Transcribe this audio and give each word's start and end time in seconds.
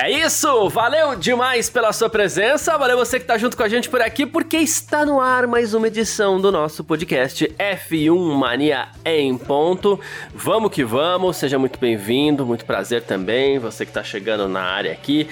É 0.00 0.08
isso! 0.08 0.68
Valeu 0.68 1.16
demais 1.16 1.68
pela 1.68 1.92
sua 1.92 2.08
presença, 2.08 2.78
valeu 2.78 2.96
você 2.96 3.18
que 3.18 3.26
tá 3.26 3.36
junto 3.36 3.56
com 3.56 3.64
a 3.64 3.68
gente 3.68 3.88
por 3.88 4.00
aqui, 4.00 4.24
porque 4.24 4.56
está 4.56 5.04
no 5.04 5.20
ar 5.20 5.48
mais 5.48 5.74
uma 5.74 5.88
edição 5.88 6.40
do 6.40 6.52
nosso 6.52 6.84
podcast 6.84 7.52
F1 7.58 8.32
Mania 8.32 8.90
em 9.04 9.36
ponto. 9.36 9.98
Vamos 10.32 10.70
que 10.70 10.84
vamos, 10.84 11.36
seja 11.36 11.58
muito 11.58 11.80
bem-vindo, 11.80 12.46
muito 12.46 12.64
prazer 12.64 13.02
também, 13.02 13.58
você 13.58 13.84
que 13.84 13.90
tá 13.90 14.04
chegando 14.04 14.46
na 14.46 14.62
área 14.62 14.92
aqui. 14.92 15.28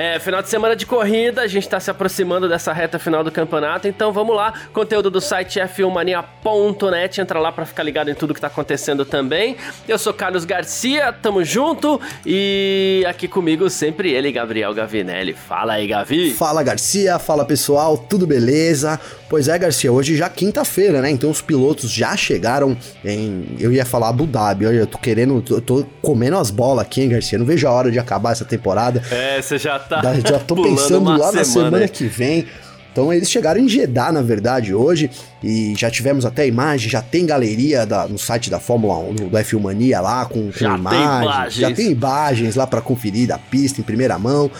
É, 0.00 0.20
final 0.20 0.40
de 0.40 0.48
semana 0.48 0.76
de 0.76 0.86
corrida, 0.86 1.42
a 1.42 1.48
gente 1.48 1.64
está 1.64 1.80
se 1.80 1.90
aproximando 1.90 2.48
dessa 2.48 2.72
reta 2.72 3.00
final 3.00 3.24
do 3.24 3.32
campeonato, 3.32 3.88
então 3.88 4.12
vamos 4.12 4.36
lá. 4.36 4.52
Conteúdo 4.72 5.10
do 5.10 5.20
site 5.20 5.58
f1mania.net, 5.58 7.20
entra 7.20 7.40
lá 7.40 7.50
para 7.50 7.66
ficar 7.66 7.82
ligado 7.82 8.08
em 8.08 8.14
tudo 8.14 8.32
que 8.32 8.38
está 8.38 8.46
acontecendo 8.46 9.04
também. 9.04 9.56
Eu 9.88 9.98
sou 9.98 10.14
Carlos 10.14 10.44
Garcia, 10.44 11.12
tamo 11.12 11.42
junto 11.42 12.00
e 12.24 13.04
aqui 13.08 13.26
comigo 13.26 13.68
sempre 13.68 14.12
ele, 14.12 14.30
Gabriel 14.30 14.72
Gavinelli. 14.72 15.32
Fala 15.32 15.72
aí, 15.72 15.88
Gavi. 15.88 16.30
Fala, 16.30 16.62
Garcia, 16.62 17.18
fala 17.18 17.44
pessoal, 17.44 17.98
tudo 17.98 18.24
beleza? 18.24 19.00
Pois 19.28 19.46
é, 19.46 19.58
Garcia, 19.58 19.92
hoje 19.92 20.16
já 20.16 20.28
quinta-feira, 20.28 21.02
né? 21.02 21.10
Então 21.10 21.30
os 21.30 21.42
pilotos 21.42 21.90
já 21.90 22.16
chegaram 22.16 22.76
em. 23.04 23.56
Eu 23.60 23.70
ia 23.70 23.84
falar 23.84 24.08
Abu 24.08 24.26
Dhabi, 24.26 24.66
olha, 24.66 24.76
eu 24.76 24.86
tô 24.86 24.96
querendo. 24.96 25.44
Eu 25.50 25.60
tô 25.60 25.84
comendo 26.00 26.38
as 26.38 26.50
bolas 26.50 26.84
aqui, 26.84 27.02
hein, 27.02 27.10
Garcia? 27.10 27.38
Não 27.38 27.44
vejo 27.44 27.66
a 27.68 27.70
hora 27.70 27.90
de 27.90 27.98
acabar 27.98 28.32
essa 28.32 28.44
temporada. 28.44 29.02
É, 29.10 29.40
você 29.40 29.58
já 29.58 29.78
tá. 29.78 30.02
Já 30.26 30.38
tô 30.38 30.54
pensando 30.62 31.10
lá 31.10 31.16
semana, 31.16 31.32
na 31.32 31.44
semana 31.44 31.88
que 31.88 32.06
vem. 32.06 32.46
Então 32.90 33.12
eles 33.12 33.30
chegaram 33.30 33.60
em 33.60 33.68
Jeddah, 33.68 34.10
na 34.10 34.22
verdade, 34.22 34.74
hoje, 34.74 35.08
e 35.40 35.72
já 35.76 35.88
tivemos 35.88 36.26
até 36.26 36.48
imagem, 36.48 36.90
já 36.90 37.00
tem 37.00 37.24
galeria 37.24 37.86
da, 37.86 38.08
no 38.08 38.18
site 38.18 38.50
da 38.50 38.58
Fórmula 38.58 38.98
1, 38.98 39.14
do 39.14 39.38
F1 39.38 39.60
Mania 39.60 40.00
lá, 40.00 40.24
com, 40.24 40.50
com 40.50 40.58
já 40.58 40.74
imagens, 40.74 41.22
imagens, 41.22 41.54
já 41.54 41.72
tem 41.72 41.92
imagens 41.92 42.56
lá 42.56 42.66
para 42.66 42.80
conferir 42.80 43.28
da 43.28 43.38
pista 43.38 43.80
em 43.80 43.84
primeira 43.84 44.18
mão. 44.18 44.50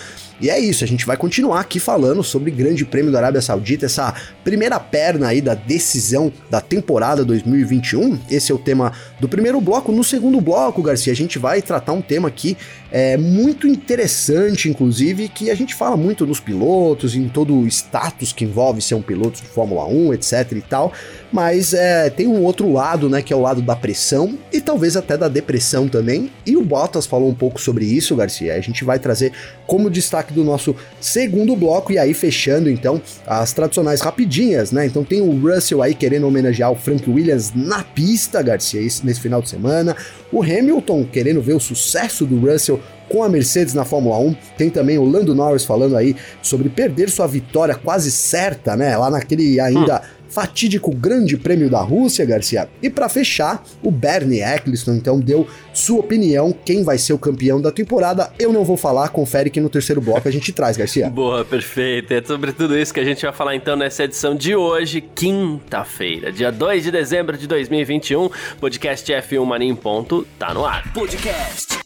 E 0.41 0.49
é 0.49 0.59
isso, 0.59 0.85
a 0.85 0.87
gente 0.87 1.05
vai 1.05 1.17
continuar 1.17 1.61
aqui 1.61 1.81
falando 1.81 2.23
sobre 2.23 2.53
Grande 2.53 2.85
Prêmio 2.85 3.11
da 3.11 3.19
Arábia 3.19 3.43
Saudita, 3.43 3.87
essa 3.87 4.15
primeira 4.45 4.79
perna 4.79 5.29
aí 5.29 5.41
da 5.41 5.55
decisão 5.55 6.33
da 6.49 6.61
temporada 6.61 7.25
2021. 7.25 8.21
Esse 8.31 8.53
é 8.53 8.55
o 8.55 8.59
tema 8.59 8.93
do 9.19 9.29
primeiro 9.29 9.61
bloco. 9.61 9.91
No 9.91 10.05
segundo 10.05 10.41
bloco, 10.41 10.81
Garcia, 10.81 11.13
a 11.13 11.17
gente 11.17 11.41
vai 11.41 11.61
tratar 11.61 11.93
um 11.93 12.01
tema 12.01 12.29
aqui 12.29 12.57
é, 12.91 13.17
muito 13.17 13.67
interessante, 13.67 14.69
inclusive, 14.69 15.29
que 15.29 15.51
a 15.51 15.55
gente 15.57 15.75
fala 15.75 15.97
muito 15.97 16.25
nos 16.25 16.39
pilotos, 16.39 17.17
em 17.17 17.29
todo 17.29 17.59
o 17.59 17.67
status 17.67 18.33
que 18.33 18.45
envolve 18.45 18.81
ser 18.81 18.95
um 18.95 19.03
piloto 19.03 19.43
de 19.43 19.49
Fórmula 19.49 19.87
1, 19.87 20.15
etc 20.15 20.53
e 20.53 20.63
tal. 20.63 20.93
Mas 21.31 21.75
é, 21.75 22.09
tem 22.09 22.27
um 22.27 22.43
outro 22.43 22.73
lado, 22.73 23.09
né, 23.09 23.21
que 23.21 23.33
é 23.33 23.37
o 23.37 23.41
lado 23.41 23.61
da 23.61 23.77
pressão 23.77 24.39
e 24.53 24.61
talvez 24.61 24.97
até 24.97 25.17
da 25.17 25.29
depressão 25.29 25.87
também. 25.87 26.31
E 26.47 26.57
o 26.57 26.65
Bottas 26.65 27.07
falou 27.07 27.29
um 27.29 27.35
pouco 27.35 27.61
sobre 27.61 27.85
isso, 27.85 28.17
Garcia. 28.17 28.55
A 28.55 28.61
gente 28.61 28.85
vai 28.85 28.99
trazer 28.99 29.33
como 29.67 29.91
destaque 29.91 30.33
do 30.33 30.43
nosso 30.43 30.75
segundo 31.01 31.55
bloco 31.55 31.93
e 31.93 31.99
aí 31.99 32.15
fechando 32.15 32.71
então 32.71 33.01
as 33.27 33.53
tradicionais 33.53 34.01
rapidinhas, 34.01 34.73
né? 34.73 34.87
Então 34.87 35.05
tem 35.05 35.21
o 35.21 35.39
Russell 35.39 35.83
aí 35.83 35.95
querendo 35.95 36.27
homenagear 36.27 36.73
o 36.73 36.77
Frank 36.77 37.09
Williams 37.09 37.53
na 37.55 37.83
pista, 37.83 38.41
Garcia, 38.41 38.81
nesse 38.81 39.21
final 39.21 39.43
de 39.43 39.51
semana. 39.51 39.95
O 40.33 40.43
Hamilton 40.43 41.05
querendo 41.05 41.43
ver 41.43 41.55
o 41.55 41.61
sucesso 41.61 42.25
do 42.25 42.39
Russell 42.39 42.81
com 43.09 43.23
a 43.23 43.29
Mercedes 43.29 43.75
na 43.75 43.85
Fórmula 43.85 44.19
1. 44.19 44.37
Tem 44.57 44.71
também 44.71 44.99
o 44.99 45.05
Lando 45.05 45.35
Norris 45.35 45.65
falando 45.65 45.97
aí 45.97 46.15
sobre 46.43 46.69
perder 46.69 47.09
sua 47.11 47.27
vitória 47.27 47.75
quase 47.75 48.11
certa, 48.11 48.77
né? 48.77 48.97
Lá 48.97 49.11
naquele 49.11 49.59
ainda 49.61 50.03
hum 50.03 50.18
fatídico 50.29 50.95
Grande 50.95 51.37
Prêmio 51.37 51.71
da 51.71 51.81
Rússia, 51.81 52.25
Garcia. 52.25 52.69
E 52.83 52.91
para 52.91 53.09
fechar, 53.09 53.63
o 53.83 53.91
Bernie 53.91 54.43
Eccleston 54.43 54.95
então 54.95 55.19
deu 55.19 55.47
sua 55.73 56.01
opinião, 56.01 56.53
quem 56.53 56.83
vai 56.83 56.99
ser 56.99 57.13
o 57.13 57.19
campeão 57.19 57.61
da 57.61 57.71
temporada. 57.71 58.33
Eu 58.39 58.53
não 58.53 58.65
vou 58.65 58.77
falar, 58.77 59.09
confere 59.09 59.51
que 59.51 59.61
no 59.61 59.69
terceiro 59.69 60.01
bloco 60.01 60.29
a 60.29 60.31
gente 60.31 60.53
traz, 60.53 60.77
Garcia. 60.77 61.09
Boa, 61.11 61.45
perfeito. 61.45 62.13
É 62.13 62.23
sobre 62.23 62.53
tudo 62.53 62.79
isso 62.79 62.93
que 62.93 63.01
a 63.01 63.05
gente 63.05 63.23
vai 63.23 63.33
falar 63.33 63.55
então 63.55 63.77
nessa 63.77 64.05
edição 64.05 64.35
de 64.35 64.55
hoje, 64.55 65.01
quinta-feira, 65.01 66.33
dia 66.33 66.51
2 66.51 66.85
de 66.85 66.91
dezembro 66.91 67.37
de 67.37 67.47
2021. 67.47 68.29
Podcast 68.61 69.13
F1 69.13 69.45
Mania 69.45 69.69
em 69.69 69.77
ponto 69.77 70.27
tá 70.39 70.53
no 70.53 70.65
ar. 70.65 70.93
Podcast 70.93 71.79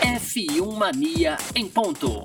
F1 0.00 0.76
Mania 0.76 1.36
em 1.54 1.66
ponto. 1.66 2.24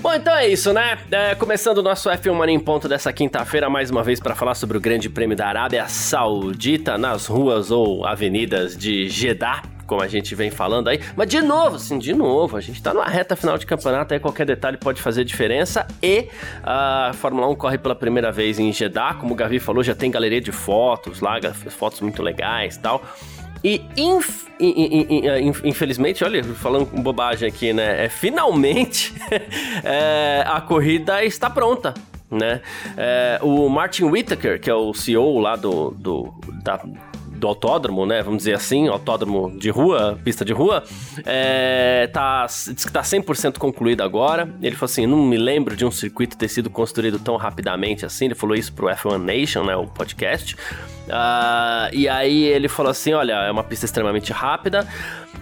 Bom, 0.00 0.14
então 0.14 0.32
é 0.32 0.46
isso, 0.46 0.72
né? 0.72 0.96
É, 1.10 1.34
começando 1.34 1.78
o 1.78 1.82
nosso 1.82 2.08
F1 2.08 2.32
Mania 2.32 2.54
em 2.54 2.60
ponto 2.60 2.88
dessa 2.88 3.12
quinta-feira, 3.12 3.68
mais 3.68 3.90
uma 3.90 4.04
vez 4.04 4.20
para 4.20 4.32
falar 4.32 4.54
sobre 4.54 4.78
o 4.78 4.80
Grande 4.80 5.10
Prêmio 5.10 5.36
da 5.36 5.48
Arábia 5.48 5.88
Saudita 5.88 6.96
nas 6.96 7.26
ruas 7.26 7.72
ou 7.72 8.06
avenidas 8.06 8.76
de 8.76 9.08
Jeddah 9.08 9.62
como 9.88 10.02
a 10.02 10.06
gente 10.06 10.34
vem 10.34 10.50
falando 10.50 10.88
aí. 10.88 11.00
Mas 11.16 11.28
de 11.28 11.40
novo, 11.40 11.76
assim, 11.76 11.98
de 11.98 12.12
novo, 12.12 12.56
a 12.56 12.60
gente 12.60 12.80
tá 12.80 12.92
numa 12.92 13.06
reta 13.06 13.34
final 13.34 13.56
de 13.56 13.66
campeonato, 13.66 14.12
aí 14.12 14.20
qualquer 14.20 14.44
detalhe 14.44 14.76
pode 14.76 15.00
fazer 15.00 15.24
diferença. 15.24 15.86
E 16.02 16.28
a 16.62 17.10
Fórmula 17.14 17.48
1 17.48 17.54
corre 17.56 17.78
pela 17.78 17.94
primeira 17.94 18.30
vez 18.30 18.58
em 18.58 18.70
Jeddah, 18.70 19.14
como 19.14 19.32
o 19.32 19.34
Gavi 19.34 19.58
falou, 19.58 19.82
já 19.82 19.94
tem 19.94 20.10
galeria 20.10 20.42
de 20.42 20.52
fotos 20.52 21.20
lá, 21.20 21.40
fotos 21.70 22.02
muito 22.02 22.22
legais 22.22 22.76
tal. 22.76 23.02
E 23.62 23.82
inf, 23.96 24.46
infelizmente, 25.64 26.24
olha, 26.24 26.42
falando 26.44 26.86
bobagem 27.02 27.48
aqui, 27.48 27.72
né? 27.72 28.04
É, 28.04 28.08
finalmente 28.08 29.14
é, 29.84 30.44
a 30.46 30.60
corrida 30.60 31.24
está 31.24 31.50
pronta. 31.50 31.94
Né? 32.30 32.60
É, 32.96 33.38
o 33.42 33.68
Martin 33.70 34.04
Whittaker, 34.04 34.60
que 34.60 34.68
é 34.68 34.74
o 34.74 34.92
CEO 34.92 35.38
lá 35.38 35.56
do, 35.56 35.92
do 35.92 36.34
da, 36.62 36.78
do 37.38 37.46
autódromo, 37.46 38.04
né? 38.04 38.22
Vamos 38.22 38.38
dizer 38.38 38.54
assim, 38.54 38.88
autódromo 38.88 39.56
de 39.58 39.70
rua, 39.70 40.18
pista 40.24 40.44
de 40.44 40.52
rua, 40.52 40.84
é, 41.24 42.08
tá, 42.12 42.46
diz 42.46 42.84
que 42.84 42.92
tá 42.92 43.02
100% 43.02 43.58
concluído 43.58 44.02
agora. 44.02 44.48
Ele 44.60 44.74
falou 44.74 44.90
assim: 44.90 45.06
não 45.06 45.18
me 45.18 45.36
lembro 45.36 45.76
de 45.76 45.84
um 45.84 45.90
circuito 45.90 46.36
ter 46.36 46.48
sido 46.48 46.68
construído 46.68 47.18
tão 47.18 47.36
rapidamente 47.36 48.04
assim. 48.04 48.26
Ele 48.26 48.34
falou 48.34 48.56
isso 48.56 48.72
pro 48.72 48.88
F1 48.88 49.18
Nation, 49.18 49.64
né? 49.64 49.76
O 49.76 49.86
podcast. 49.86 50.54
Uh, 50.54 51.88
e 51.92 52.08
aí 52.08 52.44
ele 52.44 52.68
falou 52.68 52.90
assim: 52.90 53.12
olha, 53.12 53.32
é 53.32 53.50
uma 53.50 53.64
pista 53.64 53.86
extremamente 53.86 54.32
rápida. 54.32 54.86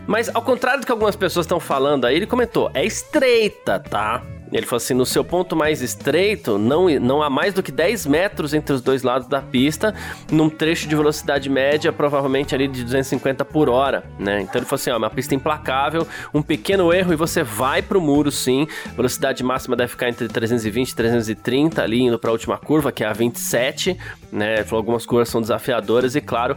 Mas 0.07 0.33
ao 0.35 0.43
contrário 0.43 0.81
do 0.81 0.87
que 0.87 0.93
algumas 0.93 1.17
pessoas 1.17 1.47
estão 1.47 1.59
falando 1.59 2.05
aí, 2.05 2.17
ele 2.17 2.27
comentou: 2.27 2.71
é 2.75 2.85
estreita, 2.85 3.81
tá? 3.81 4.23
Ele 4.53 4.65
falou 4.65 4.77
assim: 4.77 4.95
no 4.95 5.07
seu 5.07 5.25
ponto 5.25 5.57
mais 5.57 5.83
estreito, 5.83 6.59
não, 6.59 6.89
não 7.01 7.23
há 7.23 7.29
mais 7.29 7.55
do 7.55 7.63
que 7.63 7.73
10 7.73 8.07
metros 8.07 8.55
entre 8.55 8.75
os 8.75 8.81
dois 8.81 9.03
lados 9.03 9.27
da 9.29 9.41
pista, 9.41 9.95
num 10.31 10.49
trecho 10.49 10.89
de 10.89 10.95
velocidade 10.95 11.49
média, 11.49 11.93
provavelmente 11.93 12.55
ali 12.55 12.69
de 12.69 12.85
250 12.85 13.45
por 13.45 13.69
hora, 13.69 14.05
né? 14.19 14.41
Então 14.41 14.61
ele 14.61 14.67
falou 14.67 14.81
assim: 14.81 14.91
ó, 14.91 14.97
uma 14.97 15.11
pista 15.11 15.35
implacável, 15.35 16.07
um 16.33 16.43
pequeno 16.43 16.93
erro 16.93 17.13
e 17.13 17.17
você 17.17 17.43
vai 17.43 17.83
pro 17.83 18.01
muro 18.01 18.31
sim. 18.31 18.67
Velocidade 18.95 19.43
máxima 19.43 19.77
deve 19.77 19.91
ficar 19.91 20.09
entre 20.09 20.29
320 20.29 20.91
e 20.91 20.95
330, 20.95 21.83
ali 21.83 22.03
indo 22.03 22.19
pra 22.19 22.31
última 22.31 22.57
curva, 22.57 22.93
que 22.93 23.03
é 23.03 23.07
a 23.07 23.13
27, 23.13 23.97
né? 24.31 24.55
Ele 24.55 24.65
falou 24.65 24.79
algumas 24.79 25.05
curvas 25.05 25.29
são 25.29 25.41
desafiadoras 25.41 26.15
e, 26.15 26.21
claro, 26.21 26.57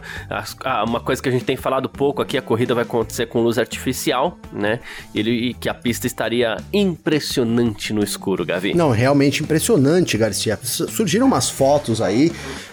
uma 0.86 1.00
coisa 1.00 1.22
que 1.22 1.28
a 1.28 1.32
gente 1.32 1.44
tem 1.44 1.56
falado 1.56 1.88
pouco 1.88 2.22
aqui: 2.22 2.38
a 2.38 2.42
corrida 2.42 2.74
vai 2.74 2.84
acontecer 2.84 3.26
com 3.26 3.40
luz 3.40 3.58
artificial, 3.58 4.38
né? 4.52 4.80
Ele, 5.14 5.30
e 5.30 5.54
que 5.54 5.68
a 5.68 5.74
pista 5.74 6.06
estaria 6.06 6.56
impressionante 6.72 7.79
no 7.88 8.04
escuro, 8.04 8.44
Gavi. 8.44 8.74
Não, 8.74 8.90
realmente 8.90 9.42
impressionante, 9.42 10.18
Garcia. 10.18 10.58
Surgiram 10.62 11.26
umas 11.26 11.48
fotos 11.48 12.00
aí, 12.00 12.30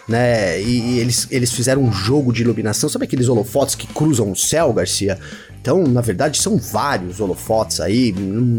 né? 0.08 0.62
E, 0.62 1.00
eles, 1.00 1.28
eles 1.32 1.52
fizeram 1.52 1.82
um 1.84 1.92
jogo 1.92 2.34
de 2.34 2.42
iluminação. 2.42 2.90
Sabe 2.90 3.06
aqueles 3.06 3.30
holofotes 3.30 3.76
que 3.76 3.88
cruzam 3.88 4.32
o 4.32 4.36
céu, 4.36 4.74
Garcia? 4.74 5.18
Então, 5.62 5.84
na 5.84 6.02
verdade, 6.02 6.38
são 6.38 6.58
vários 6.58 7.20
holofotes 7.20 7.80
aí, 7.80 8.14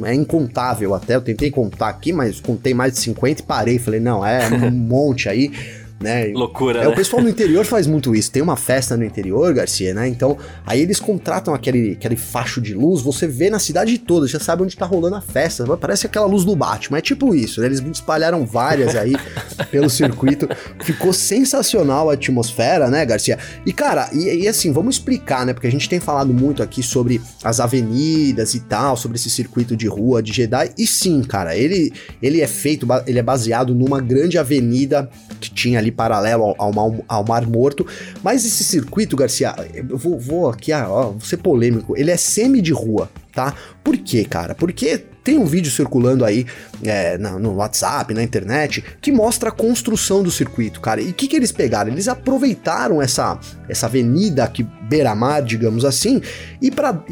é 0.05 0.15
incontável 0.15 0.95
até. 0.95 1.15
Eu 1.15 1.23
tentei 1.23 1.51
contar 1.51 1.89
aqui, 1.89 2.13
mas 2.13 2.41
contei 2.41 2.75
mais 2.75 2.95
de 2.95 2.99
50 3.01 3.41
e 3.41 3.45
parei. 3.45 3.79
Falei, 3.79 4.01
não, 4.01 4.25
é 4.25 4.49
um 4.49 4.71
monte 4.73 5.29
aí 5.29 5.51
né? 6.01 6.29
Loucura, 6.29 6.81
é, 6.81 6.83
né? 6.85 6.89
O 6.89 6.95
pessoal 6.95 7.23
no 7.23 7.29
interior 7.29 7.65
faz 7.67 7.87
muito 7.87 8.15
isso. 8.15 8.31
Tem 8.31 8.43
uma 8.43 8.57
festa 8.57 8.97
no 8.97 9.05
interior, 9.05 9.53
Garcia, 9.53 9.93
né? 9.93 10.09
Então, 10.09 10.37
aí 10.67 10.81
eles 10.81 11.01
contratam 11.01 11.53
aquele, 11.55 11.93
aquele 11.93 12.17
facho 12.17 12.61
de 12.61 12.75
luz, 12.75 13.03
você 13.03 13.27
vê 13.27 13.51
na 13.51 13.59
cidade 13.59 13.99
toda, 13.99 14.27
já 14.27 14.39
sabe 14.39 14.63
onde 14.63 14.77
tá 14.77 14.87
rolando 14.87 15.17
a 15.17 15.21
festa. 15.21 15.65
Parece 15.77 16.07
aquela 16.07 16.27
luz 16.27 16.45
do 16.45 16.55
Batman. 16.55 16.99
É 16.99 17.01
tipo 17.01 17.35
isso, 17.35 17.61
né? 17.61 17.67
Eles 17.67 17.81
espalharam 17.81 18.47
várias 18.47 18.95
aí 18.95 19.15
pelo 19.71 19.91
circuito. 19.91 20.49
Ficou 20.83 21.13
sensacional 21.13 22.11
a 22.11 22.15
atmosfera, 22.15 22.89
né, 22.89 23.05
Garcia? 23.05 23.39
E, 23.67 23.73
cara, 23.73 24.09
e, 24.13 24.43
e 24.43 24.49
assim, 24.49 24.73
vamos 24.73 24.97
explicar, 24.97 25.45
né? 25.45 25.53
Porque 25.53 25.67
a 25.67 25.73
gente 25.73 25.89
tem 25.89 26.01
falado 26.01 26.33
muito 26.33 26.63
aqui 26.63 26.83
sobre 26.83 27.21
as 27.43 27.61
avenidas 27.61 28.55
e 28.55 28.61
tal, 28.61 28.97
sobre 28.97 29.17
esse 29.17 29.31
circuito 29.31 29.77
de 29.77 29.87
rua 29.87 30.23
de 30.23 30.33
Jedi. 30.33 30.71
E 30.79 30.87
sim, 30.87 31.23
cara, 31.23 31.57
ele, 31.57 31.93
ele 32.23 32.41
é 32.41 32.47
feito, 32.47 32.87
ele 33.07 33.19
é 33.19 33.23
baseado 33.23 33.75
numa 33.75 34.01
grande 34.01 34.39
avenida 34.39 35.09
que 35.41 35.51
tinha 35.51 35.79
ali 35.79 35.88
ali 35.89 35.91
paralelo 35.91 36.55
ao, 36.59 36.79
ao, 36.79 37.05
ao 37.09 37.25
Mar 37.25 37.47
Morto. 37.47 37.87
Mas 38.23 38.45
esse 38.45 38.63
circuito, 38.63 39.17
Garcia, 39.17 39.55
eu 39.75 39.97
vou, 39.97 40.19
vou 40.19 40.49
aqui, 40.49 40.73
ah, 40.73 40.87
ó, 40.89 41.03
vou 41.11 41.21
ser 41.21 41.39
polêmico, 41.39 41.97
ele 41.97 42.11
é 42.11 42.17
semi 42.17 42.61
de 42.61 42.73
rua, 42.73 43.11
tá? 43.33 43.55
Por 43.83 43.97
quê, 43.97 44.25
cara? 44.25 44.55
Porque 44.55 44.99
tem 45.25 45.39
um 45.39 45.47
vídeo 45.47 45.71
circulando 45.71 46.25
aí 46.25 46.47
é, 46.83 47.19
no 47.19 47.57
WhatsApp, 47.57 48.15
na 48.15 48.23
internet, 48.23 48.83
que 49.01 49.13
mostra 49.13 49.49
a 49.49 49.53
construção 49.53 50.23
do 50.23 50.31
circuito, 50.31 50.81
cara. 50.81 51.01
E 51.01 51.11
o 51.11 51.15
que, 51.15 51.27
que 51.27 51.37
eles 51.37 51.53
pegaram? 51.53 51.91
Eles 51.91 52.09
aproveitaram 52.09 53.03
essa, 53.03 53.39
essa 53.69 53.87
avenida 53.87 54.45
aqui, 54.45 54.63
beira-mar, 54.89 55.43
digamos 55.43 55.85
assim, 55.85 56.21
e 56.61 56.71
para 56.71 57.03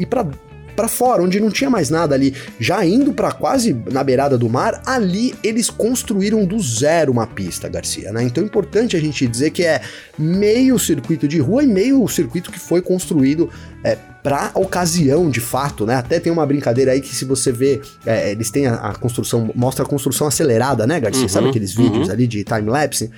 para 0.77 0.87
fora, 0.87 1.23
onde 1.23 1.39
não 1.39 1.49
tinha 1.49 1.71
mais 1.71 1.89
nada 1.89 2.13
ali, 2.13 2.35
já 2.59 2.85
indo 2.85 3.11
para 3.11 3.31
quase 3.31 3.75
na 3.91 4.03
beirada 4.03 4.37
do 4.37 4.47
mar, 4.47 4.79
ali 4.85 5.33
eles 5.43 5.71
construíram 5.71 6.45
do 6.45 6.59
zero 6.61 7.11
uma 7.11 7.25
pista, 7.25 7.67
Garcia, 7.67 8.11
né? 8.11 8.21
Então 8.21 8.43
é 8.43 8.45
importante 8.45 8.95
a 8.95 8.99
gente 8.99 9.27
dizer 9.27 9.49
que 9.49 9.65
é 9.65 9.81
meio 10.19 10.77
circuito 10.77 11.27
de 11.27 11.39
rua 11.39 11.63
e 11.63 11.67
meio 11.67 12.07
circuito 12.07 12.51
que 12.51 12.59
foi 12.59 12.79
construído 12.79 13.49
é, 13.83 13.97
para 14.21 14.51
ocasião, 14.53 15.31
de 15.31 15.39
fato, 15.39 15.83
né? 15.83 15.95
Até 15.95 16.19
tem 16.19 16.31
uma 16.31 16.45
brincadeira 16.45 16.91
aí 16.91 17.01
que 17.01 17.15
se 17.15 17.25
você 17.25 17.51
vê, 17.51 17.81
é, 18.05 18.31
eles 18.31 18.51
têm 18.51 18.67
a, 18.67 18.75
a, 18.75 18.93
construção, 18.93 19.49
mostra 19.55 19.83
a 19.83 19.87
construção 19.87 20.27
acelerada, 20.27 20.85
né, 20.85 20.99
Garcia? 20.99 21.23
Uhum, 21.23 21.29
Sabe 21.29 21.49
aqueles 21.49 21.73
vídeos 21.73 22.07
uhum. 22.07 22.13
ali 22.13 22.27
de 22.27 22.43
time-lapse? 22.43 23.09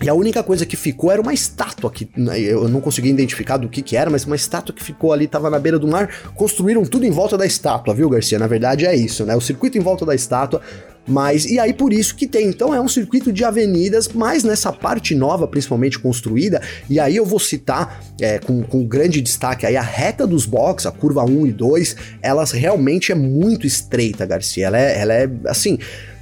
E 0.00 0.08
a 0.08 0.14
única 0.14 0.42
coisa 0.42 0.64
que 0.64 0.76
ficou 0.76 1.10
era 1.10 1.20
uma 1.20 1.34
estátua 1.34 1.90
que 1.90 2.08
né, 2.16 2.38
eu 2.38 2.68
não 2.68 2.80
consegui 2.80 3.08
identificar 3.08 3.56
do 3.56 3.68
que 3.68 3.82
que 3.82 3.96
era, 3.96 4.08
mas 4.08 4.24
uma 4.24 4.36
estátua 4.36 4.74
que 4.74 4.82
ficou 4.82 5.12
ali, 5.12 5.26
tava 5.26 5.50
na 5.50 5.58
beira 5.58 5.78
do 5.78 5.88
mar. 5.88 6.08
Construíram 6.36 6.84
tudo 6.84 7.04
em 7.04 7.10
volta 7.10 7.36
da 7.36 7.44
estátua, 7.44 7.94
viu, 7.94 8.08
Garcia? 8.08 8.38
Na 8.38 8.46
verdade 8.46 8.86
é 8.86 8.94
isso, 8.94 9.24
né? 9.24 9.34
O 9.34 9.40
circuito 9.40 9.76
em 9.76 9.80
volta 9.80 10.06
da 10.06 10.14
estátua. 10.14 10.60
Mas, 11.08 11.46
e 11.46 11.58
aí 11.58 11.72
por 11.72 11.90
isso 11.90 12.14
que 12.14 12.26
tem, 12.26 12.48
então 12.48 12.74
é 12.74 12.80
um 12.80 12.86
circuito 12.86 13.32
de 13.32 13.42
avenidas, 13.42 14.08
mas 14.08 14.44
nessa 14.44 14.70
parte 14.70 15.14
nova, 15.14 15.48
principalmente 15.48 15.98
construída, 15.98 16.60
e 16.88 17.00
aí 17.00 17.16
eu 17.16 17.24
vou 17.24 17.38
citar 17.38 18.04
é, 18.20 18.38
com, 18.38 18.62
com 18.62 18.84
grande 18.84 19.22
destaque 19.22 19.64
aí 19.64 19.74
a 19.74 19.82
reta 19.82 20.26
dos 20.26 20.44
boxes, 20.44 20.84
a 20.84 20.92
curva 20.92 21.24
1 21.24 21.46
e 21.46 21.52
2, 21.52 21.96
elas 22.20 22.52
realmente 22.52 23.10
é 23.10 23.14
muito 23.14 23.66
estreita, 23.66 24.26
Garcia, 24.26 24.66
ela 24.66 24.78
é, 24.78 25.00
ela 25.00 25.14
é 25.14 25.30
assim, 25.46 25.78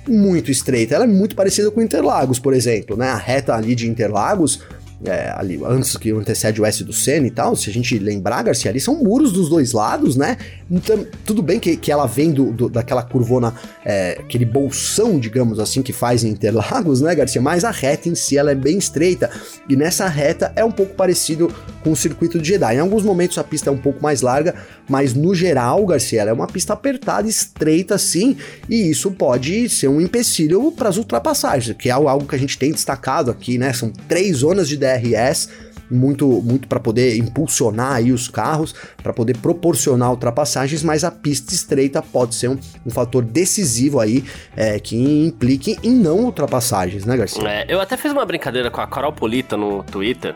muito 0.09 0.51
estreita. 0.51 0.95
Ela 0.95 1.05
é 1.05 1.09
muito 1.09 1.35
parecida 1.37 1.71
com 1.71 1.83
Interlagos, 1.83 2.39
por 2.39 2.55
exemplo, 2.55 2.97
né? 2.97 3.09
A 3.09 3.17
reta 3.17 3.55
ali 3.55 3.75
de 3.75 3.89
Interlagos 3.89 4.61
é, 5.05 5.33
ali, 5.37 5.61
antes 5.65 5.97
que 5.97 6.11
antecede 6.11 6.61
o 6.61 6.65
S 6.65 6.83
do 6.83 6.93
Senna 6.93 7.27
e 7.27 7.31
tal, 7.31 7.55
se 7.55 7.69
a 7.69 7.73
gente 7.73 7.99
lembrar, 7.99 8.43
Garcia, 8.43 8.71
ali 8.71 8.81
são 8.81 9.03
muros 9.03 9.31
dos 9.31 9.49
dois 9.49 9.73
lados, 9.73 10.17
né? 10.17 10.39
Então, 10.71 11.07
tudo 11.25 11.43
bem 11.43 11.61
que, 11.61 11.77
que 11.77 11.93
ela 11.93 12.07
vem 12.07 12.33
do, 12.33 12.53
do 12.53 12.69
daquela 12.69 13.03
curvona, 13.03 13.55
é, 13.85 14.17
aquele 14.19 14.45
bolsão, 14.45 15.19
digamos 15.19 15.61
assim, 15.61 15.83
que 15.83 15.93
faz 15.93 16.25
em 16.25 16.31
Interlagos, 16.31 17.01
né, 17.01 17.15
Garcia? 17.15 17.43
Mas 17.43 17.63
a 17.63 17.71
reta 17.71 18.09
em 18.09 18.15
si, 18.15 18.39
ela 18.39 18.53
é 18.53 18.55
bem 18.55 18.79
estreita, 18.79 19.31
e 19.69 19.77
nessa 19.77 20.09
reta 20.09 20.53
é 20.57 20.65
um 20.65 20.73
pouco 20.73 20.95
parecido 20.95 21.53
com 21.85 21.93
o 21.93 21.97
circuito 21.97 22.39
de 22.39 22.49
Jeddah. 22.49 22.75
Em 22.75 22.79
alguns 22.79 23.03
momentos 23.03 23.37
a 23.39 23.45
pista 23.45 23.69
é 23.69 23.73
um 23.73 23.79
pouco 23.79 24.03
mais 24.03 24.23
larga, 24.23 24.55
mas 24.89 25.15
no 25.15 25.35
geral, 25.35 25.85
Garcia, 25.85 26.23
ela 26.23 26.31
é 26.31 26.33
uma 26.33 26.47
pista 26.47 26.73
apertada, 26.73 27.29
estreita 27.29 27.99
sim, 27.99 28.37
e 28.69 28.91
isso 28.91 29.11
pode 29.11 29.69
ser 29.69 29.89
um 29.89 30.01
empecilho 30.01 30.73
para 30.73 30.89
as 30.89 30.97
ultrapassagens, 30.97 31.77
que 31.77 31.89
é 31.89 31.93
algo 31.93 32.27
que 32.27 32.35
a 32.35 32.39
gente 32.39 32.59
tem 32.59 32.73
destacado 32.73 33.31
aqui, 33.31 33.59
né? 33.59 33.73
São 33.73 33.93
três 34.09 34.39
zonas 34.39 34.69
de 34.69 34.77
DRS, 34.87 35.49
muito 35.91 36.27
muito 36.43 36.69
para 36.69 36.81
poder 36.81 37.17
impulsionar 37.17 37.95
aí 37.95 38.13
os 38.13 38.29
carros, 38.29 38.75
para 39.03 39.13
poder 39.13 39.37
proporcionar 39.39 40.11
ultrapassagens, 40.11 40.83
mas 40.83 41.05
a 41.05 41.11
pista 41.11 41.55
estreita 41.55 42.03
pode 42.03 42.35
ser 42.35 42.49
um, 42.49 42.59
um 42.85 42.91
fator 42.91 43.25
decisivo 43.25 44.01
aí 44.01 44.25
é, 44.57 44.79
que 44.79 44.97
implique 44.97 45.79
em 45.83 45.93
não 45.93 46.25
ultrapassagens, 46.25 47.05
né, 47.05 47.17
Garcia? 47.17 47.49
É, 47.49 47.67
eu 47.69 47.81
até 47.81 47.97
fiz 47.97 48.13
uma 48.13 48.25
brincadeira 48.25 48.71
com 48.71 48.81
a 48.81 48.87
Carol 48.87 49.13
Polita 49.13 49.57
no 49.57 49.83
Twitter. 49.85 50.35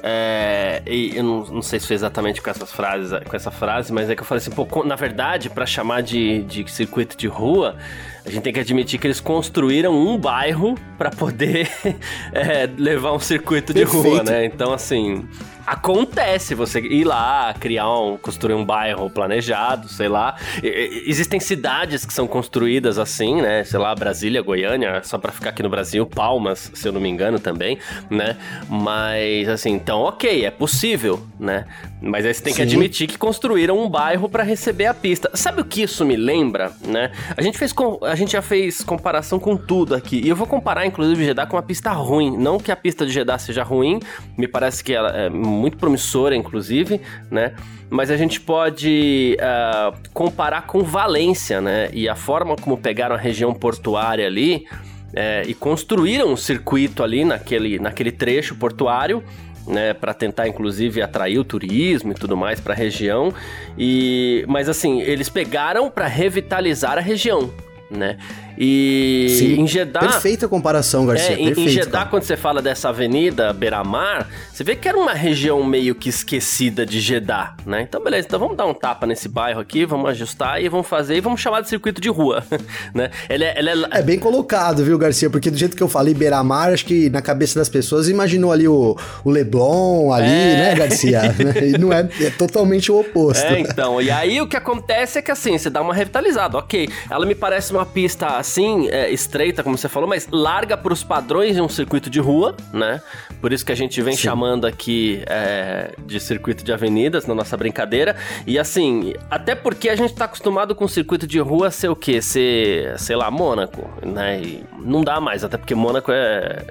É, 0.00 0.80
e 0.86 1.16
eu 1.16 1.24
não, 1.24 1.44
não, 1.46 1.62
sei 1.62 1.80
se 1.80 1.86
foi 1.88 1.96
exatamente 1.96 2.40
com 2.40 2.48
essas 2.48 2.70
frases, 2.70 3.10
com 3.28 3.34
essa 3.34 3.50
frase, 3.50 3.92
mas 3.92 4.08
é 4.08 4.14
que 4.14 4.22
eu 4.22 4.24
falei 4.24 4.40
assim, 4.40 4.52
pô, 4.52 4.84
na 4.84 4.94
verdade, 4.94 5.50
para 5.50 5.66
chamar 5.66 6.02
de, 6.02 6.44
de 6.44 6.70
circuito 6.70 7.16
de 7.16 7.26
rua, 7.26 7.76
a 8.24 8.30
gente 8.30 8.42
tem 8.42 8.52
que 8.52 8.60
admitir 8.60 9.00
que 9.00 9.08
eles 9.08 9.18
construíram 9.18 9.92
um 9.92 10.16
bairro 10.16 10.76
para 10.98 11.10
poder 11.10 11.70
é, 12.34 12.68
levar 12.76 13.12
um 13.12 13.20
circuito 13.20 13.72
de 13.72 13.80
Perfeito. 13.80 14.08
rua, 14.08 14.22
né? 14.24 14.44
Então, 14.44 14.72
assim, 14.72 15.24
acontece 15.64 16.54
você 16.54 16.80
ir 16.80 17.04
lá, 17.04 17.54
criar 17.58 17.88
um, 17.88 18.16
construir 18.16 18.54
um 18.54 18.64
bairro 18.64 19.08
planejado, 19.08 19.88
sei 19.88 20.08
lá. 20.08 20.36
existem 20.62 21.38
cidades 21.38 22.04
que 22.04 22.12
são 22.12 22.26
construídas 22.26 22.98
assim, 22.98 23.40
né? 23.40 23.62
Sei 23.64 23.78
lá, 23.78 23.94
Brasília, 23.94 24.42
Goiânia, 24.42 25.02
só 25.04 25.18
para 25.18 25.30
ficar 25.30 25.50
aqui 25.50 25.62
no 25.62 25.68
Brasil, 25.68 26.04
Palmas, 26.04 26.70
se 26.74 26.88
eu 26.88 26.92
não 26.92 27.00
me 27.00 27.08
engano 27.08 27.38
também, 27.38 27.78
né? 28.10 28.36
Mas 28.68 29.48
assim, 29.48 29.70
então, 29.70 30.00
OK, 30.00 30.44
é 30.44 30.50
possível, 30.50 31.22
né? 31.38 31.64
Mas 32.00 32.24
aí 32.24 32.32
você 32.32 32.42
tem 32.42 32.52
Sim. 32.52 32.56
que 32.58 32.62
admitir 32.62 33.06
que 33.08 33.18
construíram 33.18 33.78
um 33.78 33.88
bairro 33.88 34.28
para 34.28 34.42
receber 34.42 34.86
a 34.86 34.94
pista. 34.94 35.30
Sabe 35.34 35.60
o 35.60 35.64
que 35.64 35.82
isso 35.82 36.04
me 36.04 36.16
lembra, 36.16 36.72
né? 36.86 37.10
A 37.36 37.42
gente 37.42 37.58
fez 37.58 37.74
a 38.02 38.14
gente 38.14 38.32
já 38.32 38.42
fez 38.42 38.80
comparação 38.82 39.38
com 39.38 39.56
tudo 39.56 39.94
aqui. 39.94 40.20
E 40.24 40.28
eu 40.28 40.36
vou 40.36 40.46
comparar 40.46 40.86
inclusive 40.86 41.24
Jeddah 41.24 41.46
com 41.46 41.56
uma 41.56 41.62
pista 41.62 41.90
ruim, 41.90 42.36
não 42.36 42.58
que 42.58 42.70
a 42.70 42.76
pista 42.76 43.04
de 43.04 43.12
Jeddah 43.12 43.38
seja 43.38 43.62
ruim, 43.62 44.00
me 44.36 44.46
parece 44.46 44.82
que 44.82 44.92
ela 44.92 45.10
é 45.10 45.28
muito 45.28 45.76
promissora, 45.76 46.36
inclusive, 46.36 47.00
né? 47.30 47.54
Mas 47.90 48.10
a 48.10 48.16
gente 48.16 48.40
pode 48.40 49.36
uh, 49.40 49.96
comparar 50.12 50.66
com 50.66 50.82
Valência, 50.82 51.60
né? 51.60 51.88
E 51.92 52.08
a 52.08 52.14
forma 52.14 52.54
como 52.54 52.76
pegaram 52.76 53.14
a 53.16 53.18
região 53.18 53.52
portuária 53.54 54.26
ali 54.26 54.66
é, 55.14 55.42
e 55.46 55.54
construíram 55.54 56.32
um 56.32 56.36
circuito 56.36 57.02
ali 57.02 57.24
naquele, 57.24 57.78
naquele 57.78 58.12
trecho 58.12 58.54
portuário. 58.56 59.22
Né, 59.68 59.92
para 59.92 60.14
tentar 60.14 60.48
inclusive 60.48 61.02
atrair 61.02 61.38
o 61.38 61.44
turismo 61.44 62.12
e 62.12 62.14
tudo 62.14 62.34
mais 62.34 62.58
para 62.58 62.72
a 62.72 62.76
região. 62.76 63.34
E 63.76 64.42
mas 64.48 64.66
assim, 64.66 65.02
eles 65.02 65.28
pegaram 65.28 65.90
para 65.90 66.06
revitalizar 66.06 66.96
a 66.96 67.02
região, 67.02 67.52
né? 67.90 68.16
E 68.60 69.36
Sim, 69.38 69.60
em 69.60 69.66
Jeddah. 69.68 70.00
Perfeita 70.00 70.48
comparação, 70.48 71.06
Garcia. 71.06 71.36
É, 71.36 71.40
em, 71.40 71.44
perfeito, 71.46 71.60
em 71.60 71.68
Jeddah, 71.68 71.98
cara. 71.98 72.10
quando 72.10 72.24
você 72.24 72.36
fala 72.36 72.60
dessa 72.60 72.88
avenida 72.88 73.52
Beira-Mar, 73.52 74.28
você 74.52 74.64
vê 74.64 74.74
que 74.74 74.88
era 74.88 74.98
uma 74.98 75.12
região 75.12 75.62
meio 75.62 75.94
que 75.94 76.08
esquecida 76.08 76.84
de 76.84 76.98
Jeddah, 77.00 77.54
né? 77.64 77.82
Então, 77.82 78.02
beleza, 78.02 78.26
então 78.26 78.40
vamos 78.40 78.56
dar 78.56 78.66
um 78.66 78.74
tapa 78.74 79.06
nesse 79.06 79.28
bairro 79.28 79.60
aqui, 79.60 79.86
vamos 79.86 80.10
ajustar 80.10 80.60
e 80.60 80.68
vamos 80.68 80.88
fazer 80.88 81.16
e 81.16 81.20
vamos 81.20 81.40
chamar 81.40 81.60
de 81.60 81.68
circuito 81.68 82.00
de 82.00 82.08
rua, 82.08 82.42
né? 82.92 83.10
Ele 83.30 83.44
é, 83.44 83.58
ele 83.58 83.70
é... 83.70 83.74
é, 83.92 84.02
bem 84.02 84.18
colocado, 84.18 84.82
viu, 84.82 84.98
Garcia? 84.98 85.30
Porque 85.30 85.50
do 85.50 85.56
jeito 85.56 85.76
que 85.76 85.82
eu 85.82 85.88
falei 85.88 86.12
Beira-Mar, 86.12 86.72
acho 86.72 86.84
que 86.84 87.08
na 87.10 87.22
cabeça 87.22 87.60
das 87.60 87.68
pessoas 87.68 88.08
imaginou 88.08 88.50
ali 88.50 88.66
o, 88.66 88.96
o 89.24 89.30
Leblon 89.30 90.12
ali, 90.12 90.26
é... 90.26 90.56
né, 90.56 90.74
Garcia? 90.74 91.22
e 91.62 91.78
não 91.78 91.92
é, 91.92 92.08
é 92.20 92.30
totalmente 92.30 92.90
o 92.90 92.98
oposto. 92.98 93.46
É, 93.46 93.60
então. 93.60 94.02
E 94.02 94.10
aí 94.10 94.40
o 94.40 94.48
que 94.48 94.56
acontece 94.56 95.20
é 95.20 95.22
que 95.22 95.30
assim, 95.30 95.56
você 95.56 95.70
dá 95.70 95.80
uma 95.80 95.94
revitalizada, 95.94 96.58
ok. 96.58 96.88
Ela 97.08 97.24
me 97.24 97.36
parece 97.36 97.70
uma 97.70 97.86
pista 97.86 98.42
assim, 98.48 98.88
é, 98.88 99.10
estreita, 99.10 99.62
como 99.62 99.76
você 99.76 99.88
falou, 99.88 100.08
mas 100.08 100.26
larga 100.30 100.76
para 100.76 100.92
os 100.92 101.04
padrões 101.04 101.54
de 101.54 101.60
um 101.60 101.68
circuito 101.68 102.08
de 102.08 102.18
rua, 102.18 102.56
né? 102.72 103.00
Por 103.40 103.52
isso 103.52 103.64
que 103.64 103.72
a 103.72 103.74
gente 103.74 104.00
vem 104.00 104.14
Sim. 104.14 104.22
chamando 104.22 104.66
aqui 104.66 105.22
é, 105.26 105.92
de 106.06 106.18
circuito 106.18 106.64
de 106.64 106.72
avenidas 106.72 107.26
na 107.26 107.34
nossa 107.34 107.56
brincadeira. 107.56 108.16
E 108.46 108.58
assim, 108.58 109.12
até 109.30 109.54
porque 109.54 109.88
a 109.88 109.96
gente 109.96 110.12
está 110.12 110.24
acostumado 110.24 110.74
com 110.74 110.88
circuito 110.88 111.26
de 111.26 111.38
rua 111.38 111.70
ser 111.70 111.88
o 111.88 111.96
quê? 111.96 112.20
Ser, 112.22 112.98
sei 112.98 113.16
lá, 113.16 113.30
Mônaco, 113.30 113.88
né? 114.04 114.40
E 114.40 114.64
não 114.78 115.02
dá 115.02 115.20
mais, 115.20 115.44
até 115.44 115.58
porque 115.58 115.74
Mônaco 115.74 116.10
é 116.10 116.64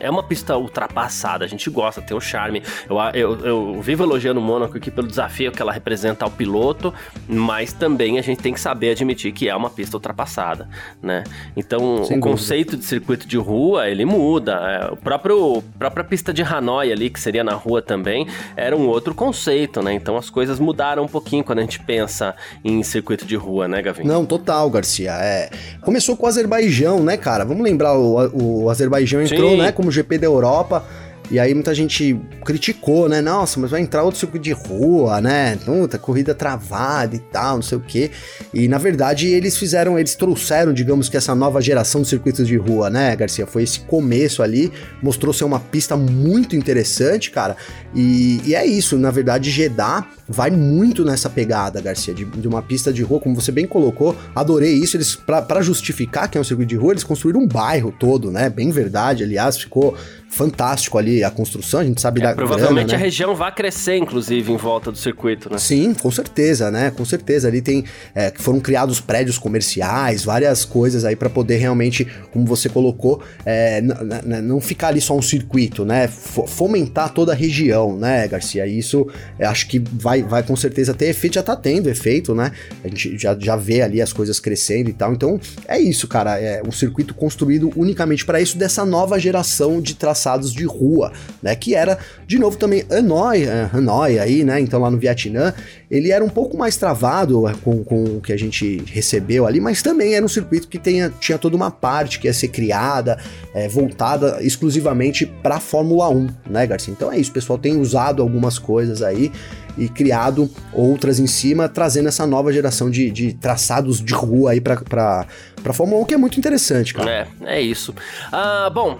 é 0.00 0.10
uma 0.10 0.22
pista 0.22 0.56
ultrapassada, 0.56 1.44
a 1.44 1.48
gente 1.48 1.68
gosta, 1.70 2.00
tem 2.00 2.16
o 2.16 2.20
charme. 2.20 2.62
Eu, 2.88 2.98
eu, 3.14 3.46
eu 3.46 3.82
vivo 3.82 4.02
elogiando 4.02 4.40
o 4.40 4.42
Mônaco 4.42 4.76
aqui 4.76 4.90
pelo 4.90 5.06
desafio 5.06 5.52
que 5.52 5.60
ela 5.60 5.72
representa 5.72 6.24
ao 6.24 6.30
piloto, 6.30 6.92
mas 7.28 7.72
também 7.72 8.18
a 8.18 8.22
gente 8.22 8.40
tem 8.40 8.52
que 8.52 8.60
saber 8.60 8.90
admitir 8.90 9.32
que 9.32 9.48
é 9.48 9.54
uma 9.54 9.70
pista 9.70 9.96
ultrapassada, 9.96 10.68
né? 11.02 11.24
Então, 11.56 12.04
Sem 12.04 12.18
o 12.18 12.20
conceito 12.20 12.76
de 12.76 12.84
circuito 12.84 13.26
de 13.26 13.36
rua, 13.36 13.88
ele 13.88 14.04
muda. 14.04 14.52
É, 14.52 14.92
o 14.92 14.96
próprio 14.96 15.62
própria 15.78 16.04
pista 16.04 16.32
de 16.32 16.42
Hanoi 16.42 16.90
ali, 16.92 17.10
que 17.10 17.20
seria 17.20 17.44
na 17.44 17.52
rua 17.52 17.82
também, 17.82 18.26
era 18.56 18.76
um 18.76 18.88
outro 18.88 19.14
conceito, 19.14 19.82
né? 19.82 19.92
Então 19.92 20.16
as 20.16 20.30
coisas 20.30 20.58
mudaram 20.58 21.04
um 21.04 21.08
pouquinho 21.08 21.44
quando 21.44 21.58
a 21.58 21.62
gente 21.62 21.80
pensa 21.80 22.34
em 22.64 22.82
circuito 22.82 23.24
de 23.24 23.36
rua, 23.36 23.68
né, 23.68 23.82
Gavin? 23.82 24.04
Não, 24.04 24.24
total, 24.24 24.70
Garcia. 24.70 25.12
É... 25.12 25.50
Começou 25.80 26.16
com 26.16 26.26
o 26.26 26.28
Azerbaijão, 26.28 27.02
né, 27.02 27.16
cara? 27.16 27.44
Vamos 27.44 27.62
lembrar, 27.62 27.98
o, 27.98 28.62
o 28.64 28.70
Azerbaijão 28.70 29.22
entrou, 29.22 29.50
Sim. 29.50 29.58
né, 29.58 29.72
como 29.72 29.89
GP 29.90 30.18
da 30.18 30.26
Europa. 30.26 30.84
E 31.30 31.38
aí 31.38 31.54
muita 31.54 31.72
gente 31.72 32.20
criticou, 32.44 33.08
né? 33.08 33.20
Nossa, 33.20 33.60
mas 33.60 33.70
vai 33.70 33.80
entrar 33.80 34.02
outro 34.02 34.18
circuito 34.18 34.42
de 34.42 34.50
rua, 34.50 35.20
né? 35.20 35.56
Puta, 35.64 35.96
corrida 35.96 36.34
travada 36.34 37.14
e 37.14 37.20
tal, 37.20 37.56
não 37.56 37.62
sei 37.62 37.78
o 37.78 37.80
quê. 37.80 38.10
E 38.52 38.66
na 38.66 38.78
verdade 38.78 39.28
eles 39.28 39.56
fizeram, 39.56 39.96
eles 39.96 40.16
trouxeram, 40.16 40.72
digamos 40.72 41.08
que 41.08 41.16
essa 41.16 41.32
nova 41.32 41.60
geração 41.60 42.02
de 42.02 42.08
circuitos 42.08 42.48
de 42.48 42.56
rua, 42.56 42.90
né, 42.90 43.14
Garcia? 43.14 43.46
Foi 43.46 43.62
esse 43.62 43.78
começo 43.80 44.42
ali, 44.42 44.72
mostrou 45.00 45.32
ser 45.32 45.44
uma 45.44 45.60
pista 45.60 45.96
muito 45.96 46.56
interessante, 46.56 47.30
cara. 47.30 47.56
E, 47.94 48.40
e 48.44 48.54
é 48.56 48.66
isso, 48.66 48.98
na 48.98 49.12
verdade, 49.12 49.52
Jeddah 49.52 50.04
vai 50.30 50.50
muito 50.50 51.04
nessa 51.04 51.28
pegada, 51.28 51.80
Garcia, 51.80 52.14
de, 52.14 52.24
de, 52.24 52.46
uma 52.46 52.62
pista 52.62 52.92
de 52.92 53.02
rua, 53.02 53.18
como 53.18 53.34
você 53.34 53.50
bem 53.50 53.66
colocou. 53.66 54.16
Adorei 54.34 54.72
isso. 54.72 54.96
Eles, 54.96 55.16
para 55.16 55.60
justificar 55.60 56.30
que 56.30 56.38
é 56.38 56.40
um 56.40 56.44
circuito 56.44 56.68
de 56.68 56.76
rua, 56.76 56.92
eles 56.92 57.02
construíram 57.02 57.40
um 57.40 57.48
bairro 57.48 57.92
todo, 57.98 58.30
né? 58.30 58.48
Bem 58.48 58.70
verdade, 58.70 59.24
aliás, 59.24 59.58
ficou 59.58 59.96
fantástico 60.30 60.96
ali 60.96 61.24
a 61.24 61.30
construção, 61.30 61.80
a 61.80 61.84
gente 61.84 62.00
sabe 62.00 62.20
é, 62.20 62.24
da 62.24 62.34
Provavelmente 62.34 62.86
grana, 62.86 62.92
né? 62.92 62.94
a 62.94 62.98
região 62.98 63.34
vai 63.34 63.52
crescer, 63.52 63.96
inclusive, 63.96 64.52
em 64.52 64.56
volta 64.56 64.92
do 64.92 64.96
circuito, 64.96 65.50
né? 65.50 65.58
Sim, 65.58 65.92
com 65.92 66.10
certeza, 66.10 66.70
né? 66.70 66.90
Com 66.90 67.04
certeza. 67.04 67.48
Ali 67.48 67.60
tem. 67.60 67.84
É, 68.14 68.32
foram 68.36 68.60
criados 68.60 69.00
prédios 69.00 69.38
comerciais, 69.38 70.24
várias 70.24 70.64
coisas 70.64 71.04
aí 71.04 71.16
para 71.16 71.28
poder 71.28 71.56
realmente, 71.56 72.06
como 72.32 72.46
você 72.46 72.68
colocou, 72.68 73.20
é, 73.44 73.80
não 73.80 74.60
ficar 74.60 74.88
ali 74.88 75.00
só 75.00 75.16
um 75.16 75.22
circuito, 75.22 75.84
né? 75.84 76.06
Fomentar 76.06 77.12
toda 77.12 77.32
a 77.32 77.34
região, 77.34 77.96
né, 77.96 78.28
Garcia? 78.28 78.66
Isso 78.66 79.08
é, 79.38 79.46
acho 79.46 79.66
que 79.66 79.80
vai, 79.80 80.19
vai 80.22 80.42
com 80.42 80.56
certeza 80.56 80.94
ter 80.94 81.06
efeito, 81.06 81.34
já 81.34 81.42
tá 81.42 81.56
tendo 81.56 81.88
efeito, 81.88 82.34
né? 82.34 82.52
A 82.84 82.88
gente 82.88 83.18
já, 83.18 83.36
já 83.38 83.56
vê 83.56 83.82
ali 83.82 84.00
as 84.00 84.12
coisas 84.12 84.40
crescendo 84.40 84.90
e 84.90 84.92
tal. 84.92 85.12
Então, 85.12 85.40
é 85.66 85.78
isso, 85.78 86.06
cara. 86.06 86.38
É 86.38 86.62
um 86.66 86.72
circuito 86.72 87.14
construído 87.14 87.70
unicamente 87.76 88.24
para 88.24 88.40
isso 88.40 88.56
dessa 88.56 88.84
nova 88.84 89.18
geração 89.18 89.80
de 89.80 89.94
traçados 89.94 90.52
de 90.52 90.64
rua, 90.64 91.12
né? 91.42 91.54
Que 91.54 91.74
era, 91.74 91.98
de 92.26 92.38
novo, 92.38 92.56
também 92.56 92.84
Hanoi, 92.90 93.44
é, 93.44 93.68
Hanoi 93.72 94.18
aí, 94.18 94.44
né? 94.44 94.60
Então 94.60 94.80
lá 94.80 94.90
no 94.90 94.98
Vietnã, 94.98 95.54
ele 95.90 96.10
era 96.10 96.24
um 96.24 96.28
pouco 96.28 96.56
mais 96.56 96.76
travado 96.76 97.48
é, 97.48 97.54
com, 97.54 97.82
com 97.82 98.04
o 98.04 98.20
que 98.20 98.32
a 98.32 98.38
gente 98.38 98.82
recebeu 98.86 99.46
ali, 99.46 99.60
mas 99.60 99.82
também 99.82 100.14
era 100.14 100.24
um 100.24 100.28
circuito 100.28 100.68
que 100.68 100.78
tenha, 100.78 101.12
tinha 101.20 101.38
toda 101.38 101.56
uma 101.56 101.70
parte 101.70 102.18
que 102.18 102.28
ia 102.28 102.32
ser 102.32 102.48
criada, 102.48 103.18
é, 103.52 103.68
voltada 103.68 104.38
exclusivamente 104.40 105.26
para 105.26 105.58
Fórmula 105.58 106.08
1, 106.08 106.28
né, 106.48 106.66
Garcia? 106.66 106.92
Então 106.92 107.12
é 107.12 107.18
isso, 107.18 107.32
pessoal 107.32 107.58
tem 107.58 107.76
usado 107.76 108.22
algumas 108.22 108.58
coisas 108.58 109.02
aí 109.02 109.32
e 109.76 109.88
criado 109.88 110.50
outras 110.72 111.18
em 111.18 111.26
cima, 111.26 111.68
trazendo 111.68 112.08
essa 112.08 112.26
nova 112.26 112.52
geração 112.52 112.90
de, 112.90 113.10
de 113.10 113.32
traçados 113.34 114.02
de 114.02 114.14
rua 114.14 114.52
aí 114.52 114.60
para 114.60 115.26
a 115.64 115.72
Fórmula 115.72 116.02
1, 116.02 116.04
que 116.06 116.14
é 116.14 116.16
muito 116.16 116.38
interessante, 116.38 116.94
cara. 116.94 117.28
É, 117.42 117.56
é 117.56 117.60
isso. 117.60 117.94
Ah, 118.32 118.70
bom, 118.72 118.98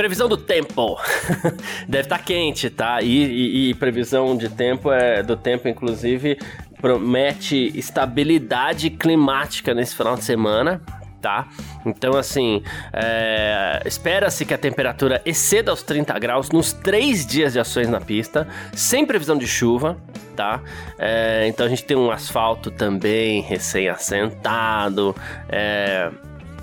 Previsão 0.00 0.30
do 0.30 0.38
tempo. 0.38 0.96
Deve 1.86 2.04
estar 2.04 2.16
tá 2.16 2.24
quente, 2.24 2.70
tá? 2.70 3.02
E, 3.02 3.06
e, 3.06 3.68
e, 3.68 3.74
previsão 3.74 4.34
de 4.34 4.48
tempo 4.48 4.90
é 4.90 5.22
do 5.22 5.36
tempo, 5.36 5.68
inclusive, 5.68 6.38
promete 6.80 7.70
estabilidade 7.78 8.88
climática 8.88 9.74
nesse 9.74 9.94
final 9.94 10.16
de 10.16 10.24
semana. 10.24 10.80
Tá? 11.20 11.46
Então, 11.84 12.16
assim, 12.16 12.62
é... 12.92 13.82
espera-se 13.84 14.46
que 14.46 14.54
a 14.54 14.58
temperatura 14.58 15.20
exceda 15.26 15.72
os 15.72 15.82
30 15.82 16.18
graus 16.18 16.50
nos 16.50 16.72
três 16.72 17.26
dias 17.26 17.52
de 17.52 17.60
ações 17.60 17.88
na 17.88 18.00
pista, 18.00 18.48
sem 18.72 19.04
previsão 19.04 19.36
de 19.36 19.46
chuva, 19.46 19.98
tá? 20.34 20.62
É... 20.98 21.46
então 21.46 21.66
a 21.66 21.68
gente 21.68 21.84
tem 21.84 21.96
um 21.96 22.10
asfalto 22.10 22.70
também 22.70 23.42
recém-assentado, 23.42 25.14
é 25.48 26.10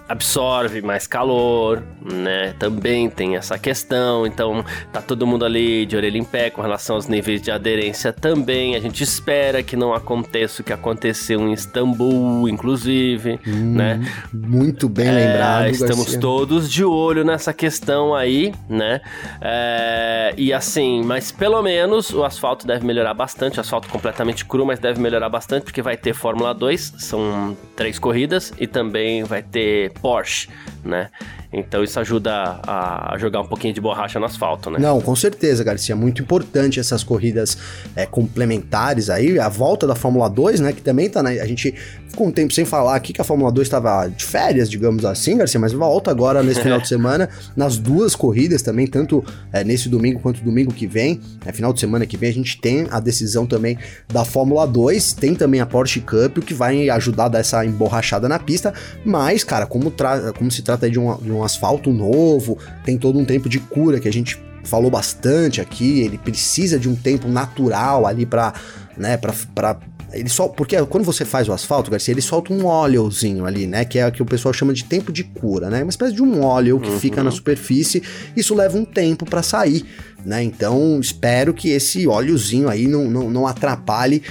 absorve 0.08 0.82
mais 0.82 1.06
calor, 1.06 1.84
né? 2.02 2.54
Também 2.58 3.10
tem 3.10 3.36
essa 3.36 3.58
questão. 3.60 4.26
Então, 4.26 4.64
tá 4.92 5.02
todo 5.02 5.28
mundo 5.28 5.44
ali 5.44 5.86
de 5.86 5.96
orelha 5.96 6.18
em 6.18 6.24
pé 6.24 6.50
com 6.50 6.62
relação 6.62 6.96
aos 6.96 7.08
níveis 7.08 7.42
de 7.42 7.52
aderência 7.52 8.14
também. 8.14 8.76
A 8.76 8.80
gente 8.80 9.04
espera 9.04 9.62
que 9.62 9.76
não 9.76 9.94
aconteça 9.94 10.62
o 10.62 10.66
que 10.66 10.72
aconteceu 10.72 11.42
em 11.42 11.54
Istambul, 11.54 12.48
inclusive, 12.48 13.40
hum, 13.46 13.74
né? 13.76 14.02
Muito 14.34 14.88
bem 14.88 15.08
é, 15.08 15.12
lembrado. 15.12 15.70
Estamos 15.70 16.06
Garcia. 16.06 16.20
todos 16.20 16.72
de 16.72 16.86
olho 16.86 17.26
nessa 17.26 17.54
questão 17.54 18.16
aí, 18.16 18.54
né? 18.70 19.02
É, 19.42 20.34
e 20.38 20.54
assim, 20.54 21.04
mas 21.04 21.32
pelo 21.32 21.62
menos 21.62 22.14
o 22.14 22.24
asfalto 22.24 22.66
deve 22.66 22.86
melhorar 22.86 23.14
bastante. 23.14 23.58
O 23.58 23.62
asfalto 23.62 23.90
completamente 23.90 24.46
cru, 24.46 24.66
mas 24.66 24.80
deve 24.80 25.02
melhorar 25.02 25.30
bastante 25.30 25.64
porque 25.64 25.82
vai 25.82 25.98
ter 25.98 26.14
Fórmula 26.14 26.54
2, 26.54 26.94
são 26.98 27.58
três 27.76 28.00
corridas 28.00 28.54
e 28.58 28.66
também 28.66 29.24
vai 29.24 29.44
ter 29.44 29.92
Porsche, 30.00 30.50
né? 30.84 31.10
Então 31.60 31.84
isso 31.84 32.00
ajuda 32.00 32.60
a, 32.66 33.16
jogar 33.18 33.42
um 33.42 33.48
pouquinho 33.48 33.74
de 33.74 33.82
borracha 33.82 34.20
no 34.20 34.26
asfalto, 34.26 34.70
né? 34.70 34.80
Não, 34.80 35.02
com 35.02 35.16
certeza, 35.16 35.64
Garcia. 35.64 35.96
Muito 35.96 36.22
importante 36.22 36.80
essas 36.80 37.04
corridas 37.04 37.58
é, 37.96 38.06
complementares 38.06 39.10
aí. 39.10 39.40
A 39.40 39.50
volta 39.50 39.88
da 39.88 39.96
Fórmula 39.96 40.30
2, 40.30 40.60
né? 40.60 40.74
Que 40.74 40.82
também 40.82 41.10
tá 41.10 41.22
na. 41.24 41.30
A 41.30 41.46
gente 41.46 41.74
ficou 42.08 42.28
um 42.28 42.32
tempo 42.32 42.54
sem 42.54 42.66
falar 42.66 42.96
aqui 42.96 43.14
que 43.14 43.22
a 43.22 43.24
Fórmula 43.24 43.52
2 43.52 43.68
estava 43.68 44.08
de 44.08 44.26
férias, 44.26 44.70
digamos 44.70 45.06
assim, 45.06 45.38
Garcia, 45.38 45.60
mas 45.60 45.74
volta 45.74 46.10
agora 46.10 46.42
nesse 46.42 46.62
final 46.62 46.80
de 46.80 46.88
semana, 46.90 47.30
nas 47.56 47.78
duas 47.78 48.16
corridas 48.16 48.62
também, 48.62 48.88
tanto 48.88 49.24
é, 49.52 49.64
nesse 49.64 49.90
domingo 49.90 50.20
quanto 50.20 50.42
domingo 50.42 50.74
que 50.74 50.88
vem. 50.88 51.20
É, 51.46 51.52
final 51.52 51.72
de 51.72 51.80
semana 51.80 52.06
que 52.06 52.18
vem 52.18 52.30
a 52.30 52.34
gente 52.34 52.60
tem 52.60 52.88
a 52.90 53.00
decisão 53.00 53.46
também 53.46 53.78
da 54.08 54.26
Fórmula 54.26 54.66
2, 54.66 55.14
tem 55.14 55.36
também 55.36 55.62
a 55.62 55.66
Porsche 55.66 56.02
Cup, 56.02 56.38
o 56.38 56.42
que 56.42 56.54
vai 56.54 56.90
ajudar 56.90 57.26
a 57.26 57.30
dar 57.30 57.40
essa 57.40 57.66
emborrachada 57.66 58.28
na 58.28 58.40
pista. 58.40 58.74
Mas, 59.06 59.44
cara, 59.44 59.66
como, 59.66 59.94
como 60.38 60.52
se 60.52 60.62
trata 60.62 60.90
de 60.90 61.00
um, 61.00 61.16
de 61.18 61.32
um 61.32 61.44
asfalto 61.48 61.92
novo, 61.92 62.58
tem 62.86 62.98
todo 62.98 63.18
um 63.18 63.26
tempo 63.26 63.50
de 63.50 63.60
cura 63.60 64.00
que 64.00 64.08
a 64.08 64.14
gente 64.14 64.40
falou 64.64 64.92
bastante 64.92 65.62
aqui, 65.62 66.02
ele 66.02 66.18
precisa 66.18 66.78
de 66.78 66.88
um 66.90 66.96
tempo 66.96 67.28
natural 67.28 68.06
ali 68.06 68.26
para, 68.26 68.54
né, 68.98 69.18
para 69.18 69.80
ele 70.14 70.30
só 70.30 70.48
porque 70.48 70.82
quando 70.86 71.04
você 71.04 71.26
faz 71.26 71.50
o 71.50 71.54
asfalto, 71.54 71.92
Garcia, 71.92 72.14
ele 72.14 72.22
solta 72.22 72.54
um 72.54 72.66
óleozinho 72.66 73.46
ali, 73.46 73.68
né, 73.68 73.84
que 73.84 74.00
é 74.00 74.08
o 74.08 74.12
que 74.12 74.22
o 74.22 74.26
pessoal 74.26 74.54
chama 74.54 74.74
de 74.74 74.84
tempo 74.86 75.12
de 75.12 75.24
cura, 75.24 75.70
né? 75.70 75.84
Uma 75.84 75.90
espécie 75.90 76.14
de 76.14 76.24
um 76.24 76.42
óleo 76.42 76.80
que 76.80 76.90
uhum. 76.90 77.00
fica 77.00 77.22
na 77.24 77.30
superfície. 77.30 78.02
Isso 78.36 78.56
leva 78.56 78.78
um 78.78 78.86
tempo 78.86 79.26
para 79.26 79.44
sair, 79.44 79.86
né? 80.26 80.42
Então, 80.42 81.00
espero 81.00 81.54
que 81.54 81.70
esse 81.70 82.08
óleozinho 82.08 82.70
aí 82.70 82.88
não, 82.88 83.10
não, 83.10 83.30
não 83.30 83.48
atrapalhe 83.48 84.24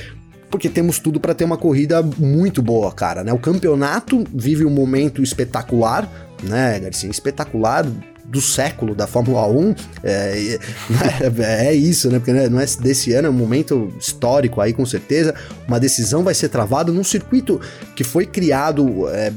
porque 0.51 0.69
temos 0.69 0.99
tudo 0.99 1.21
para 1.21 1.35
ter 1.35 1.45
uma 1.45 1.59
corrida 1.59 2.03
muito 2.03 2.63
boa, 2.63 2.91
cara, 2.93 3.23
né? 3.23 3.33
O 3.33 3.39
campeonato 3.39 4.25
vive 4.33 4.65
um 4.65 4.71
momento 4.71 5.23
espetacular, 5.23 6.11
né, 6.43 6.79
Garcia? 6.81 7.11
Espetacular 7.11 7.87
do 8.25 8.41
século 8.41 8.95
da 8.95 9.07
Fórmula 9.07 9.47
1. 9.47 9.75
É, 10.03 10.59
é, 11.39 11.67
é 11.69 11.75
isso, 11.75 12.11
né? 12.11 12.19
Porque 12.19 12.33
né, 12.33 12.49
não 12.49 12.61
é 12.61 12.67
desse 12.81 13.13
ano, 13.13 13.29
é 13.29 13.31
um 13.31 13.35
momento 13.35 13.93
histórico 13.99 14.61
aí, 14.61 14.73
com 14.73 14.85
certeza. 14.85 15.35
Uma 15.67 15.81
decisão 15.81 16.23
vai 16.23 16.35
ser 16.35 16.49
travada 16.49 16.93
num 16.93 17.05
circuito 17.05 17.61
que 17.95 18.05
foi 18.05 18.27
criado. 18.27 19.09
É, 19.09 19.33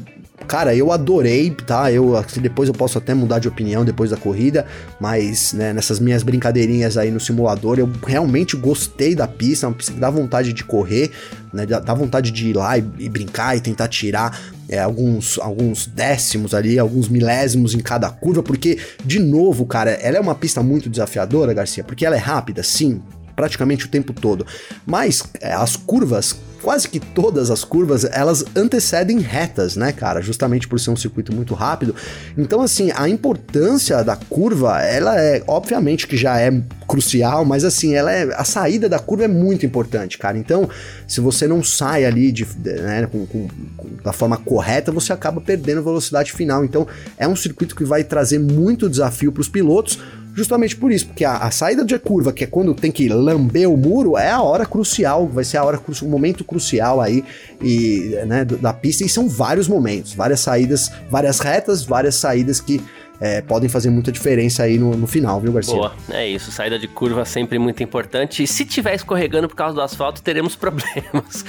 cara, 0.49 0.75
eu 0.75 0.91
adorei, 0.91 1.51
tá? 1.51 1.91
Eu 1.91 2.19
depois 2.41 2.67
eu 2.67 2.73
posso 2.73 2.97
até 2.97 3.13
mudar 3.13 3.37
de 3.37 3.47
opinião 3.47 3.85
depois 3.85 4.09
da 4.09 4.17
corrida, 4.17 4.65
mas 4.99 5.53
né, 5.53 5.71
nessas 5.71 5.99
minhas 5.99 6.23
brincadeirinhas 6.23 6.97
aí 6.97 7.11
no 7.11 7.19
simulador, 7.19 7.77
eu 7.77 7.87
realmente 8.05 8.57
gostei 8.57 9.13
da 9.13 9.27
pista, 9.27 9.67
uma 9.67 9.75
pista 9.75 9.93
que 9.93 9.99
dá 9.99 10.09
vontade 10.09 10.51
de 10.51 10.63
correr, 10.63 11.11
né? 11.53 11.67
Dá 11.67 11.93
vontade 11.93 12.31
de 12.31 12.49
ir 12.49 12.55
lá 12.55 12.79
e, 12.79 12.83
e 12.97 13.07
brincar 13.07 13.55
e 13.55 13.61
tentar 13.61 13.87
tirar 13.89 14.41
é, 14.67 14.79
alguns, 14.79 15.37
alguns 15.37 15.85
décimos 15.85 16.55
ali, 16.55 16.79
alguns 16.79 17.07
milésimos 17.09 17.75
em 17.75 17.79
cada 17.79 18.09
curva, 18.09 18.41
porque, 18.41 18.79
de 19.05 19.19
novo, 19.19 19.67
cara, 19.67 19.91
ela 19.91 20.17
é 20.17 20.19
uma 20.19 20.33
pista 20.33 20.63
muito 20.63 20.89
desafiadora, 20.89 21.53
Garcia, 21.53 21.83
porque 21.83 22.07
ela 22.07 22.15
é 22.15 22.19
rápida, 22.19 22.63
sim, 22.63 22.99
praticamente 23.39 23.85
o 23.85 23.87
tempo 23.87 24.11
todo. 24.11 24.45
Mas 24.85 25.23
é, 25.39 25.53
as 25.53 25.77
curvas 25.77 26.35
quase 26.61 26.89
que 26.89 26.99
todas 26.99 27.49
as 27.49 27.63
curvas 27.63 28.03
elas 28.03 28.43
antecedem 28.53 29.19
retas, 29.19 29.77
né, 29.77 29.93
cara? 29.93 30.21
Justamente 30.21 30.67
por 30.67 30.77
ser 30.77 30.89
um 30.89 30.95
circuito 30.97 31.33
muito 31.33 31.53
rápido. 31.53 31.95
Então, 32.37 32.61
assim, 32.61 32.91
a 32.93 33.07
importância 33.07 34.03
da 34.03 34.17
curva, 34.17 34.81
ela 34.81 35.17
é, 35.17 35.41
obviamente 35.47 36.05
que 36.05 36.17
já 36.17 36.37
é 36.37 36.51
crucial, 36.85 37.45
mas 37.45 37.63
assim, 37.63 37.95
ela 37.95 38.11
é, 38.11 38.23
a 38.35 38.43
saída 38.43 38.89
da 38.89 38.99
curva 38.99 39.23
é 39.23 39.27
muito 39.29 39.65
importante, 39.65 40.17
cara. 40.17 40.37
Então, 40.37 40.69
se 41.07 41.21
você 41.21 41.47
não 41.47 41.63
sai 41.63 42.03
ali 42.03 42.29
de, 42.29 42.45
né, 42.61 43.07
com, 43.09 43.25
com, 43.25 43.47
com, 43.77 43.89
da 44.03 44.11
forma 44.11 44.35
correta, 44.35 44.91
você 44.91 45.13
acaba 45.13 45.39
perdendo 45.39 45.81
velocidade 45.81 46.33
final. 46.33 46.65
Então, 46.65 46.85
é 47.17 47.25
um 47.25 47.37
circuito 47.37 47.73
que 47.73 47.85
vai 47.85 48.03
trazer 48.03 48.37
muito 48.37 48.89
desafio 48.89 49.31
para 49.31 49.41
os 49.41 49.47
pilotos 49.47 49.97
justamente 50.39 50.73
por 50.73 50.89
isso, 50.89 51.07
porque 51.07 51.25
a, 51.25 51.35
a, 51.35 51.51
saída 51.51 51.83
de 51.83 51.99
curva, 51.99 52.31
que 52.31 52.45
é 52.45 52.47
quando 52.47 52.73
tem 52.73 52.89
que 52.89 53.09
lamber 53.09 53.69
o 53.69 53.75
muro, 53.75 54.17
é 54.17 54.31
a 54.31 54.41
hora 54.41 54.65
crucial, 54.65 55.27
vai 55.27 55.43
ser 55.43 55.57
a 55.57 55.65
hora, 55.65 55.77
o 56.01 56.05
momento 56.05 56.45
crucial 56.45 57.01
aí 57.01 57.25
e, 57.61 58.17
né, 58.25 58.45
da 58.45 58.71
pista, 58.71 59.03
e 59.03 59.09
são 59.09 59.27
vários 59.27 59.67
momentos, 59.67 60.13
várias 60.13 60.39
saídas, 60.39 60.89
várias 61.11 61.39
retas, 61.39 61.83
várias 61.83 62.15
saídas 62.15 62.61
que 62.61 62.81
é, 63.19 63.41
podem 63.41 63.67
fazer 63.67 63.89
muita 63.89 64.11
diferença 64.13 64.63
aí 64.63 64.79
no, 64.79 64.95
no, 64.95 65.05
final, 65.05 65.41
viu, 65.41 65.51
Garcia? 65.51 65.75
Boa, 65.75 65.93
é 66.09 66.25
isso. 66.25 66.51
Saída 66.51 66.79
de 66.79 66.87
curva 66.87 67.25
sempre 67.25 67.59
muito 67.59 67.83
importante. 67.83 68.41
E 68.41 68.47
se 68.47 68.63
tiver 68.63 68.95
escorregando 68.95 69.49
por 69.49 69.55
causa 69.55 69.75
do 69.75 69.81
asfalto, 69.81 70.21
teremos 70.21 70.55
problemas. 70.57 71.43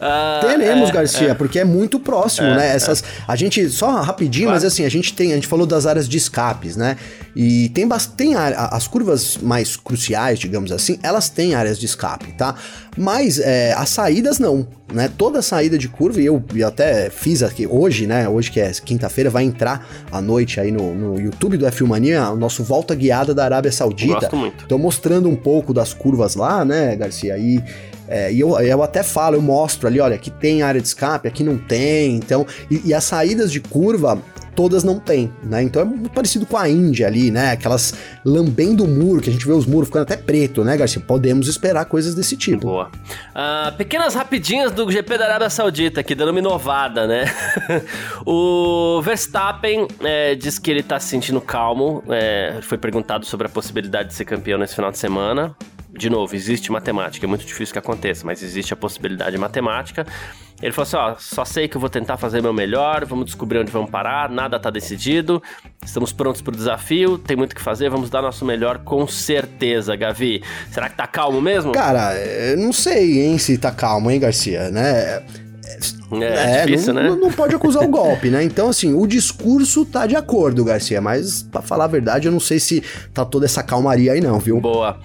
Uh, 0.00 0.46
Teremos, 0.46 0.88
é, 0.88 0.92
Garcia, 0.92 1.28
é. 1.28 1.34
porque 1.34 1.58
é 1.58 1.64
muito 1.64 2.00
próximo, 2.00 2.46
é, 2.46 2.56
né? 2.56 2.72
É. 2.72 2.74
Essas, 2.74 3.04
A 3.28 3.36
gente, 3.36 3.68
só 3.68 4.00
rapidinho, 4.00 4.46
claro. 4.46 4.56
mas 4.56 4.64
assim, 4.64 4.86
a 4.86 4.88
gente 4.88 5.12
tem, 5.12 5.32
a 5.32 5.34
gente 5.34 5.46
falou 5.46 5.66
das 5.66 5.84
áreas 5.84 6.08
de 6.08 6.16
escapes, 6.16 6.74
né? 6.74 6.96
E 7.36 7.68
tem, 7.68 7.86
tem 8.16 8.34
as 8.34 8.88
curvas 8.88 9.36
mais 9.36 9.76
cruciais, 9.76 10.38
digamos 10.38 10.72
assim, 10.72 10.98
elas 11.02 11.28
têm 11.28 11.54
áreas 11.54 11.78
de 11.78 11.84
escape, 11.84 12.32
tá? 12.32 12.54
Mas 12.96 13.38
é, 13.38 13.72
as 13.74 13.90
saídas 13.90 14.38
não, 14.38 14.66
né? 14.92 15.10
Toda 15.16 15.42
saída 15.42 15.76
de 15.76 15.88
curva, 15.88 16.20
e 16.20 16.26
eu, 16.26 16.42
eu 16.54 16.66
até 16.66 17.10
fiz 17.10 17.42
aqui 17.42 17.66
hoje, 17.66 18.06
né? 18.06 18.26
Hoje 18.26 18.50
que 18.50 18.58
é 18.58 18.70
quinta-feira, 18.72 19.28
vai 19.28 19.44
entrar 19.44 19.86
à 20.10 20.20
noite 20.20 20.58
aí 20.58 20.72
no, 20.72 20.94
no 20.94 21.20
YouTube 21.20 21.58
do 21.58 21.66
F1 21.66 21.86
Mania, 21.86 22.30
o 22.30 22.36
nosso 22.36 22.64
volta 22.64 22.94
guiada 22.94 23.34
da 23.34 23.44
Arábia 23.44 23.70
Saudita. 23.70 24.20
Gosto 24.20 24.36
muito. 24.36 24.66
Tô 24.66 24.78
mostrando 24.78 25.28
um 25.28 25.36
pouco 25.36 25.74
das 25.74 25.92
curvas 25.92 26.34
lá, 26.34 26.64
né, 26.64 26.96
Garcia? 26.96 27.36
E 27.38 27.62
é, 28.10 28.32
e 28.32 28.40
eu, 28.40 28.58
eu 28.58 28.82
até 28.82 29.04
falo, 29.04 29.36
eu 29.36 29.42
mostro 29.42 29.86
ali, 29.86 30.00
olha, 30.00 30.16
aqui 30.16 30.30
tem 30.30 30.62
área 30.62 30.80
de 30.80 30.88
escape, 30.88 31.28
aqui 31.28 31.44
não 31.44 31.56
tem, 31.56 32.16
então. 32.16 32.44
E, 32.68 32.88
e 32.88 32.92
as 32.92 33.04
saídas 33.04 33.52
de 33.52 33.60
curva, 33.60 34.20
todas 34.56 34.82
não 34.82 34.98
tem, 34.98 35.32
né? 35.44 35.62
Então 35.62 35.80
é 35.80 35.84
muito 35.84 36.10
parecido 36.10 36.44
com 36.44 36.56
a 36.56 36.68
Índia 36.68 37.06
ali, 37.06 37.30
né? 37.30 37.52
Aquelas 37.52 37.94
lambendo 38.24 38.84
o 38.84 38.88
muro, 38.88 39.22
que 39.22 39.30
a 39.30 39.32
gente 39.32 39.46
vê 39.46 39.52
os 39.52 39.64
muros 39.64 39.88
ficando 39.88 40.02
até 40.02 40.16
preto, 40.16 40.64
né, 40.64 40.76
Garcia? 40.76 41.00
Podemos 41.00 41.46
esperar 41.46 41.84
coisas 41.84 42.14
desse 42.14 42.36
tipo. 42.36 42.66
Boa. 42.66 42.90
Uh, 43.30 43.76
pequenas 43.76 44.14
rapidinhas 44.14 44.72
do 44.72 44.90
GP 44.90 45.16
da 45.16 45.26
Arábia 45.26 45.48
Saudita, 45.48 46.00
aqui 46.00 46.14
dando 46.14 46.30
uma 46.30 46.40
inovada, 46.40 47.06
né? 47.06 47.24
o 48.26 49.00
Verstappen 49.02 49.86
é, 50.02 50.34
diz 50.34 50.58
que 50.58 50.68
ele 50.68 50.82
tá 50.82 50.98
se 50.98 51.08
sentindo 51.08 51.40
calmo, 51.40 52.02
é, 52.08 52.58
foi 52.62 52.76
perguntado 52.76 53.24
sobre 53.24 53.46
a 53.46 53.50
possibilidade 53.50 54.08
de 54.08 54.14
ser 54.14 54.24
campeão 54.24 54.58
nesse 54.58 54.74
final 54.74 54.90
de 54.90 54.98
semana 54.98 55.54
de 56.00 56.08
novo, 56.08 56.34
existe 56.34 56.72
matemática, 56.72 57.26
é 57.26 57.28
muito 57.28 57.44
difícil 57.44 57.74
que 57.74 57.78
aconteça, 57.78 58.24
mas 58.24 58.42
existe 58.42 58.72
a 58.72 58.76
possibilidade 58.76 59.36
matemática. 59.36 60.06
Ele 60.62 60.72
falou 60.72 60.84
assim: 60.84 60.96
ó, 60.96 61.14
só 61.18 61.44
sei 61.44 61.68
que 61.68 61.76
eu 61.76 61.80
vou 61.80 61.90
tentar 61.90 62.16
fazer 62.16 62.42
meu 62.42 62.54
melhor, 62.54 63.04
vamos 63.04 63.26
descobrir 63.26 63.58
onde 63.58 63.70
vamos 63.70 63.90
parar, 63.90 64.30
nada 64.30 64.58
tá 64.58 64.70
decidido, 64.70 65.42
estamos 65.84 66.10
prontos 66.10 66.40
pro 66.40 66.56
desafio, 66.56 67.18
tem 67.18 67.36
muito 67.36 67.54
que 67.54 67.60
fazer, 67.60 67.90
vamos 67.90 68.08
dar 68.08 68.22
nosso 68.22 68.46
melhor 68.46 68.78
com 68.78 69.06
certeza, 69.06 69.94
Gavi. 69.94 70.42
Será 70.70 70.88
que 70.88 70.96
tá 70.96 71.06
calmo 71.06 71.40
mesmo? 71.40 71.72
Cara, 71.72 72.14
não 72.56 72.72
sei, 72.72 73.20
hein, 73.20 73.36
se 73.36 73.58
tá 73.58 73.70
calmo, 73.70 74.10
hein, 74.10 74.18
Garcia, 74.18 74.70
né? 74.70 75.22
É, 76.12 76.62
é 76.62 76.66
difícil, 76.66 76.94
não, 76.94 77.02
né? 77.02 77.16
Não, 77.20 77.30
pode 77.30 77.54
acusar 77.54 77.84
o 77.84 77.88
golpe, 77.88 78.30
né? 78.30 78.42
Então, 78.42 78.68
assim, 78.68 78.94
o 78.94 79.06
discurso 79.06 79.84
tá 79.84 80.06
de 80.06 80.16
acordo, 80.16 80.64
Garcia, 80.64 81.00
mas 81.00 81.42
para 81.42 81.62
falar 81.62 81.84
a 81.84 81.88
verdade, 81.88 82.26
eu 82.28 82.32
não 82.32 82.40
sei 82.40 82.58
se 82.58 82.82
tá 83.14 83.24
toda 83.24 83.46
essa 83.46 83.62
calmaria 83.62 84.12
aí, 84.12 84.20
não, 84.20 84.38
viu? 84.38 84.60
Boa. 84.60 84.98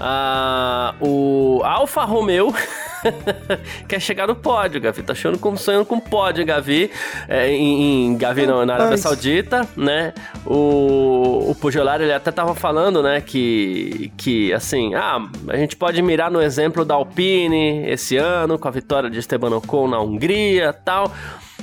Uh, 0.00 1.06
o 1.06 1.62
Alfa 1.64 2.04
Romeo 2.04 2.54
quer 3.88 4.00
chegar 4.00 4.26
no 4.26 4.34
pódio, 4.34 4.80
Gavi. 4.80 5.02
Tá 5.02 5.12
achando 5.12 5.38
como 5.38 5.56
sonhando 5.56 5.86
com 5.86 5.98
pódio, 5.98 6.44
Gavi. 6.44 6.90
É, 7.28 7.50
em, 7.50 8.06
em 8.06 8.16
Gavi, 8.16 8.46
não, 8.46 8.64
na 8.64 8.74
Arábia 8.74 8.96
Saudita, 8.96 9.68
né? 9.76 10.12
O, 10.46 11.50
o 11.50 11.54
Pujolar, 11.54 12.00
ele 12.00 12.12
até 12.12 12.30
tava 12.30 12.54
falando, 12.54 13.02
né, 13.02 13.20
que, 13.20 14.12
que, 14.16 14.52
assim, 14.52 14.94
ah, 14.94 15.18
a 15.48 15.56
gente 15.56 15.76
pode 15.76 16.00
mirar 16.02 16.30
no 16.30 16.40
exemplo 16.40 16.84
da 16.84 16.94
Alpine 16.94 17.88
esse 17.88 18.16
ano, 18.16 18.58
com 18.58 18.68
a 18.68 18.70
vitória 18.70 19.10
de 19.10 19.18
Esteban 19.18 19.56
Ocon 19.56 19.88
na 19.88 20.00
Hungria 20.00 20.72
tal. 20.72 21.12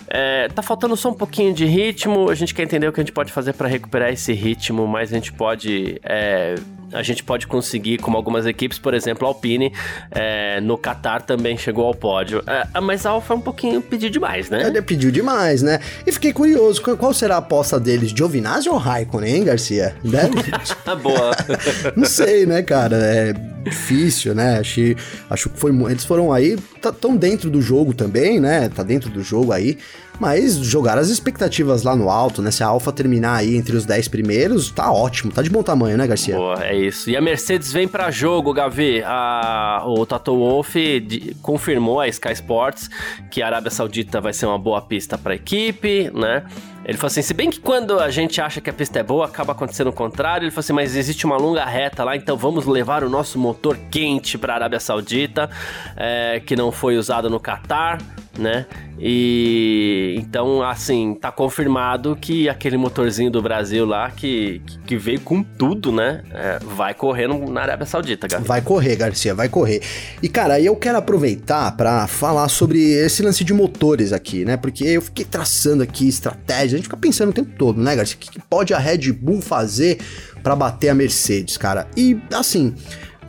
É, 0.08 0.48
tá 0.48 0.64
faltando 0.64 0.98
só 0.98 1.10
um 1.10 1.14
pouquinho 1.14 1.54
de 1.54 1.66
ritmo. 1.66 2.30
A 2.30 2.36
gente 2.36 2.54
quer 2.54 2.64
entender 2.64 2.88
o 2.88 2.92
que 2.92 3.00
a 3.00 3.04
gente 3.04 3.14
pode 3.14 3.32
fazer 3.32 3.54
para 3.54 3.68
recuperar 3.68 4.12
esse 4.12 4.34
ritmo, 4.34 4.88
mas 4.88 5.12
a 5.12 5.16
gente 5.16 5.32
pode 5.32 6.00
é, 6.04 6.56
a 6.94 7.04
gente 7.04 7.24
pode 7.24 7.48
conseguir, 7.48 7.98
como 7.98 8.18
algumas 8.18 8.46
equipes, 8.46 8.80
por 8.80 8.94
exemplo, 8.94 9.28
a 9.28 9.30
Alpine, 9.30 9.72
é, 10.12 10.60
no 10.62 10.78
Qatar 10.78 11.22
também 11.22 11.58
chegou 11.58 11.86
ao 11.86 11.94
pódio. 11.94 12.44
É, 12.48 12.80
mas 12.80 13.06
a 13.06 13.12
Alfa 13.12 13.34
é 13.34 13.38
um 13.38 13.42
pouquinho 13.42 13.82
pediu 13.82 14.10
demais, 14.10 14.50
né? 14.50 14.68
Ele 14.68 14.82
pediu 14.82 15.12
demais, 15.12 15.62
né? 15.62 15.80
E 16.06 16.12
fiquei 16.12 16.34
curioso, 16.34 16.82
qual 16.82 17.14
será 17.14 17.36
a 17.36 17.40
aposta 17.40 17.80
deles? 17.80 18.12
Giovinazzi 18.12 18.70
ou 18.70 18.78
Raikkonen, 18.78 19.36
hein, 19.36 19.44
Garcia? 19.44 19.96
Né? 20.04 20.30
Boa. 21.02 21.36
Não 21.96 22.06
sei, 22.06 22.46
né, 22.46 22.62
cara? 22.62 22.98
É 22.98 23.34
difícil, 23.64 24.34
né? 24.34 24.60
Acho, 24.60 24.82
acho 25.30 25.50
que 25.50 25.60
foi. 25.60 25.72
Eles 25.90 26.06
foram 26.06 26.32
aí, 26.34 26.58
tá 26.82 26.92
tão 26.92 27.16
dentro 27.16 27.50
do 27.50 27.62
jogo 27.62 27.94
também, 27.94 28.40
né? 28.40 28.70
Tá 28.70 28.84
dentro 28.84 29.10
do 29.10 29.22
jogo 29.22 29.52
aí. 29.52 29.78
Mas 30.20 30.56
jogar 30.58 30.98
as 30.98 31.10
expectativas 31.10 31.84
lá 31.84 31.96
no 31.96 32.10
alto, 32.10 32.42
né? 32.42 32.52
Se 32.52 32.62
a 32.64 32.68
Alfa 32.68 32.92
terminar 32.92 33.38
aí 33.38 33.56
entre 33.56 33.76
os 33.76 33.86
10 33.86 34.10
primeiros, 34.10 34.70
tá 34.70 34.92
ótimo, 34.92 35.32
tá 35.32 35.42
de 35.42 35.50
bom 35.50 35.64
tamanho, 35.64 35.98
né, 35.98 36.06
Garcia? 36.06 36.36
Boa, 36.36 36.66
é 36.66 36.76
isso. 36.76 37.10
E 37.10 37.16
a 37.16 37.22
Mercedes 37.22 37.72
vem 37.72 37.88
para 37.88 38.12
jogo, 38.12 38.54
Gavi. 38.54 39.02
A, 39.06 39.84
o 39.86 40.06
Toto 40.06 40.36
Wolff 40.36 41.08
confirmou 41.42 42.02
a 42.02 42.08
Sky 42.08 42.34
Sports 42.34 42.90
que 43.32 43.42
a 43.42 43.46
Arábia 43.46 43.72
Saudita 43.72 44.20
vai 44.20 44.34
ser 44.34 44.46
uma 44.46 44.60
boa 44.60 44.82
pista 44.82 45.18
para 45.18 45.34
a 45.34 45.36
equipe, 45.36 46.12
né? 46.14 46.44
Ele 46.84 46.98
falou 46.98 47.08
assim: 47.08 47.22
se 47.22 47.34
bem 47.34 47.50
que 47.50 47.60
quando 47.60 48.00
a 48.00 48.10
gente 48.10 48.42
acha 48.42 48.60
que 48.60 48.70
a 48.70 48.74
pista 48.74 49.00
é 49.00 49.04
boa, 49.04 49.26
acaba 49.26 49.54
acontecendo 49.54 49.88
o 49.88 49.94
contrário. 49.94 50.46
Ele 50.46 50.52
falou 50.52 50.62
assim: 50.62 50.74
mas 50.74 50.96
existe 50.96 51.26
uma 51.26 51.38
longa 51.38 51.64
reta 51.64 52.04
lá, 52.04 52.16
então 52.16 52.36
vamos 52.36 52.66
levar 52.66 53.04
o 53.04 53.10
nosso 53.10 53.38
motor 53.40 53.78
quente 53.90 54.38
para 54.38 54.54
a 54.54 54.56
Arábia 54.56 54.80
Saudita, 54.80 55.50
é, 55.96 56.42
que 56.46 56.56
não 56.56 56.72
foi 56.72 56.98
usado 56.98 57.30
no 57.30 57.40
Catar 57.40 58.00
né? 58.40 58.66
E 59.00 60.16
então, 60.18 60.62
assim, 60.62 61.16
tá 61.16 61.32
confirmado 61.32 62.16
que 62.16 62.50
aquele 62.50 62.78
motorzinho 62.78 63.32
do 63.32 63.42
Brasil 63.42 63.86
lá, 63.86 64.12
que, 64.12 64.62
que 64.86 64.98
veio 64.98 65.22
com 65.22 65.42
tudo, 65.42 65.92
né? 65.92 66.24
É, 66.34 66.60
vai 66.60 66.94
correr 66.94 67.28
no, 67.28 67.50
na 67.50 67.62
Arábia 67.62 67.86
Saudita, 67.86 68.28
Garcia. 68.28 68.48
Vai 68.48 68.62
correr, 68.62 68.96
Garcia, 68.96 69.34
vai 69.34 69.48
correr. 69.48 69.82
E, 70.22 70.28
cara, 70.28 70.60
eu 70.60 70.76
quero 70.76 70.98
aproveitar 70.98 71.76
para 71.78 72.08
falar 72.08 72.50
sobre 72.50 72.80
esse 72.80 73.24
lance 73.24 73.44
de 73.44 73.54
motores 73.54 74.12
aqui, 74.12 74.44
né? 74.44 74.58
Porque 74.58 74.84
eu 74.84 75.02
fiquei 75.02 75.26
traçando 75.26 75.84
aqui 75.84 76.08
estratégias, 76.08 76.74
a 76.74 76.78
gente 76.78 76.86
fica 76.86 76.98
pensando 76.98 77.30
o 77.30 77.34
tempo 77.34 77.52
todo, 77.58 77.82
né, 77.82 77.96
Garcia? 77.96 78.18
O 78.18 78.20
que 78.20 78.40
pode 78.40 78.74
a 78.74 78.78
Red 78.78 79.12
Bull 79.12 79.42
fazer 79.42 80.00
para 80.44 80.56
bater 80.56 80.90
a 80.90 80.94
Mercedes, 80.94 81.58
cara? 81.58 81.88
E, 81.96 82.20
assim. 82.34 82.74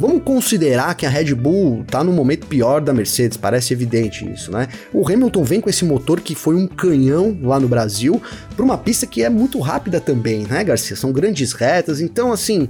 Vamos 0.00 0.22
considerar 0.22 0.94
que 0.94 1.04
a 1.04 1.10
Red 1.10 1.34
Bull 1.34 1.84
tá 1.84 2.02
no 2.02 2.10
momento 2.10 2.46
pior 2.46 2.80
da 2.80 2.90
Mercedes, 2.90 3.36
parece 3.36 3.74
evidente 3.74 4.26
isso, 4.32 4.50
né? 4.50 4.66
O 4.94 5.06
Hamilton 5.06 5.44
vem 5.44 5.60
com 5.60 5.68
esse 5.68 5.84
motor 5.84 6.22
que 6.22 6.34
foi 6.34 6.54
um 6.54 6.66
canhão 6.66 7.38
lá 7.42 7.60
no 7.60 7.68
Brasil, 7.68 8.20
para 8.56 8.64
uma 8.64 8.78
pista 8.78 9.06
que 9.06 9.22
é 9.22 9.28
muito 9.28 9.60
rápida 9.60 10.00
também, 10.00 10.46
né, 10.46 10.64
Garcia? 10.64 10.96
São 10.96 11.12
grandes 11.12 11.52
retas, 11.52 12.00
então 12.00 12.32
assim, 12.32 12.66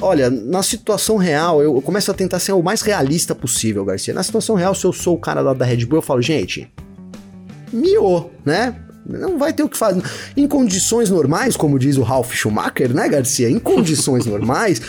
Olha, 0.00 0.30
na 0.30 0.62
situação 0.62 1.16
real, 1.16 1.60
eu, 1.60 1.80
começo 1.82 2.08
a 2.08 2.14
tentar 2.14 2.38
ser 2.38 2.52
o 2.52 2.62
mais 2.62 2.82
realista 2.82 3.34
possível, 3.34 3.84
Garcia. 3.84 4.14
Na 4.14 4.22
situação 4.22 4.54
real, 4.54 4.72
se 4.72 4.84
eu 4.84 4.92
sou 4.92 5.16
o 5.16 5.18
cara 5.18 5.40
lá 5.40 5.52
da 5.52 5.64
Red 5.64 5.86
Bull, 5.86 5.98
eu 5.98 6.02
falo, 6.02 6.22
gente, 6.22 6.70
miou, 7.72 8.32
né? 8.44 8.76
Não 9.08 9.38
vai 9.38 9.52
ter 9.52 9.62
o 9.62 9.68
que 9.68 9.76
fazer. 9.76 10.02
Em 10.36 10.46
condições 10.46 11.08
normais, 11.08 11.56
como 11.56 11.78
diz 11.78 11.96
o 11.96 12.02
Ralf 12.02 12.34
Schumacher, 12.34 12.92
né, 12.94 13.08
Garcia? 13.08 13.48
Em 13.48 13.58
condições 13.58 14.26
normais, 14.26 14.82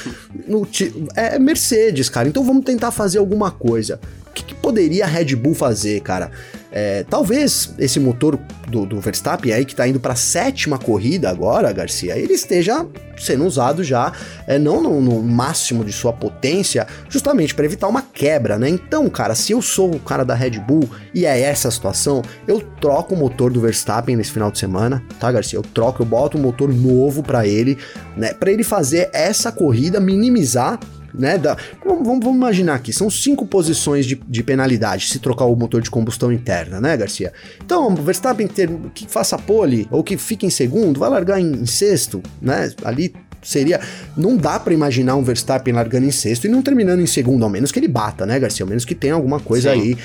no, 0.47 0.67
é 1.15 1.39
Mercedes, 1.39 2.09
cara. 2.09 2.27
Então 2.27 2.43
vamos 2.43 2.65
tentar 2.65 2.91
fazer 2.91 3.17
alguma 3.17 3.49
coisa. 3.49 3.99
O 4.27 4.33
que, 4.33 4.43
que 4.43 4.55
poderia 4.55 5.05
a 5.05 5.07
Red 5.07 5.35
Bull 5.35 5.55
fazer, 5.55 6.01
cara? 6.01 6.31
É, 6.71 7.03
talvez 7.09 7.73
esse 7.79 7.99
motor 7.99 8.39
do, 8.67 8.85
do 8.85 8.99
Verstappen 8.99 9.51
aí 9.51 9.65
que 9.65 9.75
tá 9.75 9.87
indo 9.87 9.99
para 9.99 10.15
sétima 10.15 10.77
corrida 10.77 11.29
agora, 11.29 11.71
Garcia, 11.71 12.17
ele 12.17 12.33
esteja 12.33 12.85
sendo 13.17 13.45
usado 13.45 13.83
já 13.83 14.13
é, 14.47 14.57
não 14.57 14.81
no, 14.81 15.01
no, 15.01 15.21
máximo 15.21 15.83
de 15.83 15.91
sua 15.91 16.13
potência, 16.13 16.87
justamente 17.09 17.53
para 17.53 17.65
evitar 17.65 17.87
uma 17.87 18.01
quebra, 18.01 18.57
né? 18.57 18.69
Então, 18.69 19.09
cara, 19.09 19.35
se 19.35 19.51
eu 19.51 19.61
sou 19.61 19.95
o 19.95 19.99
cara 19.99 20.23
da 20.23 20.33
Red 20.33 20.59
Bull 20.59 20.89
e 21.13 21.25
é 21.25 21.41
essa 21.41 21.67
a 21.67 21.71
situação, 21.71 22.21
eu 22.47 22.61
troco 22.79 23.15
o 23.15 23.17
motor 23.17 23.51
do 23.51 23.59
Verstappen 23.59 24.15
nesse 24.15 24.31
final 24.31 24.51
de 24.51 24.59
semana, 24.59 25.03
tá, 25.19 25.31
Garcia? 25.31 25.57
Eu 25.57 25.63
troco, 25.63 26.01
eu 26.01 26.05
boto 26.05 26.37
um 26.37 26.41
motor 26.41 26.73
novo 26.73 27.23
para 27.23 27.45
ele, 27.45 27.77
né? 28.15 28.33
Para 28.33 28.51
ele 28.51 28.63
fazer 28.63 29.09
essa 29.11 29.51
corrida 29.51 29.99
minimizar 29.99 30.79
né? 31.13 31.37
Da, 31.37 31.57
vamos, 31.83 32.03
vamos, 32.05 32.35
imaginar 32.35 32.75
aqui, 32.75 32.93
são 32.93 33.09
cinco 33.09 33.45
posições 33.45 34.05
de, 34.05 34.15
de, 34.27 34.43
penalidade 34.43 35.07
se 35.07 35.19
trocar 35.19 35.45
o 35.45 35.55
motor 35.55 35.81
de 35.81 35.89
combustão 35.89 36.31
interna, 36.31 36.79
né, 36.79 36.95
Garcia? 36.95 37.33
Então, 37.63 37.87
o 37.87 37.95
Verstappen 37.95 38.47
ter, 38.47 38.69
que 38.93 39.07
faça 39.07 39.37
pole 39.37 39.87
ou 39.91 40.03
que 40.03 40.17
fique 40.17 40.45
em 40.45 40.49
segundo, 40.49 40.99
vai 40.99 41.09
largar 41.09 41.39
em, 41.39 41.51
em 41.51 41.65
sexto, 41.65 42.21
né? 42.41 42.71
Ali 42.83 43.13
seria. 43.41 43.79
Não 44.17 44.35
dá 44.35 44.59
para 44.59 44.73
imaginar 44.73 45.15
um 45.15 45.23
Verstappen 45.23 45.73
largando 45.73 46.05
em 46.05 46.11
sexto 46.11 46.45
e 46.45 46.49
não 46.49 46.61
terminando 46.61 46.99
em 46.99 47.07
segundo, 47.07 47.43
ao 47.43 47.49
menos 47.49 47.71
que 47.71 47.79
ele 47.79 47.87
bata, 47.87 48.25
né, 48.25 48.39
Garcia? 48.39 48.63
Ao 48.63 48.69
menos 48.69 48.85
que 48.85 48.95
tenha 48.95 49.13
alguma 49.13 49.39
coisa 49.39 49.73
Sim. 49.73 49.81
aí. 49.81 49.97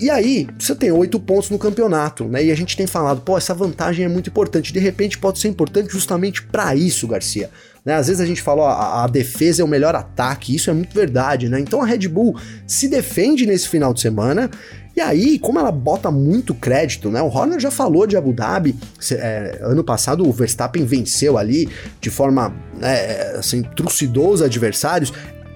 E 0.00 0.10
aí, 0.10 0.46
você 0.56 0.76
tem 0.76 0.92
oito 0.92 1.18
pontos 1.18 1.50
no 1.50 1.58
campeonato, 1.58 2.24
né? 2.24 2.44
E 2.44 2.52
a 2.52 2.54
gente 2.54 2.76
tem 2.76 2.86
falado, 2.86 3.20
pô, 3.20 3.36
essa 3.36 3.52
vantagem 3.52 4.04
é 4.04 4.08
muito 4.08 4.30
importante. 4.30 4.72
De 4.72 4.78
repente 4.78 5.18
pode 5.18 5.40
ser 5.40 5.48
importante 5.48 5.92
justamente 5.92 6.40
para 6.40 6.72
isso, 6.76 7.08
Garcia. 7.08 7.50
Né? 7.84 7.94
Às 7.94 8.06
vezes 8.08 8.20
a 8.20 8.26
gente 8.26 8.42
fala, 8.42 8.62
ó, 8.62 8.68
a, 8.68 9.04
a, 9.04 9.06
defesa 9.06 9.62
é 9.62 9.64
o 9.64 9.68
melhor 9.68 9.94
ataque, 9.94 10.54
isso 10.54 10.70
é 10.70 10.72
muito 10.72 10.94
verdade, 10.94 11.48
né? 11.48 11.60
Então 11.60 11.80
a 11.80 11.86
Red 11.86 12.08
Bull 12.08 12.36
se 12.66 12.88
defende 12.88 13.46
nesse 13.46 13.68
final 13.68 13.94
de 13.94 14.00
semana. 14.00 14.50
E 14.96 15.00
aí, 15.00 15.38
como 15.38 15.60
ela 15.60 15.70
bota 15.70 16.10
muito 16.10 16.52
crédito, 16.52 17.08
né? 17.08 17.22
O 17.22 17.28
Horner 17.28 17.60
já 17.60 17.70
falou 17.70 18.04
de 18.04 18.16
Abu 18.16 18.32
Dhabi. 18.32 18.74
É, 19.12 19.60
ano 19.62 19.84
passado 19.84 20.28
o 20.28 20.32
Verstappen 20.32 20.84
venceu 20.84 21.38
ali 21.38 21.68
de 22.00 22.10
forma, 22.10 22.52
é, 22.82 23.36
assim, 23.38 23.62
trucidou 23.62 24.32
os 24.32 24.42
adversários 24.42 25.12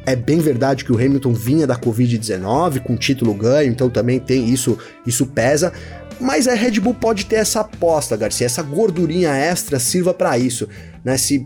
É 0.07 0.15
bem 0.15 0.39
verdade 0.39 0.85
que 0.85 0.93
o 0.93 0.97
Hamilton 0.97 1.33
vinha 1.33 1.67
da 1.67 1.77
Covid-19 1.77 2.81
com 2.81 2.97
título 2.97 3.35
ganho, 3.35 3.71
então 3.71 3.91
também 3.91 4.21
tem 4.21 4.49
isso, 4.49 4.79
isso 5.05 5.27
pesa. 5.27 5.73
Mas 6.21 6.47
a 6.47 6.55
Red 6.55 6.79
Bull 6.79 6.95
pode 6.95 7.27
ter 7.27 7.37
essa 7.37 7.61
aposta, 7.63 8.17
Garcia, 8.17 8.47
essa 8.47 8.63
gordurinha 8.63 9.35
extra 9.35 9.81
sirva 9.81 10.15
para 10.15 10.39
isso, 10.39 10.69
né? 11.05 11.17
Se 11.19 11.45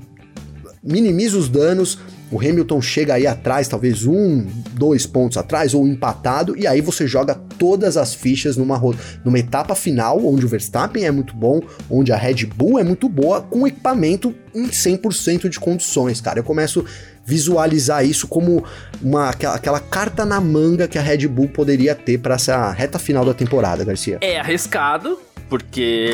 minimiza 0.87 1.37
os 1.37 1.49
danos, 1.49 1.99
o 2.31 2.41
Hamilton 2.41 2.81
chega 2.81 3.15
aí 3.15 3.27
atrás, 3.27 3.69
talvez 3.69 4.05
um, 4.05 4.47
dois 4.73 5.07
pontos 5.07 5.37
atrás, 5.37 5.75
ou 5.75 5.87
empatado, 5.87 6.57
e 6.57 6.67
aí 6.67 6.81
você 6.81 7.07
joga 7.07 7.35
todas 7.59 7.97
as 7.97 8.15
fichas 8.15 8.57
numa, 8.57 8.81
numa 9.25 9.39
etapa 9.39 9.75
final, 9.75 10.25
onde 10.25 10.45
o 10.45 10.49
Verstappen 10.49 11.05
é 11.05 11.11
muito 11.11 11.35
bom, 11.35 11.61
onde 11.89 12.13
a 12.13 12.17
Red 12.17 12.47
Bull 12.47 12.79
é 12.79 12.85
muito 12.85 13.09
boa, 13.09 13.43
com 13.43 13.67
equipamento 13.67 14.35
em 14.55 14.69
100% 14.69 15.49
de 15.49 15.61
condições, 15.61 16.21
cara. 16.21 16.41
Eu 16.41 16.45
começo 16.45 16.85
visualizar 17.25 18.05
isso 18.05 18.27
como 18.29 18.65
uma, 19.03 19.31
aquela, 19.31 19.55
aquela 19.55 19.81
carta 19.81 20.25
na 20.25 20.41
manga 20.41 20.87
que 20.89 20.99
a 20.99 21.03
Red 21.03 21.27
Bull 21.29 21.49
poderia 21.49 21.95
ter 21.95 22.19
para 22.19 22.37
essa 22.37 22.71
reta 22.71 22.99
final 22.99 23.25
da 23.25 23.35
temporada, 23.35 23.85
Garcia. 23.85 24.19
É 24.21 24.39
arriscado, 24.39 25.19
porque 25.49 26.11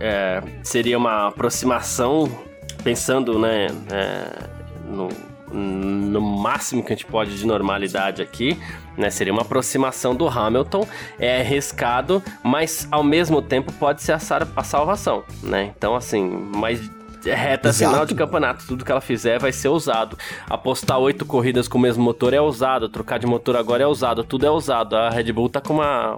é, 0.00 0.42
seria 0.62 0.98
uma 0.98 1.28
aproximação, 1.28 2.28
pensando 2.88 3.38
né, 3.38 3.66
é, 3.90 4.48
no 4.90 5.08
no 5.50 6.20
máximo 6.20 6.84
que 6.84 6.92
a 6.92 6.94
gente 6.94 7.06
pode 7.06 7.38
de 7.38 7.46
normalidade 7.46 8.20
aqui, 8.20 8.60
né? 8.98 9.08
Seria 9.08 9.32
uma 9.32 9.40
aproximação 9.40 10.14
do 10.14 10.28
Hamilton, 10.28 10.86
é 11.18 11.40
arriscado, 11.40 12.22
mas 12.42 12.86
ao 12.90 13.02
mesmo 13.02 13.40
tempo 13.40 13.72
pode 13.72 14.02
ser 14.02 14.12
a, 14.12 14.18
a 14.54 14.62
salvação, 14.62 15.24
né? 15.42 15.72
Então, 15.74 15.96
assim, 15.96 16.28
mas 16.54 16.90
reta 17.24 17.70
Exato. 17.70 17.90
final 17.90 18.04
de 18.04 18.14
campeonato, 18.14 18.66
tudo 18.66 18.84
que 18.84 18.92
ela 18.92 19.00
fizer 19.00 19.38
vai 19.38 19.50
ser 19.50 19.68
usado. 19.68 20.18
Apostar 20.50 20.98
oito 20.98 21.24
corridas 21.24 21.66
com 21.66 21.78
o 21.78 21.80
mesmo 21.80 22.04
motor 22.04 22.34
é 22.34 22.40
usado, 22.42 22.86
trocar 22.86 23.18
de 23.18 23.26
motor 23.26 23.56
agora 23.56 23.82
é 23.82 23.86
usado, 23.86 24.22
tudo 24.24 24.44
é 24.44 24.50
usado. 24.50 24.96
A 24.96 25.08
Red 25.08 25.32
Bull 25.32 25.48
tá 25.48 25.62
com 25.62 25.72
uma 25.72 26.14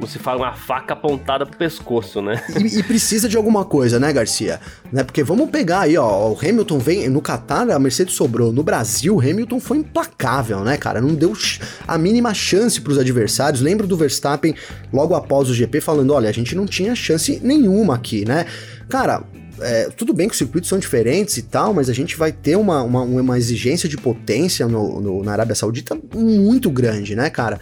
como 0.00 0.10
se 0.10 0.18
fala, 0.18 0.46
uma 0.46 0.54
faca 0.54 0.94
apontada 0.94 1.44
pro 1.44 1.58
pescoço, 1.58 2.22
né? 2.22 2.42
E, 2.58 2.78
e, 2.78 2.82
precisa 2.82 3.28
de 3.28 3.36
alguma 3.36 3.66
coisa, 3.66 4.00
né, 4.00 4.10
Garcia? 4.10 4.58
Né? 4.90 5.04
Porque 5.04 5.22
vamos 5.22 5.50
pegar 5.50 5.80
aí, 5.80 5.96
ó, 5.98 6.30
o 6.30 6.38
Hamilton 6.38 6.78
vem, 6.78 7.08
no 7.10 7.20
Qatar 7.20 7.70
a 7.70 7.78
Mercedes 7.78 8.14
sobrou, 8.14 8.50
no 8.50 8.62
Brasil 8.62 9.14
o 9.14 9.20
Hamilton 9.20 9.60
foi 9.60 9.76
implacável, 9.76 10.60
né, 10.60 10.78
cara? 10.78 11.02
Não 11.02 11.14
deu 11.14 11.34
a 11.86 11.98
mínima 11.98 12.32
chance 12.32 12.80
pros 12.80 12.96
adversários. 12.96 13.60
Lembro 13.60 13.86
do 13.86 13.94
Verstappen, 13.94 14.54
logo 14.90 15.14
após 15.14 15.50
o 15.50 15.54
GP, 15.54 15.82
falando, 15.82 16.14
olha, 16.14 16.30
a 16.30 16.32
gente 16.32 16.54
não 16.56 16.64
tinha 16.64 16.94
chance 16.94 17.38
nenhuma 17.42 17.94
aqui, 17.94 18.24
né? 18.24 18.46
Cara, 18.88 19.22
é, 19.60 19.90
tudo 19.90 20.14
bem 20.14 20.28
que 20.28 20.32
os 20.32 20.38
circuitos 20.38 20.70
são 20.70 20.78
diferentes 20.78 21.36
e 21.36 21.42
tal, 21.42 21.74
mas 21.74 21.90
a 21.90 21.92
gente 21.92 22.16
vai 22.16 22.32
ter 22.32 22.56
uma, 22.56 22.82
uma, 22.82 23.02
uma 23.02 23.36
exigência 23.36 23.86
de 23.86 23.98
potência 23.98 24.66
no, 24.66 24.98
no, 24.98 25.22
na 25.22 25.32
Arábia 25.32 25.54
Saudita 25.54 25.98
muito 26.14 26.70
grande, 26.70 27.14
né, 27.14 27.28
cara? 27.28 27.60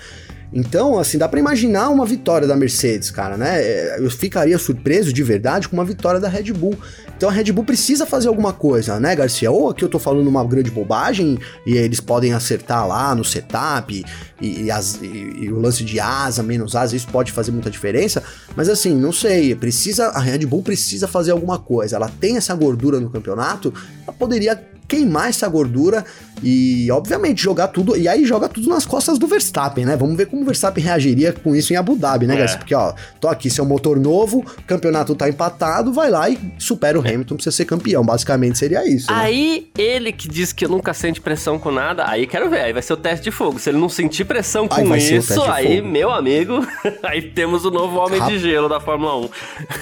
Então, 0.53 0.99
assim, 0.99 1.19
dá 1.19 1.29
para 1.29 1.39
imaginar 1.39 1.91
uma 1.91 2.07
vitória 2.07 2.49
da 2.49 2.57
Mercedes, 2.57 3.11
cara, 3.11 3.37
né? 3.37 3.61
É, 3.61 3.97
eu 3.99 4.11
ficaria 4.11 4.59
surpreso 4.59 5.13
de 5.13 5.23
verdade 5.23 5.69
com 5.69 5.77
uma 5.77 5.85
vitória 5.85 6.19
da 6.19 6.29
Red 6.29 6.53
Bull. 6.53 6.77
Então 7.17 7.29
a 7.29 7.33
Red 7.33 7.51
Bull 7.53 7.65
precisa 7.65 8.07
fazer 8.07 8.29
alguma 8.29 8.53
coisa, 8.53 8.99
né, 9.01 9.15
Garcia? 9.15 9.51
Ou 9.51 9.71
aqui 9.71 9.85
eu 9.85 9.89
tô 9.89 9.99
falando 9.99 10.29
uma 10.29 10.45
grande 10.45 10.71
bobagem 10.71 11.37
e 11.67 11.77
eles 11.77 12.01
podem 12.01 12.33
acertar 12.33 12.87
lá 12.87 13.13
no 13.13 13.25
setup 13.25 14.05
e, 14.41 14.63
e, 14.63 14.71
as, 14.71 15.03
e, 15.03 15.07
e 15.41 15.53
o 15.53 15.59
lance 15.59 15.85
de 15.85 15.99
asa, 15.99 16.45
menos 16.45 16.77
asa, 16.77 16.95
isso 16.95 17.09
pode 17.09 17.33
fazer 17.33 17.51
muita 17.51 17.71
diferença. 17.71 18.23
Mas 18.55 18.69
assim, 18.69 18.95
não 18.97 19.13
sei, 19.13 19.55
precisa 19.55 20.07
a 20.11 20.21
Red 20.21 20.47
Bull 20.47 20.63
precisa 20.63 21.09
fazer 21.09 21.33
alguma 21.33 21.59
coisa. 21.59 21.97
Ela 21.97 22.09
tem 22.21 22.37
essa 22.37 22.55
gordura 22.55 23.01
no 23.01 23.11
campeonato, 23.11 23.75
ela 24.07 24.17
poderia 24.17 24.57
queimar 24.89 25.29
essa 25.29 25.47
gordura 25.47 26.05
e, 26.43 26.91
obviamente, 26.91 27.43
jogar 27.43 27.69
tudo. 27.69 27.97
E 27.97 28.09
aí 28.09 28.25
joga 28.25 28.49
tudo 28.49 28.69
nas 28.69 28.87
costas 28.87 29.19
do 29.19 29.27
Verstappen, 29.27 29.85
né? 29.85 29.97
Vamos 29.97 30.17
ver 30.17 30.27
como 30.27 30.43
o 30.43 30.45
Verstappen 30.45 30.83
reagiria 30.83 31.33
com 31.33 31.55
isso 31.55 31.73
em 31.73 31.77
Abu 31.77 31.97
Dhabi, 31.97 32.27
né, 32.27 32.41
é. 32.41 32.57
Porque, 32.57 32.75
ó, 32.75 32.93
tô 33.21 33.29
aqui, 33.29 33.51
seu 33.51 33.65
motor 33.65 33.99
novo, 33.99 34.39
o 34.39 34.63
campeonato 34.63 35.15
tá 35.15 35.29
empatado, 35.29 35.93
vai 35.93 36.11
lá 36.11 36.29
e 36.29 36.39
supera 36.59 36.99
o 36.99 37.01
Hamilton 37.01 37.37
pra 37.37 37.45
você 37.45 37.53
ser 37.53 37.65
campeão. 37.65 38.05
Basicamente 38.05 38.59
seria 38.59 38.89
isso. 38.89 39.11
Né? 39.11 39.19
Aí, 39.19 39.69
ele 39.77 40.13
que 40.13 40.29
diz 40.29 40.53
que 40.53 40.67
nunca 40.67 40.95
sente 40.95 41.21
pressão 41.21 41.59
com 41.59 41.71
nada, 41.71 42.09
aí 42.09 42.27
quero 42.27 42.49
ver, 42.49 42.61
aí 42.61 42.73
vai 42.73 42.83
ser 42.83 42.93
o 42.93 42.97
teste 42.97 43.25
de 43.25 43.31
fogo. 43.31 43.59
Se 43.59 43.71
ele 43.71 43.79
não 43.79 43.89
sentir 43.89 44.25
pressão 44.25 44.67
com 44.69 44.97
isso, 44.97 45.43
aí, 45.43 45.81
meu 45.81 46.11
amigo, 46.11 46.67
aí 47.03 47.23
temos 47.23 47.65
o 47.65 47.71
novo 47.71 47.99
homem 47.99 48.21
Rap... 48.21 48.31
de 48.31 48.39
gelo 48.39 48.69
da 48.69 48.81
Fórmula 48.81 49.17
1. 49.17 49.29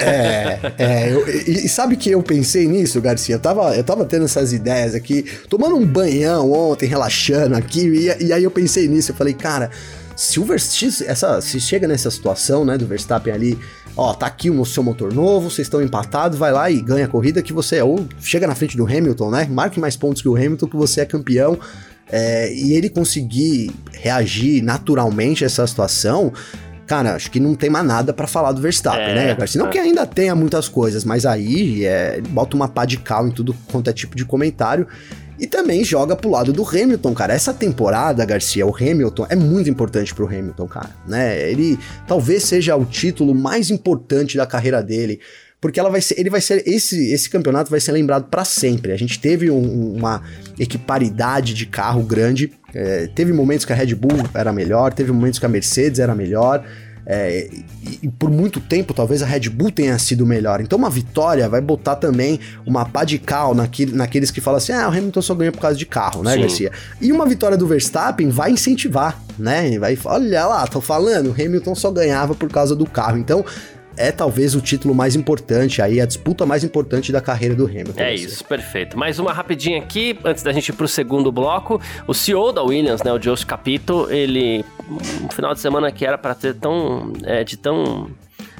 É, 0.00 0.60
é. 0.78 1.12
Eu, 1.12 1.28
e, 1.28 1.66
e, 1.66 1.68
sabe 1.68 1.96
que 1.96 2.10
eu 2.10 2.22
pensei 2.22 2.66
nisso, 2.66 3.00
Garcia? 3.00 3.36
Eu 3.36 3.40
tava, 3.40 3.76
eu 3.76 3.84
tava 3.84 4.04
tendo 4.04 4.24
essas 4.24 4.52
ideias 4.52 4.94
aqui, 4.94 5.24
tomando 5.48 5.76
um 5.76 5.86
banhão 5.86 6.45
ontem, 6.52 6.86
relaxando 6.86 7.56
aqui, 7.56 7.80
e, 7.80 8.26
e 8.26 8.32
aí 8.32 8.44
eu 8.44 8.50
pensei 8.50 8.88
nisso, 8.88 9.12
eu 9.12 9.14
falei, 9.14 9.34
cara, 9.34 9.70
se 10.16 10.40
o 10.40 10.44
Verstappen, 10.44 11.08
essa, 11.08 11.40
se 11.40 11.60
chega 11.60 11.86
nessa 11.86 12.10
situação, 12.10 12.64
né, 12.64 12.78
do 12.78 12.86
Verstappen 12.86 13.32
ali, 13.32 13.58
ó, 13.96 14.14
tá 14.14 14.26
aqui 14.26 14.50
o 14.50 14.64
seu 14.64 14.82
motor 14.82 15.12
novo, 15.12 15.50
vocês 15.50 15.66
estão 15.66 15.82
empatados, 15.82 16.38
vai 16.38 16.52
lá 16.52 16.70
e 16.70 16.80
ganha 16.80 17.04
a 17.04 17.08
corrida 17.08 17.42
que 17.42 17.52
você 17.52 17.76
é, 17.76 17.84
ou 17.84 18.06
chega 18.20 18.46
na 18.46 18.54
frente 18.54 18.76
do 18.76 18.84
Hamilton, 18.84 19.30
né, 19.30 19.46
marque 19.50 19.78
mais 19.78 19.96
pontos 19.96 20.22
que 20.22 20.28
o 20.28 20.34
Hamilton 20.34 20.66
que 20.66 20.76
você 20.76 21.02
é 21.02 21.04
campeão, 21.04 21.58
é, 22.10 22.52
e 22.52 22.72
ele 22.72 22.88
conseguir 22.88 23.70
reagir 23.92 24.62
naturalmente 24.62 25.44
a 25.44 25.46
essa 25.46 25.66
situação, 25.66 26.32
cara, 26.86 27.14
acho 27.14 27.30
que 27.30 27.40
não 27.40 27.54
tem 27.54 27.68
mais 27.68 27.84
nada 27.84 28.12
para 28.12 28.26
falar 28.26 28.52
do 28.52 28.60
Verstappen, 28.60 29.10
é, 29.10 29.36
né? 29.36 29.46
Senão 29.46 29.66
é. 29.66 29.70
que 29.70 29.78
ainda 29.78 30.06
tenha 30.06 30.34
muitas 30.34 30.68
coisas, 30.68 31.04
mas 31.04 31.26
aí 31.26 31.84
é, 31.84 32.20
bota 32.30 32.56
uma 32.56 32.68
pá 32.68 32.84
de 32.84 32.96
cal 32.96 33.26
em 33.26 33.30
tudo 33.30 33.54
quanto 33.70 33.90
é 33.90 33.92
tipo 33.92 34.16
de 34.16 34.24
comentário. 34.24 34.86
E 35.38 35.46
também 35.46 35.84
joga 35.84 36.16
pro 36.16 36.30
lado 36.30 36.52
do 36.52 36.66
Hamilton, 36.66 37.12
cara. 37.14 37.34
Essa 37.34 37.52
temporada, 37.52 38.24
Garcia, 38.24 38.66
o 38.66 38.74
Hamilton 38.74 39.26
é 39.28 39.36
muito 39.36 39.68
importante 39.68 40.14
pro 40.14 40.26
Hamilton, 40.26 40.66
cara, 40.66 40.90
né? 41.06 41.50
Ele 41.50 41.78
talvez 42.06 42.44
seja 42.44 42.74
o 42.76 42.84
título 42.84 43.34
mais 43.34 43.70
importante 43.70 44.36
da 44.36 44.46
carreira 44.46 44.82
dele 44.82 45.20
porque 45.60 45.80
ela 45.80 45.90
vai 45.90 46.00
ser, 46.00 46.20
ele 46.20 46.30
vai 46.30 46.40
ser 46.40 46.62
esse 46.66 47.12
esse 47.12 47.30
campeonato 47.30 47.70
vai 47.70 47.80
ser 47.80 47.92
lembrado 47.92 48.28
para 48.28 48.44
sempre. 48.44 48.92
A 48.92 48.96
gente 48.96 49.18
teve 49.18 49.50
um, 49.50 49.94
uma 49.96 50.22
equiparidade 50.58 51.54
de 51.54 51.66
carro 51.66 52.02
grande, 52.02 52.52
é, 52.74 53.08
teve 53.08 53.32
momentos 53.32 53.64
que 53.64 53.72
a 53.72 53.76
Red 53.76 53.94
Bull 53.94 54.18
era 54.34 54.52
melhor, 54.52 54.92
teve 54.92 55.12
momentos 55.12 55.38
que 55.38 55.46
a 55.46 55.48
Mercedes 55.48 55.98
era 55.98 56.14
melhor. 56.14 56.64
É, 57.06 57.48
e, 57.84 58.00
e, 58.02 58.08
por 58.08 58.28
muito 58.28 58.58
tempo, 58.58 58.92
talvez 58.92 59.22
a 59.22 59.26
Red 59.26 59.48
Bull 59.48 59.70
tenha 59.70 59.96
sido 59.96 60.26
melhor. 60.26 60.60
Então, 60.60 60.76
uma 60.76 60.90
vitória 60.90 61.48
vai 61.48 61.60
botar 61.60 61.94
também 61.94 62.40
uma 62.66 62.84
pá 62.84 63.04
de 63.04 63.16
cal 63.16 63.54
naquele, 63.54 63.94
naqueles 63.94 64.32
que 64.32 64.40
falam 64.40 64.58
assim: 64.58 64.72
ah, 64.72 64.88
o 64.88 64.90
Hamilton 64.90 65.22
só 65.22 65.34
ganha 65.34 65.52
por 65.52 65.60
causa 65.60 65.78
de 65.78 65.86
carro, 65.86 66.24
né, 66.24 66.34
Sim. 66.34 66.40
Garcia? 66.40 66.72
E 67.00 67.12
uma 67.12 67.24
vitória 67.24 67.56
do 67.56 67.66
Verstappen 67.66 68.28
vai 68.28 68.50
incentivar, 68.50 69.22
né? 69.38 69.78
Vai, 69.78 69.96
olha 70.04 70.46
lá, 70.46 70.66
tô 70.66 70.80
falando, 70.80 71.28
o 71.28 71.32
Hamilton 71.32 71.76
só 71.76 71.92
ganhava 71.92 72.34
por 72.34 72.50
causa 72.50 72.74
do 72.74 72.86
carro. 72.86 73.18
Então, 73.18 73.44
é 73.96 74.12
talvez 74.12 74.54
o 74.54 74.60
título 74.60 74.94
mais 74.94 75.16
importante 75.16 75.80
aí, 75.80 76.00
a 76.00 76.06
disputa 76.06 76.44
mais 76.44 76.62
importante 76.62 77.10
da 77.10 77.20
carreira 77.20 77.54
do 77.54 77.64
Hamilton. 77.64 78.00
É 78.00 78.14
isso, 78.14 78.44
perfeito. 78.44 78.98
Mais 78.98 79.18
uma 79.18 79.32
rapidinha 79.32 79.78
aqui, 79.78 80.18
antes 80.24 80.42
da 80.42 80.52
gente 80.52 80.68
ir 80.68 80.72
pro 80.72 80.86
segundo 80.86 81.32
bloco. 81.32 81.80
O 82.06 82.14
CEO 82.14 82.52
da 82.52 82.62
Williams, 82.62 83.02
né, 83.02 83.12
o 83.12 83.18
Josh 83.18 83.44
Capito, 83.44 84.08
ele, 84.10 84.64
um 85.22 85.28
final 85.30 85.54
de 85.54 85.60
semana 85.60 85.90
que 85.90 86.04
era 86.04 86.18
para 86.18 86.34
ter 86.34 86.54
tão, 86.54 87.12
é, 87.24 87.42
de 87.42 87.56
tão 87.56 88.10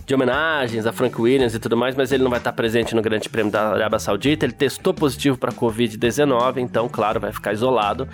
de 0.06 0.14
homenagens 0.14 0.86
a 0.86 0.92
Frank 0.92 1.20
Williams 1.20 1.54
e 1.54 1.58
tudo 1.58 1.76
mais, 1.76 1.96
mas 1.96 2.12
ele 2.12 2.22
não 2.22 2.30
vai 2.30 2.38
estar 2.38 2.52
presente 2.52 2.94
no 2.94 3.02
Grande 3.02 3.28
Prêmio 3.28 3.50
da 3.50 3.70
Arábia 3.70 3.98
Saudita. 3.98 4.46
Ele 4.46 4.52
testou 4.52 4.94
positivo 4.94 5.36
para 5.36 5.50
Covid-19, 5.50 6.58
então, 6.58 6.88
claro, 6.88 7.18
vai 7.18 7.32
ficar 7.32 7.52
isolado 7.52 8.08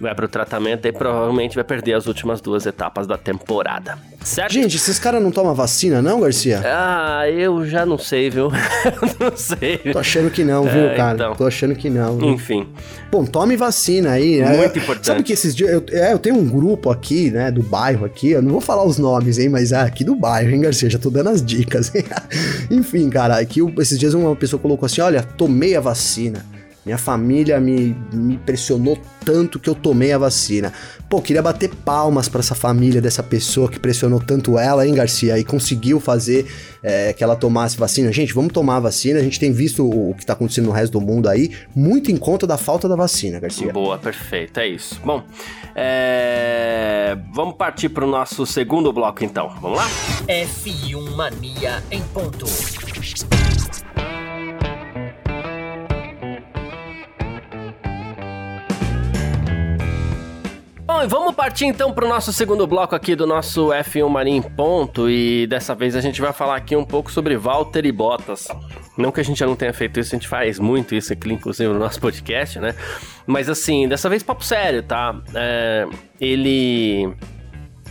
vai 0.00 0.14
pro 0.14 0.28
tratamento 0.28 0.86
e 0.86 0.92
provavelmente 0.92 1.54
vai 1.54 1.64
perder 1.64 1.94
as 1.94 2.06
últimas 2.06 2.40
duas 2.40 2.66
etapas 2.66 3.06
da 3.06 3.16
temporada. 3.16 3.98
Certo? 4.22 4.52
Gente, 4.52 4.76
esses 4.76 4.98
caras 4.98 5.22
não 5.22 5.30
tomam 5.30 5.54
vacina, 5.54 6.00
não, 6.00 6.20
Garcia? 6.20 6.62
Ah, 6.64 7.28
eu 7.28 7.66
já 7.66 7.84
não 7.84 7.98
sei, 7.98 8.30
viu? 8.30 8.50
não 9.20 9.36
sei. 9.36 9.78
Tô 9.78 9.98
achando 9.98 10.30
que 10.30 10.42
não, 10.42 10.64
viu, 10.64 10.88
é, 10.88 10.96
cara? 10.96 11.14
Então. 11.14 11.34
Tô 11.34 11.46
achando 11.46 11.74
que 11.74 11.90
não. 11.90 12.16
Viu? 12.16 12.30
Enfim. 12.30 12.66
Bom, 13.10 13.26
tome 13.26 13.54
vacina 13.54 14.12
aí, 14.12 14.40
né? 14.40 14.56
Muito 14.56 14.78
importante. 14.78 15.06
Sabe 15.06 15.22
que 15.22 15.32
esses 15.32 15.54
dias. 15.54 15.70
Eu, 15.70 15.84
é, 15.92 16.12
eu 16.12 16.18
tenho 16.18 16.36
um 16.36 16.48
grupo 16.48 16.90
aqui, 16.90 17.30
né, 17.30 17.50
do 17.50 17.62
bairro 17.62 18.06
aqui. 18.06 18.30
Eu 18.30 18.40
não 18.40 18.50
vou 18.50 18.60
falar 18.62 18.84
os 18.84 18.96
nomes, 18.96 19.38
hein, 19.38 19.50
mas 19.50 19.72
é 19.72 19.80
aqui 19.80 20.02
do 20.02 20.14
bairro, 20.14 20.50
hein, 20.50 20.62
Garcia? 20.62 20.88
Já 20.88 20.98
tô 20.98 21.10
dando 21.10 21.28
as 21.28 21.44
dicas. 21.44 21.92
Enfim, 22.70 23.10
cara, 23.10 23.38
aqui 23.38 23.60
esses 23.78 23.98
dias 23.98 24.14
uma 24.14 24.34
pessoa 24.34 24.58
colocou 24.60 24.86
assim: 24.86 25.02
olha, 25.02 25.22
tomei 25.22 25.76
a 25.76 25.80
vacina. 25.80 26.53
Minha 26.84 26.98
família 26.98 27.58
me, 27.58 27.96
me 28.12 28.36
pressionou 28.36 28.98
tanto 29.24 29.58
que 29.58 29.70
eu 29.70 29.74
tomei 29.74 30.12
a 30.12 30.18
vacina. 30.18 30.72
Pô, 31.08 31.22
queria 31.22 31.40
bater 31.40 31.74
palmas 31.74 32.28
para 32.28 32.40
essa 32.40 32.54
família 32.54 33.00
dessa 33.00 33.22
pessoa 33.22 33.70
que 33.70 33.80
pressionou 33.80 34.20
tanto 34.20 34.58
ela, 34.58 34.86
hein, 34.86 34.94
Garcia, 34.94 35.38
e 35.38 35.44
conseguiu 35.44 35.98
fazer 35.98 36.46
é, 36.82 37.14
que 37.14 37.24
ela 37.24 37.36
tomasse 37.36 37.78
vacina. 37.78 38.12
Gente, 38.12 38.34
vamos 38.34 38.52
tomar 38.52 38.76
a 38.76 38.80
vacina. 38.80 39.18
A 39.18 39.22
gente 39.22 39.40
tem 39.40 39.50
visto 39.50 39.88
o 39.88 40.14
que 40.14 40.26
tá 40.26 40.34
acontecendo 40.34 40.66
no 40.66 40.72
resto 40.72 40.92
do 40.92 41.00
mundo 41.00 41.28
aí, 41.28 41.52
muito 41.74 42.10
em 42.10 42.16
conta 42.16 42.46
da 42.46 42.58
falta 42.58 42.86
da 42.86 42.96
vacina, 42.96 43.40
Garcia. 43.40 43.72
Boa, 43.72 43.96
perfeito, 43.96 44.60
é 44.60 44.68
isso. 44.68 45.00
Bom, 45.02 45.22
é... 45.74 47.16
vamos 47.32 47.54
partir 47.54 47.88
para 47.88 48.04
o 48.04 48.10
nosso 48.10 48.44
segundo 48.44 48.92
bloco 48.92 49.24
então. 49.24 49.48
Vamos 49.60 49.78
lá? 49.78 49.88
F1 50.28 51.14
Mania 51.16 51.82
em 51.90 52.02
ponto. 52.02 52.44
E 61.02 61.06
vamos 61.06 61.34
partir 61.34 61.66
então 61.66 61.92
para 61.92 62.04
o 62.04 62.08
nosso 62.08 62.32
segundo 62.32 62.66
bloco 62.66 62.94
aqui 62.94 63.16
do 63.16 63.26
nosso 63.26 63.68
F1 63.68 64.08
Marinho 64.08 64.42
Ponto. 64.42 65.08
E 65.08 65.46
dessa 65.46 65.74
vez 65.74 65.96
a 65.96 66.00
gente 66.00 66.20
vai 66.20 66.32
falar 66.32 66.56
aqui 66.56 66.76
um 66.76 66.84
pouco 66.84 67.10
sobre 67.10 67.36
Walter 67.36 67.84
e 67.84 67.92
Bottas. 67.92 68.48
Não 68.96 69.10
que 69.10 69.20
a 69.20 69.24
gente 69.24 69.38
já 69.38 69.46
não 69.46 69.56
tenha 69.56 69.72
feito 69.72 69.98
isso, 69.98 70.14
a 70.14 70.18
gente 70.18 70.28
faz 70.28 70.58
muito 70.58 70.94
isso 70.94 71.12
aqui, 71.12 71.32
inclusive 71.32 71.72
no 71.72 71.78
nosso 71.78 72.00
podcast, 72.00 72.58
né? 72.60 72.74
Mas 73.26 73.48
assim, 73.48 73.88
dessa 73.88 74.08
vez 74.08 74.22
papo 74.22 74.44
sério, 74.44 74.82
tá? 74.82 75.20
É, 75.34 75.86
ele 76.20 77.14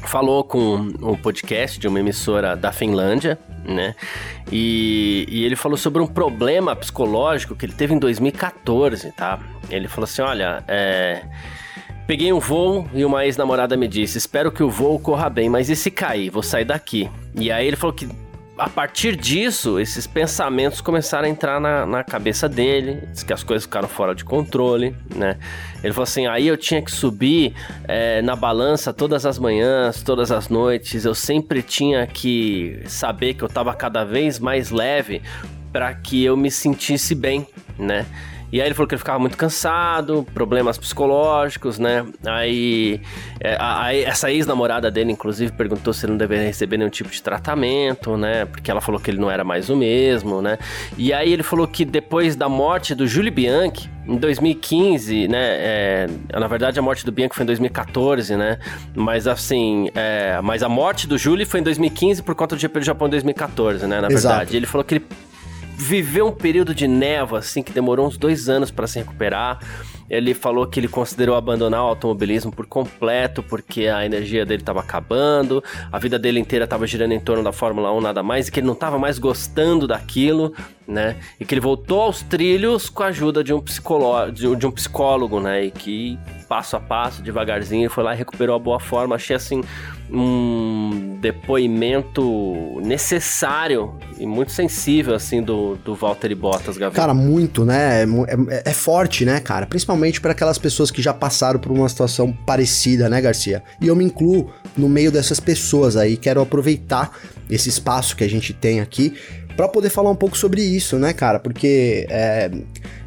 falou 0.04 0.44
com 0.44 0.76
um 1.02 1.16
podcast 1.16 1.80
de 1.80 1.88
uma 1.88 2.00
emissora 2.00 2.56
da 2.56 2.72
Finlândia, 2.72 3.38
né? 3.66 3.96
E, 4.52 5.26
e, 5.30 5.44
ele 5.44 5.56
falou 5.56 5.78
sobre 5.78 6.02
um 6.02 6.08
problema 6.08 6.76
psicológico 6.76 7.56
que 7.56 7.66
ele 7.66 7.74
teve 7.74 7.94
em 7.94 8.00
2014, 8.00 9.12
tá? 9.12 9.40
Ele 9.70 9.88
falou 9.88 10.06
assim: 10.06 10.22
olha, 10.22 10.64
é. 10.68 11.24
Peguei 12.06 12.34
um 12.34 12.40
voo 12.40 12.88
e 12.94 13.06
uma 13.06 13.26
ex-namorada 13.26 13.78
me 13.78 13.88
disse: 13.88 14.18
Espero 14.18 14.52
que 14.52 14.62
o 14.62 14.70
voo 14.70 15.00
corra 15.00 15.30
bem, 15.30 15.50
mas 15.50 15.70
e 15.70 15.76
se 15.76 15.90
cair? 15.90 16.30
Vou 16.30 16.44
sair 16.44 16.66
daqui. 16.66 17.10
E 17.36 17.52
aí 17.52 17.66
ele 17.66 17.78
falou 17.78 17.94
que 17.94 18.08
a 18.58 18.70
partir 18.70 19.16
disso, 19.16 19.80
esses 19.80 20.06
pensamentos 20.06 20.80
começaram 20.80 21.26
a 21.26 21.30
entrar 21.30 21.60
na, 21.60 21.86
na 21.86 22.04
cabeça 22.04 22.48
dele, 22.48 23.08
que 23.26 23.34
as 23.34 23.42
coisas 23.44 23.66
ficaram 23.66 23.88
fora 23.88 24.14
de 24.14 24.24
controle, 24.24 24.96
né? 25.16 25.38
Ele 25.84 25.92
falou 25.92 26.04
assim: 26.04 26.28
aí 26.28 26.48
eu 26.48 26.58
tinha 26.58 26.82
que 26.82 26.92
subir 26.92 27.54
é, 27.88 28.22
na 28.22 28.36
balança 28.36 28.94
todas 28.94 29.26
as 29.26 29.40
manhãs, 29.40 30.04
todas 30.04 30.32
as 30.32 30.50
noites, 30.50 31.06
eu 31.06 31.16
sempre 31.16 31.64
tinha 31.64 32.06
que 32.06 32.82
saber 32.86 33.34
que 33.34 33.44
eu 33.44 33.48
estava 33.48 33.74
cada 33.74 34.04
vez 34.04 34.40
mais 34.40 34.70
leve 34.70 35.22
para 35.72 35.94
que 35.94 36.24
eu 36.24 36.38
me 36.38 36.52
sentisse 36.52 37.16
bem, 37.16 37.48
né? 37.78 38.06
E 38.54 38.62
aí 38.62 38.68
ele 38.68 38.76
falou 38.76 38.88
que 38.88 38.94
ele 38.94 39.00
ficava 39.00 39.18
muito 39.18 39.36
cansado, 39.36 40.24
problemas 40.32 40.78
psicológicos, 40.78 41.80
né? 41.80 42.06
Aí 42.24 43.02
é, 43.40 43.58
essa 44.04 44.32
ex-namorada 44.32 44.92
dele, 44.92 45.12
inclusive, 45.12 45.52
perguntou 45.52 45.92
se 45.92 46.06
ele 46.06 46.12
não 46.12 46.20
deveria 46.20 46.46
receber 46.46 46.78
nenhum 46.78 46.92
tipo 46.92 47.10
de 47.10 47.20
tratamento, 47.20 48.16
né? 48.16 48.46
Porque 48.46 48.70
ela 48.70 48.80
falou 48.80 49.02
que 49.02 49.10
ele 49.10 49.18
não 49.18 49.32
era 49.32 49.44
mais 49.44 49.72
o 49.72 49.76
mesmo, 49.76 50.40
né? 50.40 50.60
E 50.96 51.12
aí 51.12 51.34
ele 51.34 51.42
falou 51.42 51.68
que 51.68 51.84
depois 51.84 52.36
da 52.36 52.48
morte 52.48 52.94
do 52.94 53.08
Júlio 53.08 53.32
Bianchi, 53.32 53.90
em 54.08 54.18
2015, 54.18 55.28
né? 55.30 55.40
É, 55.42 56.08
na 56.40 56.46
verdade, 56.46 56.78
a 56.78 56.82
morte 56.84 57.04
do 57.04 57.12
Bianchi 57.12 57.34
foi 57.34 57.42
em 57.46 57.48
2014, 57.48 58.36
né? 58.36 58.60
Mas 58.94 59.26
assim, 59.26 59.90
é, 59.96 60.40
mas 60.44 60.62
a 60.62 60.70
morte 60.70 61.08
do 61.08 61.18
Júlio 61.18 61.44
foi 61.48 61.60
em 61.60 61.64
2015 61.64 62.22
por 62.22 62.36
conta 62.36 62.56
do 62.56 62.60
GP 62.60 62.82
do 62.82 62.86
Japão 62.86 63.08
em 63.08 63.12
2014, 63.12 63.88
né? 63.88 64.00
Na 64.00 64.10
Exato. 64.10 64.36
verdade, 64.36 64.58
ele 64.58 64.68
falou 64.68 64.86
que 64.86 64.94
ele 64.94 65.06
viveu 65.76 66.28
um 66.28 66.32
período 66.32 66.74
de 66.74 66.88
névoa, 66.88 67.40
assim, 67.40 67.62
que 67.62 67.72
demorou 67.72 68.08
uns 68.08 68.18
dois 68.18 68.50
anos 68.50 68.72
para 68.72 68.88
se 68.88 69.00
recuperar. 69.00 69.60
Ele 70.10 70.34
falou 70.34 70.68
que 70.68 70.80
ele 70.80 70.88
considerou 70.88 71.36
abandonar 71.36 71.84
o 71.84 71.88
automobilismo 71.88 72.52
por 72.52 72.66
completo, 72.68 73.42
porque 73.42 73.88
a 73.88 74.06
energia 74.06 74.46
dele 74.46 74.62
estava 74.62 74.80
acabando, 74.82 75.64
a 75.92 75.98
vida 75.98 76.20
dele 76.20 76.40
inteira 76.40 76.66
estava 76.66 76.86
girando 76.86 77.14
em 77.14 77.20
torno 77.20 77.44
da 77.44 77.52
Fórmula 77.52 77.92
1 77.92 78.02
nada 78.02 78.22
mais, 78.22 78.48
e 78.48 78.52
que 78.52 78.60
ele 78.60 78.68
não 78.68 78.74
estava 78.74 79.00
mais 79.00 79.18
gostando 79.18 79.88
daquilo, 79.88 80.54
né? 80.88 81.16
E 81.40 81.46
que 81.46 81.54
ele 81.54 81.62
voltou 81.62 82.02
aos 82.02 82.22
trilhos 82.22 82.90
com 82.90 83.02
a 83.02 83.08
ajuda 83.08 83.44
de 83.44 83.54
um, 83.54 83.62
psicólogo, 83.62 84.32
de 84.32 84.68
um 84.68 84.72
psicólogo, 84.72 85.40
né? 85.40 85.66
E 85.66 85.72
que 85.72 86.20
passo 86.48 86.76
a 86.76 86.80
passo, 86.80 87.24
devagarzinho, 87.24 87.90
foi 87.90 88.04
lá 88.04 88.14
e 88.14 88.18
recuperou 88.18 88.56
a 88.56 88.60
boa 88.60 88.80
forma. 88.80 89.16
Achei 89.16 89.36
assim 89.36 89.64
um 90.12 91.18
depoimento 91.20 92.80
necessário 92.84 93.96
e 94.20 94.26
muito 94.26 94.52
sensível, 94.52 95.16
assim, 95.16 95.42
do, 95.42 95.76
do 95.78 95.96
Walter 95.96 96.36
Bottas, 96.36 96.78
Gabriel. 96.78 96.92
Cara, 96.92 97.14
muito, 97.14 97.66
né? 97.66 98.04
É, 98.04 98.06
é, 98.06 98.64
é 98.66 98.74
forte, 98.74 99.26
né, 99.26 99.40
cara? 99.40 99.66
Principalmente 99.66 100.22
para 100.22 100.32
aquelas 100.32 100.58
pessoas 100.58 100.92
que 100.92 101.02
já 101.02 101.14
passaram 101.14 101.60
por 101.60 101.72
uma 101.72 101.88
situação 101.88 102.32
parecida, 102.32 103.10
né, 103.10 103.22
Garcia? 103.22 103.64
E 103.82 103.88
eu 103.88 103.96
me 103.96 104.04
incluo 104.04 104.52
no 104.78 104.90
meio 104.90 105.12
dessas 105.12 105.40
pessoas 105.40 105.96
aí. 105.96 106.18
Quero 106.18 106.42
aproveitar 106.42 107.18
esse 107.50 107.70
espaço 107.70 108.16
que 108.16 108.24
a 108.24 108.30
gente 108.30 108.54
tem 108.54 108.80
aqui 108.80 109.14
para 109.56 109.68
poder 109.68 109.90
falar 109.90 110.10
um 110.10 110.16
pouco 110.16 110.38
sobre 110.38 110.62
isso, 110.62 110.98
né, 110.98 111.14
cara? 111.14 111.40
Porque 111.40 112.08
é, 112.10 112.50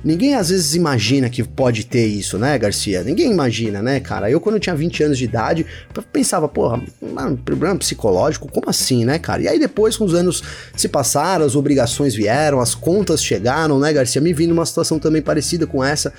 ninguém 0.04 0.34
às 0.34 0.50
vezes 0.50 0.74
imagina 0.74 1.28
que 1.28 1.42
pode 1.42 1.84
ter 1.84 2.06
isso, 2.06 2.38
né, 2.38 2.56
Garcia? 2.58 3.02
Ninguém 3.02 3.30
imagina, 3.30 3.82
né, 3.82 3.98
cara? 4.00 4.30
Eu, 4.30 4.40
quando 4.40 4.56
eu 4.56 4.60
tinha 4.60 4.74
20 4.74 5.02
anos 5.02 5.18
de 5.18 5.24
idade, 5.24 5.66
pensava, 6.12 6.48
porra, 6.48 6.80
um 7.02 7.36
problema 7.36 7.76
psicológico, 7.76 8.50
como 8.50 8.70
assim, 8.70 9.04
né, 9.04 9.18
cara? 9.18 9.42
E 9.42 9.48
aí 9.48 9.58
depois, 9.58 9.96
com 9.96 10.04
os 10.04 10.14
anos 10.14 10.42
se 10.76 10.88
passaram, 10.88 11.44
as 11.44 11.56
obrigações 11.56 12.14
vieram, 12.14 12.60
as 12.60 12.74
contas 12.74 13.22
chegaram, 13.22 13.78
né, 13.78 13.92
Garcia? 13.92 14.20
Me 14.20 14.32
vi 14.32 14.46
numa 14.46 14.64
situação 14.64 14.98
também 14.98 15.22
parecida 15.22 15.66
com 15.66 15.82
essa 15.82 16.12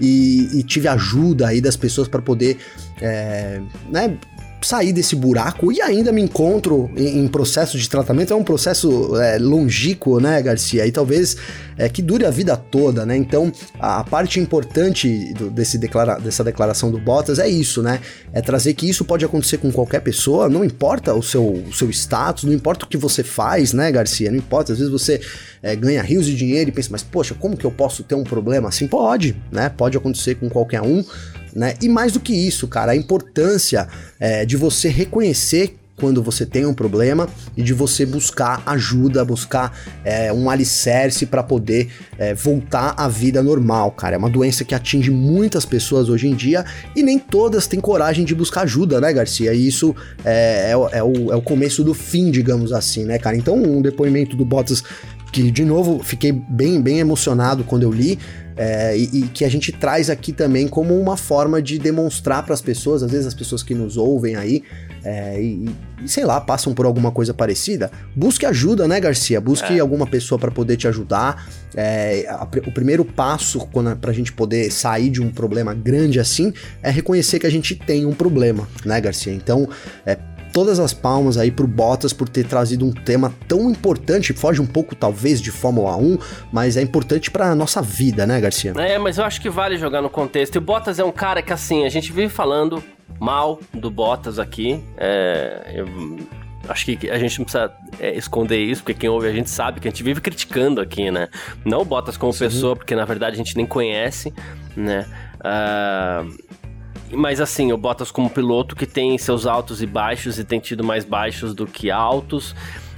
e, 0.00 0.48
e 0.58 0.62
tive 0.62 0.88
ajuda 0.88 1.48
aí 1.48 1.60
das 1.60 1.76
pessoas 1.76 2.08
para 2.08 2.20
poder, 2.20 2.58
é, 3.00 3.60
né, 3.90 4.16
sair 4.60 4.92
desse 4.92 5.14
buraco 5.14 5.72
e 5.72 5.80
ainda 5.80 6.10
me 6.12 6.20
encontro 6.20 6.90
em, 6.96 7.20
em 7.20 7.28
processo 7.28 7.78
de 7.78 7.88
tratamento. 7.88 8.32
É 8.32 8.36
um 8.36 8.44
processo 8.44 9.16
é, 9.20 9.38
longínquo, 9.38 10.20
né, 10.20 10.40
Garcia? 10.42 10.86
E 10.86 10.92
talvez 10.92 11.36
é, 11.76 11.88
que 11.88 12.02
dure 12.02 12.24
a 12.24 12.30
vida 12.30 12.56
toda, 12.56 13.06
né? 13.06 13.16
Então, 13.16 13.52
a, 13.78 14.00
a 14.00 14.04
parte 14.04 14.40
importante 14.40 15.32
do, 15.34 15.50
desse 15.50 15.78
declara, 15.78 16.18
dessa 16.18 16.42
declaração 16.42 16.90
do 16.90 16.98
Bottas 16.98 17.38
é 17.38 17.48
isso, 17.48 17.82
né? 17.82 18.00
É 18.32 18.40
trazer 18.40 18.74
que 18.74 18.88
isso 18.88 19.04
pode 19.04 19.24
acontecer 19.24 19.58
com 19.58 19.70
qualquer 19.70 20.00
pessoa, 20.00 20.48
não 20.48 20.64
importa 20.64 21.14
o 21.14 21.22
seu, 21.22 21.44
o 21.44 21.72
seu 21.72 21.88
status, 21.90 22.44
não 22.44 22.52
importa 22.52 22.84
o 22.84 22.88
que 22.88 22.96
você 22.96 23.22
faz, 23.22 23.72
né, 23.72 23.90
Garcia? 23.92 24.30
Não 24.30 24.38
importa, 24.38 24.72
às 24.72 24.78
vezes 24.78 24.92
você 24.92 25.20
é, 25.62 25.76
ganha 25.76 26.02
rios 26.02 26.26
de 26.26 26.34
dinheiro 26.34 26.70
e 26.70 26.72
pensa, 26.72 26.88
mas 26.90 27.02
poxa, 27.02 27.34
como 27.34 27.56
que 27.56 27.64
eu 27.64 27.70
posso 27.70 28.02
ter 28.02 28.14
um 28.14 28.24
problema 28.24 28.68
assim? 28.68 28.86
Pode, 28.86 29.36
né? 29.52 29.68
Pode 29.68 29.96
acontecer 29.96 30.34
com 30.34 30.48
qualquer 30.48 30.82
um 30.82 31.04
né? 31.54 31.74
E 31.80 31.88
mais 31.88 32.12
do 32.12 32.20
que 32.20 32.34
isso, 32.34 32.66
cara, 32.68 32.92
a 32.92 32.96
importância 32.96 33.88
é, 34.18 34.44
de 34.44 34.56
você 34.56 34.88
reconhecer 34.88 35.78
quando 35.98 36.22
você 36.22 36.46
tem 36.46 36.64
um 36.64 36.72
problema 36.72 37.28
e 37.56 37.62
de 37.62 37.74
você 37.74 38.06
buscar 38.06 38.62
ajuda, 38.64 39.24
buscar 39.24 39.76
é, 40.04 40.32
um 40.32 40.48
alicerce 40.48 41.26
para 41.26 41.42
poder 41.42 41.88
é, 42.16 42.34
voltar 42.34 42.94
à 42.96 43.08
vida 43.08 43.42
normal, 43.42 43.90
cara. 43.92 44.14
É 44.14 44.18
uma 44.18 44.30
doença 44.30 44.64
que 44.64 44.74
atinge 44.74 45.10
muitas 45.10 45.64
pessoas 45.64 46.08
hoje 46.08 46.28
em 46.28 46.34
dia 46.34 46.64
e 46.94 47.02
nem 47.02 47.18
todas 47.18 47.66
têm 47.66 47.80
coragem 47.80 48.24
de 48.24 48.34
buscar 48.34 48.62
ajuda, 48.62 49.00
né, 49.00 49.12
Garcia? 49.12 49.52
E 49.52 49.66
isso 49.66 49.94
é, 50.24 50.72
é, 50.72 50.98
é 50.98 51.02
o, 51.02 51.32
é 51.32 51.36
o 51.36 51.42
começo 51.42 51.82
do 51.82 51.92
fim, 51.92 52.30
digamos 52.30 52.72
assim, 52.72 53.04
né, 53.04 53.18
cara? 53.18 53.36
Então, 53.36 53.56
um 53.56 53.82
depoimento 53.82 54.36
do 54.36 54.44
Bottas 54.44 54.82
que, 55.32 55.50
de 55.50 55.64
novo, 55.64 56.02
fiquei 56.02 56.32
bem, 56.32 56.80
bem 56.80 56.98
emocionado 56.98 57.64
quando 57.64 57.82
eu 57.82 57.92
li 57.92 58.18
é, 58.58 58.96
e, 58.98 59.20
e, 59.20 59.22
que 59.28 59.44
a 59.44 59.48
gente 59.48 59.70
traz 59.70 60.10
aqui 60.10 60.32
também 60.32 60.66
como 60.66 60.98
uma 61.00 61.16
forma 61.16 61.62
de 61.62 61.78
demonstrar 61.78 62.42
para 62.42 62.52
as 62.52 62.60
pessoas, 62.60 63.04
às 63.04 63.10
vezes 63.10 63.26
as 63.26 63.34
pessoas 63.34 63.62
que 63.62 63.72
nos 63.72 63.96
ouvem 63.96 64.34
aí, 64.34 64.64
é, 65.04 65.40
e, 65.40 65.70
e, 66.02 66.08
sei 66.08 66.24
lá, 66.24 66.40
passam 66.40 66.74
por 66.74 66.84
alguma 66.84 67.12
coisa 67.12 67.32
parecida, 67.32 67.88
busque 68.16 68.44
ajuda, 68.44 68.88
né, 68.88 68.98
Garcia? 68.98 69.40
Busque 69.40 69.74
é. 69.74 69.78
alguma 69.78 70.08
pessoa 70.08 70.40
para 70.40 70.50
poder 70.50 70.76
te 70.76 70.88
ajudar. 70.88 71.48
É, 71.76 72.26
a, 72.28 72.48
o 72.66 72.72
primeiro 72.72 73.04
passo 73.04 73.64
para 74.00 74.10
a 74.10 74.14
gente 74.14 74.32
poder 74.32 74.72
sair 74.72 75.08
de 75.08 75.22
um 75.22 75.30
problema 75.30 75.72
grande 75.72 76.18
assim 76.18 76.52
é 76.82 76.90
reconhecer 76.90 77.38
que 77.38 77.46
a 77.46 77.50
gente 77.50 77.76
tem 77.76 78.04
um 78.04 78.12
problema, 78.12 78.68
né, 78.84 79.00
Garcia? 79.00 79.32
Então, 79.32 79.68
é, 80.04 80.18
todas 80.58 80.80
as 80.80 80.92
palmas 80.92 81.38
aí 81.38 81.52
pro 81.52 81.68
Bottas 81.68 82.12
por 82.12 82.28
ter 82.28 82.44
trazido 82.44 82.84
um 82.84 82.90
tema 82.90 83.32
tão 83.46 83.70
importante, 83.70 84.32
foge 84.32 84.60
um 84.60 84.66
pouco 84.66 84.96
talvez 84.96 85.40
de 85.40 85.52
Fórmula 85.52 85.96
1, 85.96 86.18
mas 86.50 86.76
é 86.76 86.82
importante 86.82 87.30
pra 87.30 87.54
nossa 87.54 87.80
vida, 87.80 88.26
né, 88.26 88.40
Garcia? 88.40 88.72
É, 88.76 88.98
mas 88.98 89.18
eu 89.18 89.24
acho 89.24 89.40
que 89.40 89.48
vale 89.48 89.78
jogar 89.78 90.02
no 90.02 90.10
contexto. 90.10 90.56
E 90.56 90.58
o 90.58 90.60
Bottas 90.60 90.98
é 90.98 91.04
um 91.04 91.12
cara 91.12 91.42
que, 91.42 91.52
assim, 91.52 91.84
a 91.84 91.88
gente 91.88 92.12
vive 92.12 92.28
falando 92.28 92.82
mal 93.20 93.60
do 93.72 93.88
Bottas 93.88 94.40
aqui. 94.40 94.82
É, 94.96 95.74
eu 95.76 95.86
acho 96.68 96.84
que 96.84 97.08
a 97.08 97.18
gente 97.20 97.38
não 97.38 97.44
precisa 97.44 97.72
é, 98.00 98.16
esconder 98.16 98.58
isso, 98.58 98.82
porque 98.82 98.98
quem 98.98 99.08
ouve 99.08 99.28
a 99.28 99.32
gente 99.32 99.50
sabe 99.50 99.78
que 99.78 99.86
a 99.86 99.92
gente 99.92 100.02
vive 100.02 100.20
criticando 100.20 100.80
aqui, 100.80 101.08
né? 101.08 101.28
Não 101.64 101.82
o 101.82 101.84
Bottas 101.84 102.16
como 102.16 102.32
Sim. 102.32 102.40
pessoa, 102.40 102.74
porque 102.74 102.96
na 102.96 103.04
verdade 103.04 103.34
a 103.34 103.38
gente 103.38 103.56
nem 103.56 103.64
conhece, 103.64 104.34
né? 104.76 105.06
Uh, 105.36 106.36
mas 107.12 107.40
assim, 107.40 107.72
o 107.72 107.76
Bottas 107.76 108.10
como 108.10 108.28
piloto 108.30 108.74
que 108.76 108.86
tem 108.86 109.16
seus 109.18 109.46
altos 109.46 109.82
e 109.82 109.86
baixos 109.86 110.38
e 110.38 110.44
tem 110.44 110.60
tido 110.60 110.84
mais 110.84 111.04
baixos 111.04 111.54
do 111.54 111.66
que 111.66 111.90
altos. 111.90 112.54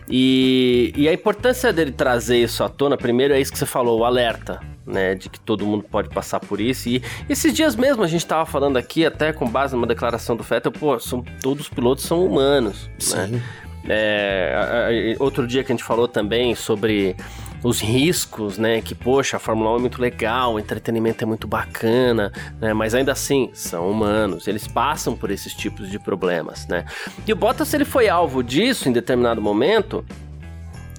E, 0.08 0.92
e 0.96 1.08
a 1.08 1.12
importância 1.12 1.72
dele 1.72 1.92
trazer 1.92 2.38
isso 2.42 2.64
à 2.64 2.68
tona, 2.68 2.96
primeiro 2.96 3.32
é 3.32 3.40
isso 3.40 3.52
que 3.52 3.58
você 3.58 3.66
falou, 3.66 4.00
o 4.00 4.04
alerta, 4.04 4.60
né, 4.84 5.14
de 5.14 5.28
que 5.28 5.38
todo 5.38 5.64
mundo 5.64 5.84
pode 5.84 6.08
passar 6.08 6.40
por 6.40 6.60
isso. 6.60 6.88
E 6.88 7.02
esses 7.28 7.54
dias 7.54 7.76
mesmo 7.76 8.02
a 8.02 8.08
gente 8.08 8.22
estava 8.22 8.44
falando 8.44 8.76
aqui, 8.76 9.06
até 9.06 9.32
com 9.32 9.48
base 9.48 9.74
numa 9.74 9.86
declaração 9.86 10.34
do 10.36 10.42
Vettel, 10.42 10.72
pô, 10.72 10.98
são, 10.98 11.22
todos 11.40 11.66
os 11.66 11.68
pilotos 11.68 12.04
são 12.04 12.26
humanos, 12.26 12.90
né? 13.14 13.26
Sim. 13.26 13.32
né? 13.32 13.42
É, 13.88 15.16
outro 15.18 15.46
dia 15.46 15.64
que 15.64 15.72
a 15.72 15.74
gente 15.74 15.84
falou 15.84 16.06
também 16.06 16.54
sobre 16.54 17.16
os 17.62 17.80
riscos, 17.80 18.58
né? 18.58 18.80
Que, 18.80 18.94
poxa, 18.94 19.36
a 19.36 19.40
Fórmula 19.40 19.72
1 19.72 19.76
é 19.76 19.80
muito 19.80 20.00
legal, 20.00 20.54
o 20.54 20.58
entretenimento 20.58 21.22
é 21.22 21.26
muito 21.26 21.46
bacana, 21.46 22.32
né? 22.60 22.72
Mas 22.72 22.94
ainda 22.94 23.12
assim, 23.12 23.50
são 23.52 23.90
humanos, 23.90 24.48
eles 24.48 24.66
passam 24.66 25.16
por 25.16 25.30
esses 25.30 25.54
tipos 25.54 25.90
de 25.90 25.98
problemas, 25.98 26.66
né? 26.66 26.84
E 27.26 27.32
o 27.32 27.36
Bottas, 27.36 27.72
ele 27.74 27.84
foi 27.84 28.08
alvo 28.08 28.42
disso 28.42 28.88
em 28.88 28.92
determinado 28.92 29.40
momento, 29.40 30.04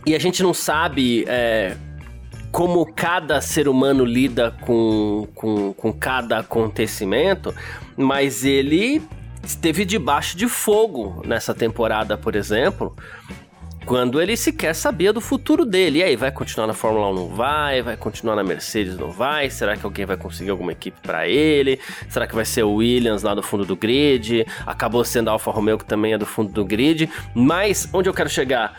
e 0.05 0.15
a 0.15 0.19
gente 0.19 0.41
não 0.41 0.53
sabe 0.53 1.25
é, 1.27 1.75
como 2.51 2.85
cada 2.93 3.39
ser 3.39 3.67
humano 3.67 4.03
lida 4.03 4.51
com, 4.61 5.27
com, 5.33 5.73
com 5.73 5.93
cada 5.93 6.39
acontecimento, 6.39 7.53
mas 7.95 8.43
ele 8.43 9.01
esteve 9.43 9.85
debaixo 9.85 10.37
de 10.37 10.47
fogo 10.47 11.21
nessa 11.25 11.53
temporada, 11.53 12.17
por 12.17 12.35
exemplo, 12.35 12.95
quando 13.85 14.21
ele 14.21 14.37
sequer 14.37 14.73
sabia 14.73 15.11
do 15.11 15.19
futuro 15.19 15.65
dele. 15.65 15.99
E 15.99 16.03
aí, 16.03 16.15
vai 16.15 16.31
continuar 16.31 16.67
na 16.67 16.73
Fórmula 16.73 17.09
1 17.09 17.13
não 17.13 17.27
vai? 17.27 17.81
Vai 17.81 17.97
continuar 17.97 18.35
na 18.35 18.43
Mercedes 18.43 18.97
não 18.97 19.11
vai? 19.11 19.49
Será 19.49 19.75
que 19.75 19.85
alguém 19.85 20.05
vai 20.05 20.17
conseguir 20.17 20.51
alguma 20.51 20.71
equipe 20.71 20.99
para 21.01 21.27
ele? 21.27 21.79
Será 22.09 22.27
que 22.27 22.35
vai 22.35 22.45
ser 22.45 22.63
o 22.63 22.75
Williams 22.75 23.23
lá 23.23 23.33
do 23.33 23.43
fundo 23.43 23.65
do 23.65 23.75
grid? 23.75 24.45
Acabou 24.65 25.03
sendo 25.03 25.29
a 25.29 25.31
Alfa 25.31 25.51
Romeo 25.51 25.77
que 25.77 25.85
também 25.85 26.13
é 26.13 26.17
do 26.17 26.25
fundo 26.25 26.51
do 26.51 26.63
grid. 26.63 27.09
Mas 27.33 27.89
onde 27.93 28.07
eu 28.07 28.13
quero 28.13 28.29
chegar? 28.29 28.75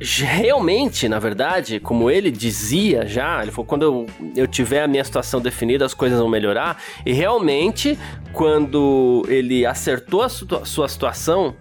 realmente, 0.00 1.08
na 1.08 1.18
verdade, 1.18 1.78
como 1.78 2.10
ele 2.10 2.30
dizia 2.30 3.06
já, 3.06 3.40
ele 3.42 3.50
falou: 3.50 3.66
quando 3.66 3.82
eu, 3.82 4.06
eu 4.36 4.46
tiver 4.46 4.82
a 4.82 4.88
minha 4.88 5.04
situação 5.04 5.40
definida, 5.40 5.84
as 5.84 5.94
coisas 5.94 6.18
vão 6.18 6.28
melhorar. 6.28 6.82
E 7.06 7.12
realmente, 7.12 7.98
quando 8.32 9.24
ele 9.28 9.64
acertou 9.64 10.22
a 10.22 10.28
sua 10.28 10.88
situação, 10.88 11.54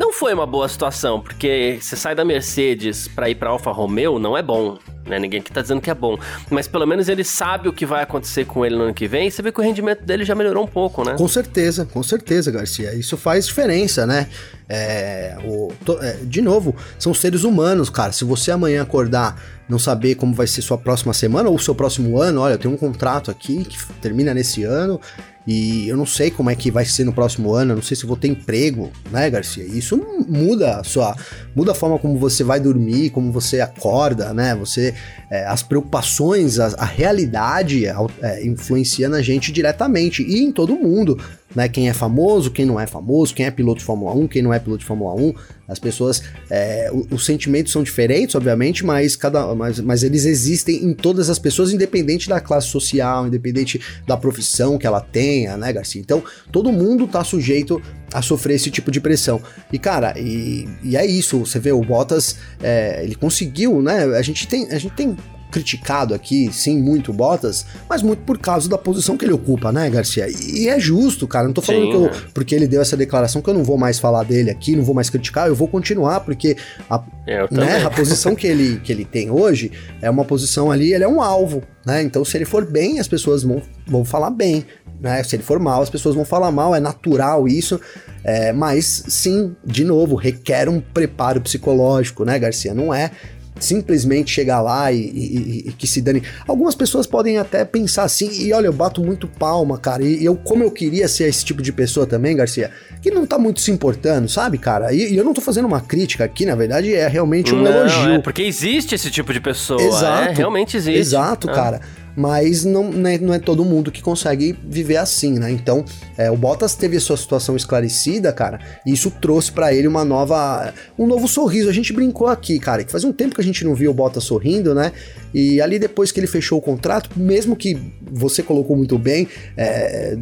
não 0.00 0.14
foi 0.14 0.32
uma 0.32 0.46
boa 0.46 0.66
situação, 0.66 1.20
porque 1.20 1.78
você 1.78 1.94
sai 1.94 2.14
da 2.14 2.24
Mercedes 2.24 3.06
para 3.06 3.28
ir 3.28 3.34
para 3.34 3.50
Alfa 3.50 3.70
Romeo 3.70 4.18
não 4.18 4.34
é 4.34 4.42
bom, 4.42 4.78
né? 5.10 5.18
Ninguém 5.18 5.40
aqui 5.40 5.52
tá 5.52 5.60
dizendo 5.60 5.80
que 5.80 5.90
é 5.90 5.94
bom, 5.94 6.18
mas 6.50 6.66
pelo 6.66 6.86
menos 6.86 7.08
ele 7.08 7.24
sabe 7.24 7.68
o 7.68 7.72
que 7.72 7.84
vai 7.84 8.02
acontecer 8.02 8.46
com 8.46 8.64
ele 8.64 8.76
no 8.76 8.84
ano 8.84 8.94
que 8.94 9.06
vem. 9.06 9.28
E 9.28 9.30
você 9.30 9.42
vê 9.42 9.52
que 9.52 9.60
o 9.60 9.62
rendimento 9.62 10.04
dele 10.04 10.24
já 10.24 10.34
melhorou 10.34 10.64
um 10.64 10.68
pouco, 10.68 11.04
né? 11.04 11.14
Com 11.16 11.28
certeza, 11.28 11.84
com 11.84 12.02
certeza, 12.02 12.50
Garcia. 12.50 12.94
Isso 12.94 13.16
faz 13.16 13.46
diferença, 13.46 14.06
né? 14.06 14.28
É, 14.68 15.36
o, 15.44 15.72
to, 15.84 15.98
é, 16.00 16.18
de 16.22 16.40
novo, 16.40 16.74
são 16.98 17.12
seres 17.12 17.44
humanos, 17.44 17.90
cara. 17.90 18.12
Se 18.12 18.24
você 18.24 18.52
amanhã 18.52 18.82
acordar 18.82 19.36
não 19.68 19.78
saber 19.78 20.16
como 20.16 20.34
vai 20.34 20.46
ser 20.46 20.62
sua 20.62 20.78
próxima 20.78 21.12
semana 21.12 21.48
ou 21.48 21.58
seu 21.58 21.74
próximo 21.74 22.20
ano, 22.20 22.40
olha, 22.40 22.54
eu 22.54 22.58
tenho 22.58 22.74
um 22.74 22.76
contrato 22.76 23.30
aqui 23.30 23.64
que 23.64 23.78
termina 24.00 24.34
nesse 24.34 24.64
ano 24.64 25.00
e 25.46 25.88
eu 25.88 25.96
não 25.96 26.04
sei 26.04 26.30
como 26.30 26.50
é 26.50 26.54
que 26.54 26.70
vai 26.70 26.84
ser 26.84 27.04
no 27.04 27.12
próximo 27.12 27.52
ano, 27.52 27.72
eu 27.72 27.76
não 27.76 27.82
sei 27.82 27.96
se 27.96 28.04
vou 28.04 28.16
ter 28.16 28.28
emprego, 28.28 28.90
né, 29.10 29.30
Garcia? 29.30 29.64
Isso 29.64 29.96
muda 30.28 30.76
a 30.76 30.84
sua, 30.84 31.16
muda 31.54 31.72
a 31.72 31.74
forma 31.74 31.98
como 31.98 32.18
você 32.18 32.44
vai 32.44 32.60
dormir, 32.60 33.10
como 33.10 33.32
você 33.32 33.60
acorda, 33.60 34.34
né? 34.34 34.54
Você, 34.56 34.94
é, 35.30 35.46
as 35.46 35.62
preocupações, 35.62 36.58
a, 36.58 36.66
a 36.78 36.84
realidade 36.84 37.86
é, 37.86 38.44
influencia 38.44 39.08
na 39.08 39.22
gente 39.22 39.52
diretamente 39.52 40.22
e 40.22 40.40
em 40.40 40.50
todo 40.50 40.74
mundo 40.74 41.18
né? 41.54 41.68
Quem 41.68 41.88
é 41.88 41.92
famoso, 41.92 42.50
quem 42.50 42.64
não 42.64 42.78
é 42.78 42.86
famoso, 42.86 43.34
quem 43.34 43.46
é 43.46 43.50
piloto 43.50 43.80
de 43.80 43.84
Fórmula 43.84 44.12
1, 44.14 44.28
quem 44.28 44.42
não 44.42 44.52
é 44.52 44.58
piloto 44.58 44.80
de 44.80 44.86
Fórmula 44.86 45.14
1. 45.14 45.34
As 45.66 45.78
pessoas, 45.78 46.22
é, 46.50 46.90
os 47.10 47.24
sentimentos 47.24 47.72
são 47.72 47.82
diferentes, 47.82 48.34
obviamente, 48.34 48.84
mas, 48.84 49.14
cada, 49.14 49.54
mas, 49.54 49.78
mas 49.78 50.02
eles 50.02 50.24
existem 50.24 50.84
em 50.84 50.92
todas 50.92 51.30
as 51.30 51.38
pessoas, 51.38 51.72
independente 51.72 52.28
da 52.28 52.40
classe 52.40 52.68
social, 52.68 53.26
independente 53.26 53.80
da 54.06 54.16
profissão 54.16 54.76
que 54.76 54.86
ela 54.86 55.00
tenha, 55.00 55.56
né, 55.56 55.72
Garcia? 55.72 56.00
Então, 56.00 56.22
todo 56.50 56.72
mundo 56.72 57.06
tá 57.06 57.22
sujeito 57.22 57.80
a 58.12 58.20
sofrer 58.20 58.54
esse 58.54 58.70
tipo 58.70 58.90
de 58.90 59.00
pressão. 59.00 59.40
E, 59.72 59.78
cara, 59.78 60.18
e, 60.18 60.68
e 60.82 60.96
é 60.96 61.06
isso, 61.06 61.38
você 61.38 61.60
vê, 61.60 61.70
o 61.70 61.80
Bottas, 61.82 62.36
é, 62.60 63.04
ele 63.04 63.14
conseguiu, 63.14 63.80
né? 63.80 64.04
A 64.16 64.22
gente 64.22 64.48
tem, 64.48 64.66
a 64.70 64.78
gente 64.78 64.94
tem 64.94 65.16
criticado 65.50 66.14
aqui, 66.14 66.50
sim, 66.52 66.80
muito 66.80 67.12
Bottas, 67.12 67.66
mas 67.88 68.02
muito 68.02 68.22
por 68.22 68.38
causa 68.38 68.68
da 68.68 68.78
posição 68.78 69.16
que 69.16 69.24
ele 69.24 69.32
ocupa, 69.32 69.72
né, 69.72 69.88
Garcia? 69.90 70.26
E 70.28 70.68
é 70.68 70.78
justo, 70.78 71.26
cara. 71.26 71.46
Não 71.46 71.52
tô 71.52 71.60
falando 71.60 71.84
sim, 71.84 71.90
que 71.90 71.96
eu, 71.96 72.06
é. 72.06 72.12
porque 72.32 72.54
ele 72.54 72.66
deu 72.66 72.80
essa 72.80 72.96
declaração 72.96 73.42
que 73.42 73.50
eu 73.50 73.54
não 73.54 73.64
vou 73.64 73.76
mais 73.76 73.98
falar 73.98 74.24
dele 74.24 74.50
aqui, 74.50 74.76
não 74.76 74.84
vou 74.84 74.94
mais 74.94 75.10
criticar, 75.10 75.48
eu 75.48 75.54
vou 75.54 75.68
continuar, 75.68 76.20
porque 76.20 76.56
a, 76.88 77.02
né, 77.50 77.84
a 77.84 77.90
posição 77.90 78.34
que 78.34 78.46
ele, 78.46 78.80
que 78.80 78.92
ele 78.92 79.04
tem 79.04 79.30
hoje 79.30 79.72
é 80.00 80.08
uma 80.08 80.24
posição 80.24 80.70
ali, 80.70 80.92
ele 80.92 81.04
é 81.04 81.08
um 81.08 81.20
alvo, 81.20 81.62
né? 81.84 82.02
Então, 82.02 82.24
se 82.24 82.36
ele 82.36 82.44
for 82.44 82.64
bem, 82.64 82.98
as 82.98 83.08
pessoas 83.08 83.42
vão, 83.42 83.62
vão 83.86 84.04
falar 84.04 84.30
bem. 84.30 84.64
Né? 85.00 85.22
Se 85.22 85.34
ele 85.34 85.42
for 85.42 85.58
mal, 85.58 85.80
as 85.80 85.88
pessoas 85.88 86.14
vão 86.14 86.24
falar 86.24 86.52
mal, 86.52 86.74
é 86.74 86.80
natural 86.80 87.48
isso. 87.48 87.80
É, 88.22 88.52
mas 88.52 89.04
sim, 89.08 89.56
de 89.64 89.82
novo, 89.82 90.14
requer 90.14 90.68
um 90.68 90.78
preparo 90.78 91.40
psicológico, 91.40 92.24
né, 92.24 92.38
Garcia? 92.38 92.74
Não 92.74 92.92
é 92.92 93.10
simplesmente 93.58 94.30
chegar 94.30 94.60
lá 94.60 94.90
e, 94.92 94.98
e, 94.98 95.64
e, 95.68 95.72
que 95.72 95.86
se 95.86 96.00
dane. 96.00 96.22
Algumas 96.46 96.74
pessoas 96.74 97.06
podem 97.06 97.38
até 97.38 97.64
pensar 97.64 98.04
assim, 98.04 98.30
e 98.42 98.52
olha, 98.52 98.66
eu 98.66 98.72
bato 98.72 99.02
muito 99.02 99.26
palma, 99.26 99.78
cara, 99.78 100.02
e 100.02 100.24
eu, 100.24 100.36
como 100.36 100.62
eu 100.62 100.70
queria 100.70 101.08
ser 101.08 101.28
esse 101.28 101.44
tipo 101.44 101.62
de 101.62 101.72
pessoa 101.72 102.06
também, 102.06 102.36
Garcia, 102.36 102.70
que 103.02 103.10
não 103.10 103.26
tá 103.26 103.38
muito 103.38 103.60
se 103.60 103.70
importando, 103.70 104.28
sabe, 104.28 104.58
cara? 104.58 104.92
E, 104.92 105.12
e 105.12 105.16
eu 105.16 105.24
não 105.24 105.34
tô 105.34 105.40
fazendo 105.40 105.66
uma 105.66 105.80
crítica 105.80 106.24
aqui, 106.24 106.46
na 106.46 106.54
verdade, 106.54 106.94
é 106.94 107.06
realmente 107.08 107.54
um 107.54 107.62
não, 107.62 107.70
elogio. 107.70 108.12
É 108.12 108.18
porque 108.18 108.42
existe 108.42 108.94
esse 108.94 109.10
tipo 109.10 109.32
de 109.32 109.40
pessoa, 109.40 109.80
Exato, 109.80 110.30
é, 110.30 110.34
realmente 110.34 110.76
existe. 110.76 110.98
Exato, 110.98 111.50
é. 111.50 111.54
cara 111.54 111.80
mas 112.16 112.64
não, 112.64 112.90
né, 112.90 113.18
não 113.18 113.32
é 113.32 113.38
todo 113.38 113.64
mundo 113.64 113.90
que 113.90 114.02
consegue 114.02 114.56
viver 114.68 114.96
assim, 114.96 115.38
né? 115.38 115.50
Então, 115.50 115.84
é, 116.16 116.30
o 116.30 116.36
Bottas 116.36 116.74
teve 116.74 116.96
a 116.96 117.00
sua 117.00 117.16
situação 117.16 117.56
esclarecida, 117.56 118.32
cara, 118.32 118.60
e 118.84 118.92
isso 118.92 119.10
trouxe 119.10 119.52
para 119.52 119.72
ele 119.74 119.86
uma 119.86 120.04
nova, 120.04 120.72
um 120.98 121.06
novo 121.06 121.26
sorriso. 121.28 121.68
A 121.68 121.72
gente 121.72 121.92
brincou 121.92 122.26
aqui, 122.26 122.58
cara, 122.58 122.84
que 122.84 122.92
faz 122.92 123.04
um 123.04 123.12
tempo 123.12 123.34
que 123.34 123.40
a 123.40 123.44
gente 123.44 123.64
não 123.64 123.74
via 123.74 123.90
o 123.90 123.94
Bottas 123.94 124.24
sorrindo, 124.24 124.74
né? 124.74 124.92
E 125.32 125.60
ali 125.60 125.78
depois 125.78 126.10
que 126.10 126.18
ele 126.18 126.26
fechou 126.26 126.58
o 126.58 126.62
contrato, 126.62 127.10
mesmo 127.16 127.54
que 127.54 127.78
você 128.10 128.42
colocou 128.42 128.76
muito 128.76 128.98
bem, 128.98 129.28
é, 129.56 130.16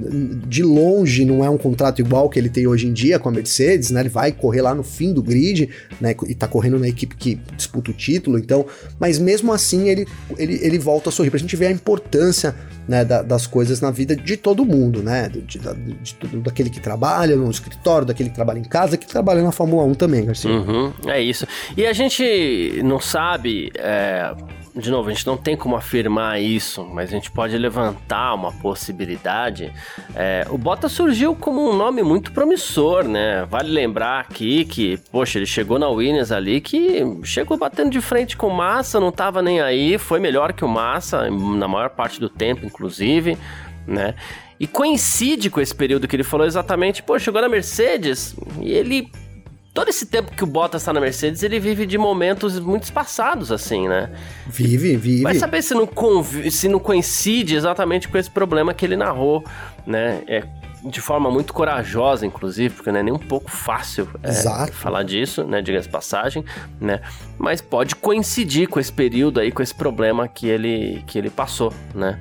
de 0.46 0.62
longe 0.62 1.24
não 1.24 1.44
é 1.44 1.48
um 1.48 1.56
contrato 1.56 2.00
igual 2.00 2.28
que 2.28 2.38
ele 2.38 2.50
tem 2.50 2.66
hoje 2.66 2.86
em 2.86 2.92
dia 2.92 3.18
com 3.18 3.28
a 3.28 3.32
Mercedes, 3.32 3.90
né? 3.90 4.00
Ele 4.00 4.08
vai 4.08 4.32
correr 4.32 4.62
lá 4.62 4.74
no 4.74 4.82
fim 4.82 5.12
do 5.12 5.22
grid, 5.22 5.68
né? 6.00 6.14
E 6.26 6.34
tá 6.34 6.46
correndo 6.46 6.78
na 6.78 6.88
equipe 6.88 7.16
que 7.16 7.40
disputa 7.56 7.90
o 7.90 7.94
título, 7.94 8.38
então, 8.38 8.66
mas 8.98 9.18
mesmo 9.18 9.52
assim 9.52 9.88
ele, 9.88 10.06
ele, 10.36 10.58
ele 10.62 10.78
volta 10.78 11.08
a 11.08 11.12
sorrir 11.12 11.30
pra 11.30 11.38
gente 11.38 11.56
ver 11.56 11.66
a 11.66 11.70
importância 11.78 12.54
né, 12.86 13.04
da, 13.04 13.22
das 13.22 13.46
coisas 13.46 13.80
na 13.80 13.90
vida 13.90 14.16
de 14.16 14.36
todo 14.36 14.64
mundo, 14.64 15.02
né? 15.02 15.28
De, 15.28 15.42
de, 15.42 15.58
de, 15.58 16.14
de, 16.14 16.36
daquele 16.38 16.70
que 16.70 16.80
trabalha 16.80 17.36
no 17.36 17.50
escritório, 17.50 18.06
daquele 18.06 18.30
que 18.30 18.34
trabalha 18.34 18.58
em 18.58 18.64
casa, 18.64 18.96
que 18.96 19.06
trabalha 19.06 19.42
na 19.42 19.52
Fórmula 19.52 19.84
1 19.84 19.94
também, 19.94 20.24
Garcia. 20.24 20.50
Uhum, 20.50 20.92
é 21.06 21.20
isso. 21.20 21.46
E 21.76 21.86
a 21.86 21.92
gente 21.92 22.80
não 22.82 22.98
sabe. 22.98 23.70
É 23.74 24.34
de 24.74 24.90
novo, 24.90 25.08
a 25.08 25.12
gente 25.12 25.26
não 25.26 25.36
tem 25.36 25.56
como 25.56 25.76
afirmar 25.76 26.40
isso, 26.40 26.84
mas 26.84 27.08
a 27.10 27.12
gente 27.12 27.30
pode 27.30 27.56
levantar 27.56 28.34
uma 28.34 28.52
possibilidade. 28.52 29.72
É, 30.14 30.46
o 30.50 30.58
Bottas 30.58 30.92
surgiu 30.92 31.34
como 31.34 31.70
um 31.70 31.76
nome 31.76 32.02
muito 32.02 32.32
promissor, 32.32 33.04
né? 33.04 33.44
Vale 33.46 33.70
lembrar 33.70 34.20
aqui 34.20 34.64
que, 34.64 34.98
poxa, 35.10 35.38
ele 35.38 35.46
chegou 35.46 35.78
na 35.78 35.88
Williams 35.88 36.32
ali 36.32 36.60
que 36.60 37.04
chegou 37.24 37.56
batendo 37.56 37.90
de 37.90 38.00
frente 38.00 38.36
com 38.36 38.48
o 38.48 38.54
Massa, 38.54 39.00
não 39.00 39.12
tava 39.12 39.42
nem 39.42 39.60
aí, 39.60 39.98
foi 39.98 40.20
melhor 40.20 40.52
que 40.52 40.64
o 40.64 40.68
Massa, 40.68 41.30
na 41.30 41.68
maior 41.68 41.90
parte 41.90 42.20
do 42.20 42.28
tempo, 42.28 42.64
inclusive, 42.64 43.36
né? 43.86 44.14
E 44.60 44.66
coincide 44.66 45.50
com 45.50 45.60
esse 45.60 45.74
período 45.74 46.08
que 46.08 46.16
ele 46.16 46.24
falou 46.24 46.46
exatamente, 46.46 47.02
pô, 47.02 47.18
chegou 47.18 47.40
na 47.40 47.48
Mercedes 47.48 48.34
e 48.60 48.72
ele 48.72 49.10
todo 49.78 49.90
esse 49.90 50.06
tempo 50.06 50.32
que 50.32 50.42
o 50.42 50.46
Bottas 50.46 50.82
tá 50.82 50.92
na 50.92 51.00
Mercedes, 51.00 51.44
ele 51.44 51.60
vive 51.60 51.86
de 51.86 51.96
momentos 51.96 52.58
muito 52.58 52.82
espaçados, 52.82 53.52
assim, 53.52 53.86
né? 53.86 54.10
Vive, 54.48 54.96
vive. 54.96 55.22
Vai 55.22 55.36
saber 55.36 55.62
se 55.62 55.72
não, 55.72 55.88
se 56.50 56.68
não 56.68 56.80
coincide 56.80 57.54
exatamente 57.54 58.08
com 58.08 58.18
esse 58.18 58.28
problema 58.28 58.74
que 58.74 58.84
ele 58.84 58.96
narrou, 58.96 59.44
né? 59.86 60.20
É, 60.26 60.42
de 60.82 61.00
forma 61.00 61.30
muito 61.30 61.52
corajosa, 61.52 62.26
inclusive, 62.26 62.74
porque 62.74 62.90
não 62.90 62.98
é 62.98 63.02
nem 63.04 63.14
um 63.14 63.20
pouco 63.20 63.52
fácil 63.52 64.08
é, 64.20 64.32
falar 64.72 65.04
disso, 65.04 65.44
né? 65.44 65.62
Diga-se 65.62 65.88
passagem, 65.88 66.44
né? 66.80 67.00
Mas 67.38 67.60
pode 67.60 67.94
coincidir 67.94 68.68
com 68.68 68.80
esse 68.80 68.92
período 68.92 69.38
aí, 69.38 69.52
com 69.52 69.62
esse 69.62 69.76
problema 69.76 70.26
que 70.26 70.48
ele, 70.48 71.04
que 71.06 71.16
ele 71.16 71.30
passou, 71.30 71.72
né? 71.94 72.18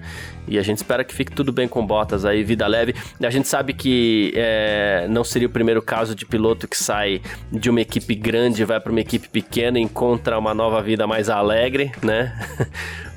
E 0.47 0.57
a 0.57 0.61
gente 0.61 0.77
espera 0.77 1.03
que 1.03 1.13
fique 1.13 1.31
tudo 1.31 1.51
bem 1.51 1.67
com 1.67 1.85
Bottas 1.85 2.25
aí, 2.25 2.43
vida 2.43 2.65
leve. 2.67 2.95
A 3.21 3.29
gente 3.29 3.47
sabe 3.47 3.73
que 3.73 4.33
é, 4.35 5.07
não 5.09 5.23
seria 5.23 5.47
o 5.47 5.51
primeiro 5.51 5.81
caso 5.81 6.15
de 6.15 6.25
piloto 6.25 6.67
que 6.67 6.77
sai 6.77 7.21
de 7.51 7.69
uma 7.69 7.81
equipe 7.81 8.15
grande, 8.15 8.63
vai 8.63 8.79
para 8.79 8.91
uma 8.91 9.01
equipe 9.01 9.27
pequena 9.27 9.79
e 9.79 9.81
encontra 9.81 10.37
uma 10.37 10.53
nova 10.53 10.81
vida 10.81 11.05
mais 11.05 11.29
alegre, 11.29 11.91
né? 12.01 12.33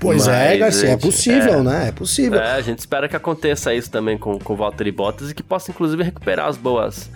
Pois 0.01 0.27
é, 0.27 0.31
Mas, 0.31 0.41
é, 0.41 0.57
Garcia, 0.57 0.89
gente, 0.89 0.99
é 0.99 1.07
possível, 1.07 1.53
é, 1.53 1.63
né? 1.63 1.89
É 1.89 1.93
possível. 1.93 2.41
É, 2.41 2.53
a 2.53 2.61
gente 2.63 2.79
espera 2.79 3.07
que 3.07 3.15
aconteça 3.15 3.75
isso 3.75 3.91
também 3.91 4.17
com, 4.17 4.39
com 4.39 4.55
o 4.55 4.57
Valtteri 4.57 4.91
Bottas 4.91 5.31
e 5.31 5.35
que 5.35 5.43
possa, 5.43 5.71
inclusive, 5.71 6.03
recuperar 6.03 6.49
as 6.49 6.57
boas 6.57 7.11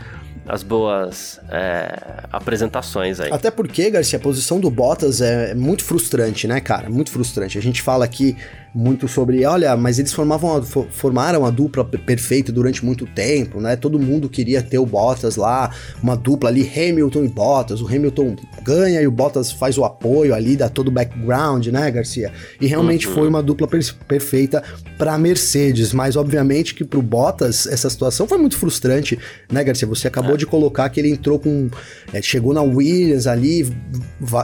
as 0.47 0.63
boas 0.63 1.41
é, 1.49 2.25
apresentações 2.33 3.21
aí. 3.21 3.33
Até 3.33 3.51
porque, 3.51 3.91
Garcia, 3.91 4.19
a 4.19 4.23
posição 4.23 4.61
do 4.61 4.71
Bottas 4.71 5.21
é 5.21 5.55
muito 5.55 5.83
frustrante, 5.85 6.47
né, 6.47 6.61
cara? 6.61 6.91
Muito 6.91 7.11
frustrante. 7.11 7.57
A 7.57 7.63
gente 7.63 7.81
fala 7.81 8.05
aqui 8.05 8.37
muito 8.75 9.07
sobre, 9.07 9.47
olha, 9.47 9.77
mas 9.77 10.01
eles 10.01 10.13
formavam, 10.13 10.61
formaram 10.91 11.47
a 11.47 11.51
dupla 11.51 11.85
perfeita 11.85 12.51
durante 12.51 12.85
muito 12.85 13.07
tempo, 13.07 13.61
né? 13.61 13.77
Todo 13.77 14.01
mundo 14.01 14.29
queria 14.29 14.61
ter 14.61 14.79
o 14.79 14.85
Bottas 14.85 15.37
lá, 15.37 15.71
uma 16.03 16.17
dupla 16.17 16.51
ali, 16.51 16.69
Hamilton 16.69 17.25
e 17.25 17.29
Bottas. 17.29 17.81
O 17.81 17.87
Hamilton 17.87 18.35
ganha 18.65 19.01
e 19.01 19.07
o 19.07 19.13
Bottas 19.13 19.53
faz 19.53 19.79
o 19.79 19.85
apoio 19.85 20.35
ali, 20.35 20.57
dá 20.57 20.69
todo 20.69 20.89
o 20.89 20.91
background, 20.91 21.69
né, 21.69 21.89
Garcia? 21.89 22.33
E 22.61 22.67
realmente 22.67 23.07
uhum. 23.07 23.15
foi 23.15 23.29
uma 23.29 23.43
dupla 23.43 23.69
per 23.69 23.85
perfeita 24.09 24.63
para 24.99 25.17
Mercedes, 25.19 25.93
mas 25.93 26.17
obviamente 26.17 26.75
que 26.75 26.85
pro 26.85 27.01
Bottas 27.01 27.67
essa 27.67 27.89
situação 27.89 28.27
foi 28.27 28.39
muito 28.39 28.57
frustrante, 28.57 29.17
né, 29.53 29.63
Garcia? 29.63 29.87
Você 29.87 30.09
acabou 30.09 30.34
é. 30.34 30.34
De 30.37 30.47
colocar 30.47 30.89
que 30.89 31.01
ele 31.01 31.11
entrou 31.11 31.39
com. 31.39 31.69
É, 32.13 32.21
chegou 32.23 32.53
na 32.53 32.63
Williams 32.63 33.27
ali, 33.27 33.73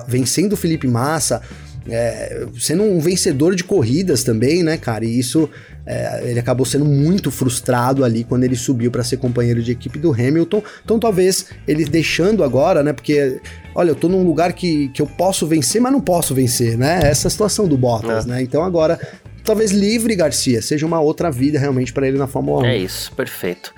vencendo 0.07 0.55
o 0.55 0.57
Felipe 0.57 0.87
Massa 0.87 1.43
é, 1.89 2.47
sendo 2.59 2.83
um 2.83 3.01
vencedor 3.01 3.55
de 3.55 3.65
corridas 3.65 4.23
também, 4.23 4.63
né, 4.63 4.77
cara? 4.77 5.05
E 5.05 5.19
isso 5.19 5.49
é, 5.87 6.23
ele 6.25 6.39
acabou 6.39 6.67
sendo 6.67 6.85
muito 6.85 7.31
frustrado 7.31 8.05
ali 8.05 8.25
quando 8.25 8.45
ele 8.45 8.57
subiu 8.57 8.91
para 8.91 9.03
ser 9.03 9.17
companheiro 9.17 9.63
de 9.63 9.73
equipe 9.73 9.99
do 9.99 10.13
Hamilton. 10.13 10.63
Então 10.85 10.99
talvez 10.99 11.47
ele 11.67 11.85
deixando 11.85 12.45
agora, 12.45 12.83
né? 12.83 12.93
Porque, 12.93 13.41
olha, 13.75 13.91
eu 13.91 13.95
tô 13.95 14.09
num 14.09 14.23
lugar 14.23 14.53
que, 14.53 14.89
que 14.89 15.01
eu 15.01 15.07
posso 15.07 15.47
vencer, 15.47 15.81
mas 15.81 15.93
não 15.93 16.01
posso 16.01 16.35
vencer, 16.35 16.77
né? 16.77 17.01
Essa 17.03 17.27
é 17.27 17.29
a 17.29 17.31
situação 17.31 17.67
do 17.67 17.77
Bottas, 17.77 18.25
é. 18.27 18.29
né? 18.29 18.43
Então 18.43 18.63
agora 18.63 18.99
talvez 19.45 19.71
livre 19.71 20.15
Garcia 20.15 20.63
seja 20.63 20.87
uma 20.87 21.01
outra 21.01 21.31
vida 21.31 21.59
realmente 21.59 21.93
para 21.93 22.07
ele 22.07 22.19
na 22.19 22.27
Fórmula 22.27 22.63
1. 22.63 22.67
É 22.67 22.77
isso, 22.77 23.13
perfeito. 23.13 23.73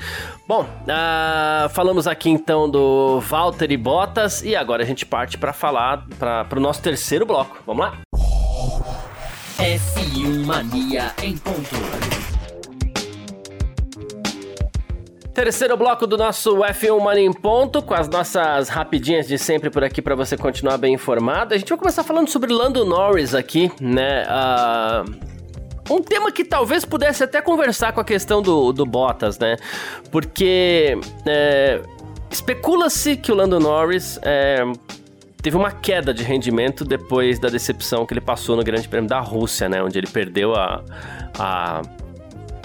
Bom, 0.47 0.63
uh, 0.63 1.69
falamos 1.71 2.07
aqui 2.07 2.29
então 2.29 2.69
do 2.69 3.21
Valtteri 3.21 3.77
Bottas 3.77 4.43
e 4.43 4.55
agora 4.55 4.83
a 4.83 4.87
gente 4.87 5.07
parte 5.07 5.39
para 5.39 5.53
falar 5.53 6.07
para 6.19 6.59
o 6.59 6.61
nosso 6.61 6.83
terceiro 6.83 7.25
bloco. 7.25 7.59
Vamos 7.67 7.87
lá? 7.87 8.01
F1 9.59 10.45
Mania 10.45 11.13
em 11.23 11.37
ponto. 11.37 12.13
Terceiro 15.33 15.77
bloco 15.79 16.07
do 16.07 16.19
nosso 16.19 16.57
F1 16.57 17.01
Mania 17.01 17.25
em 17.25 17.33
ponto, 17.33 17.81
com 17.81 17.95
as 17.95 18.07
nossas 18.07 18.69
rapidinhas 18.69 19.27
de 19.27 19.39
sempre 19.39 19.71
por 19.71 19.83
aqui 19.83 20.03
para 20.03 20.15
você 20.15 20.37
continuar 20.37 20.77
bem 20.77 20.93
informado. 20.93 21.55
A 21.55 21.59
gente 21.59 21.71
vai 21.71 21.79
começar 21.79 22.05
falando 22.05 22.29
sobre 22.29 22.53
Lando 22.53 22.85
Norris 22.85 23.35
aqui, 23.35 23.73
né? 23.81 24.25
Uh, 24.25 25.32
um 25.95 26.03
tema 26.03 26.33
que 26.33 26.45
talvez 26.45 26.85
pudesse 26.85 27.23
até 27.25 27.41
conversar 27.41 27.93
com 27.93 28.01
a 28.01 28.05
questão 28.05 28.41
do, 28.41 28.73
do 28.73 28.87
Bottas, 28.87 29.39
né? 29.39 29.57
Porque 30.11 30.99
é, 31.27 31.81
especula-se 32.31 33.17
que 33.17 33.31
o 33.31 33.35
Lando 33.35 33.61
Norris 33.61 34.19
é, 34.23 34.63
teve 35.41 35.57
uma 35.57 35.71
queda 35.71 36.15
de 36.15 36.23
rendimento 36.23 36.85
depois 36.85 37.39
da 37.39 37.49
decepção 37.49 38.07
que 38.07 38.15
ele 38.15 38.21
passou 38.21 38.57
no 38.57 38.63
Grande 38.63 38.89
Prêmio 38.89 39.09
da 39.09 39.21
Rússia, 39.21 39.69
né? 39.69 39.83
Onde 39.83 39.99
ele 39.99 40.07
perdeu 40.07 40.55
a, 40.55 40.83
a, 41.39 41.83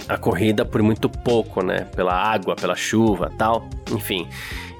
a 0.08 0.16
corrida 0.16 0.64
por 0.64 0.82
muito 0.82 1.08
pouco, 1.08 1.62
né? 1.62 1.86
Pela 1.94 2.14
água, 2.14 2.56
pela 2.56 2.74
chuva 2.74 3.32
tal, 3.36 3.68
enfim. 3.90 4.26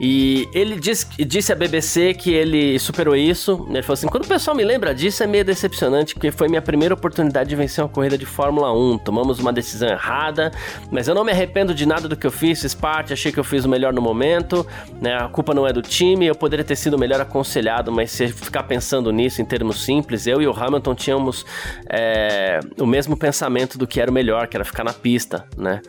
E 0.00 0.48
ele 0.52 0.78
disse, 0.78 1.52
à 1.52 1.56
BBC 1.56 2.14
que 2.14 2.32
ele 2.32 2.78
superou 2.78 3.16
isso. 3.16 3.66
Ele 3.68 3.82
falou 3.82 3.94
assim: 3.94 4.06
quando 4.06 4.24
o 4.24 4.28
pessoal 4.28 4.56
me 4.56 4.64
lembra 4.64 4.94
disso, 4.94 5.22
é 5.22 5.26
meio 5.26 5.44
decepcionante, 5.44 6.14
porque 6.14 6.30
foi 6.30 6.48
minha 6.48 6.62
primeira 6.62 6.94
oportunidade 6.94 7.48
de 7.48 7.56
vencer 7.56 7.82
uma 7.82 7.90
corrida 7.90 8.16
de 8.16 8.24
Fórmula 8.26 8.72
1. 8.72 8.98
Tomamos 8.98 9.38
uma 9.38 9.52
decisão 9.52 9.88
errada, 9.88 10.52
mas 10.90 11.08
eu 11.08 11.14
não 11.14 11.24
me 11.24 11.32
arrependo 11.32 11.74
de 11.74 11.84
nada 11.84 12.08
do 12.08 12.16
que 12.16 12.26
eu 12.26 12.30
fiz, 12.30 12.60
fiz 12.60 12.74
parte, 12.74 13.12
achei 13.12 13.32
que 13.32 13.38
eu 13.38 13.44
fiz 13.44 13.64
o 13.64 13.68
melhor 13.68 13.92
no 13.92 14.00
momento. 14.00 14.66
Né? 15.00 15.14
A 15.16 15.28
culpa 15.28 15.52
não 15.52 15.66
é 15.66 15.72
do 15.72 15.82
time, 15.82 16.26
eu 16.26 16.34
poderia 16.34 16.64
ter 16.64 16.76
sido 16.76 16.98
melhor 16.98 17.20
aconselhado, 17.20 17.90
mas 17.90 18.10
se 18.10 18.28
ficar 18.28 18.62
pensando 18.64 19.10
nisso 19.10 19.42
em 19.42 19.44
termos 19.44 19.84
simples, 19.84 20.26
eu 20.26 20.40
e 20.40 20.46
o 20.46 20.52
Hamilton 20.52 20.94
tínhamos 20.94 21.44
é, 21.88 22.60
o 22.78 22.86
mesmo 22.86 23.16
pensamento 23.16 23.76
do 23.76 23.86
que 23.86 24.00
era 24.00 24.10
o 24.10 24.14
melhor, 24.14 24.46
que 24.46 24.56
era 24.56 24.64
ficar 24.64 24.84
na 24.84 24.92
pista, 24.92 25.44
né? 25.56 25.80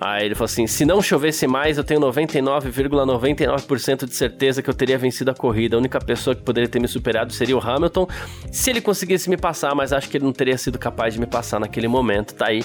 Aí 0.00 0.26
ele 0.26 0.34
falou 0.34 0.46
assim: 0.46 0.66
se 0.66 0.84
não 0.84 1.02
chovesse 1.02 1.46
mais, 1.46 1.78
eu 1.78 1.84
tenho 1.84 2.00
99,99% 2.00 3.66
,99 3.66 4.06
de 4.06 4.14
certeza 4.14 4.62
que 4.62 4.70
eu 4.70 4.74
teria 4.74 4.98
vencido 4.98 5.30
a 5.30 5.34
corrida. 5.34 5.76
A 5.76 5.78
única 5.78 6.00
pessoa 6.00 6.34
que 6.34 6.42
poderia 6.42 6.68
ter 6.68 6.80
me 6.80 6.88
superado 6.88 7.32
seria 7.32 7.56
o 7.56 7.60
Hamilton, 7.60 8.06
se 8.50 8.70
ele 8.70 8.80
conseguisse 8.80 9.28
me 9.28 9.36
passar, 9.36 9.74
mas 9.74 9.92
acho 9.92 10.08
que 10.08 10.16
ele 10.16 10.24
não 10.24 10.32
teria 10.32 10.56
sido 10.56 10.78
capaz 10.78 11.14
de 11.14 11.20
me 11.20 11.26
passar 11.26 11.60
naquele 11.60 11.88
momento. 11.88 12.34
Tá 12.34 12.46
aí 12.48 12.64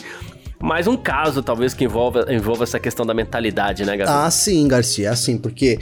mais 0.59 0.87
um 0.87 0.97
caso, 0.97 1.43
talvez, 1.43 1.73
que 1.73 1.83
envolva, 1.83 2.25
envolva 2.29 2.63
essa 2.63 2.79
questão 2.79 3.05
da 3.05 3.13
mentalidade, 3.13 3.85
né, 3.85 3.95
Garcia? 3.95 4.25
Ah, 4.25 4.31
sim, 4.31 4.67
Garcia, 4.67 5.11
assim, 5.11 5.37
porque 5.37 5.77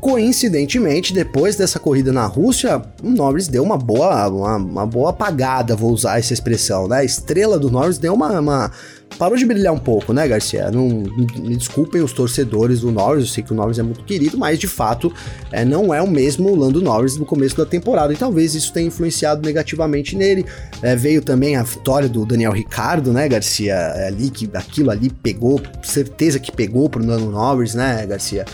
coincidentemente, 0.00 1.14
depois 1.14 1.56
dessa 1.56 1.78
corrida 1.78 2.12
na 2.12 2.26
Rússia, 2.26 2.82
o 3.02 3.08
Norris 3.08 3.48
deu 3.48 3.62
uma 3.62 3.78
boa, 3.78 4.28
uma, 4.28 4.56
uma 4.56 4.86
boa 4.86 5.10
apagada, 5.10 5.74
vou 5.74 5.90
usar 5.90 6.18
essa 6.18 6.34
expressão, 6.34 6.86
né? 6.86 6.98
A 6.98 7.04
estrela 7.04 7.58
do 7.58 7.70
Norris 7.70 7.96
deu 7.96 8.12
uma, 8.12 8.38
uma 8.38 8.70
parou 9.18 9.36
de 9.36 9.44
brilhar 9.44 9.72
um 9.72 9.78
pouco, 9.78 10.12
né, 10.12 10.26
Garcia? 10.26 10.70
Não, 10.70 10.88
me 10.88 11.56
desculpem 11.56 12.02
os 12.02 12.12
torcedores 12.12 12.80
do 12.80 12.90
Norris, 12.90 13.24
eu 13.24 13.30
sei 13.30 13.44
que 13.44 13.52
o 13.52 13.54
Norris 13.54 13.78
é 13.78 13.82
muito 13.82 14.04
querido, 14.04 14.36
mas 14.36 14.58
de 14.58 14.66
fato 14.66 15.12
é, 15.52 15.64
não 15.64 15.94
é 15.94 16.02
o 16.02 16.10
mesmo 16.10 16.54
Lando 16.54 16.82
Norris 16.82 17.16
no 17.16 17.24
começo 17.24 17.56
da 17.56 17.64
temporada, 17.64 18.12
e 18.12 18.16
talvez 18.16 18.54
isso 18.54 18.72
tenha 18.72 18.88
influenciado 18.88 19.42
negativamente 19.42 20.16
nele. 20.16 20.44
É, 20.82 20.96
veio 20.96 21.22
também 21.22 21.56
a 21.56 21.62
vitória 21.62 22.08
do 22.08 22.26
Daniel 22.26 22.52
Ricardo, 22.52 23.12
né, 23.12 23.28
Garcia? 23.28 23.74
É 23.74 24.08
ali 24.08 24.30
que 24.30 24.48
aquilo 24.54 24.90
ali 24.90 25.10
pegou, 25.10 25.60
certeza 25.82 26.38
que 26.38 26.50
pegou 26.50 26.88
pro 26.88 27.04
Lando 27.04 27.30
Norris, 27.30 27.74
né, 27.74 28.04
Garcia? 28.06 28.44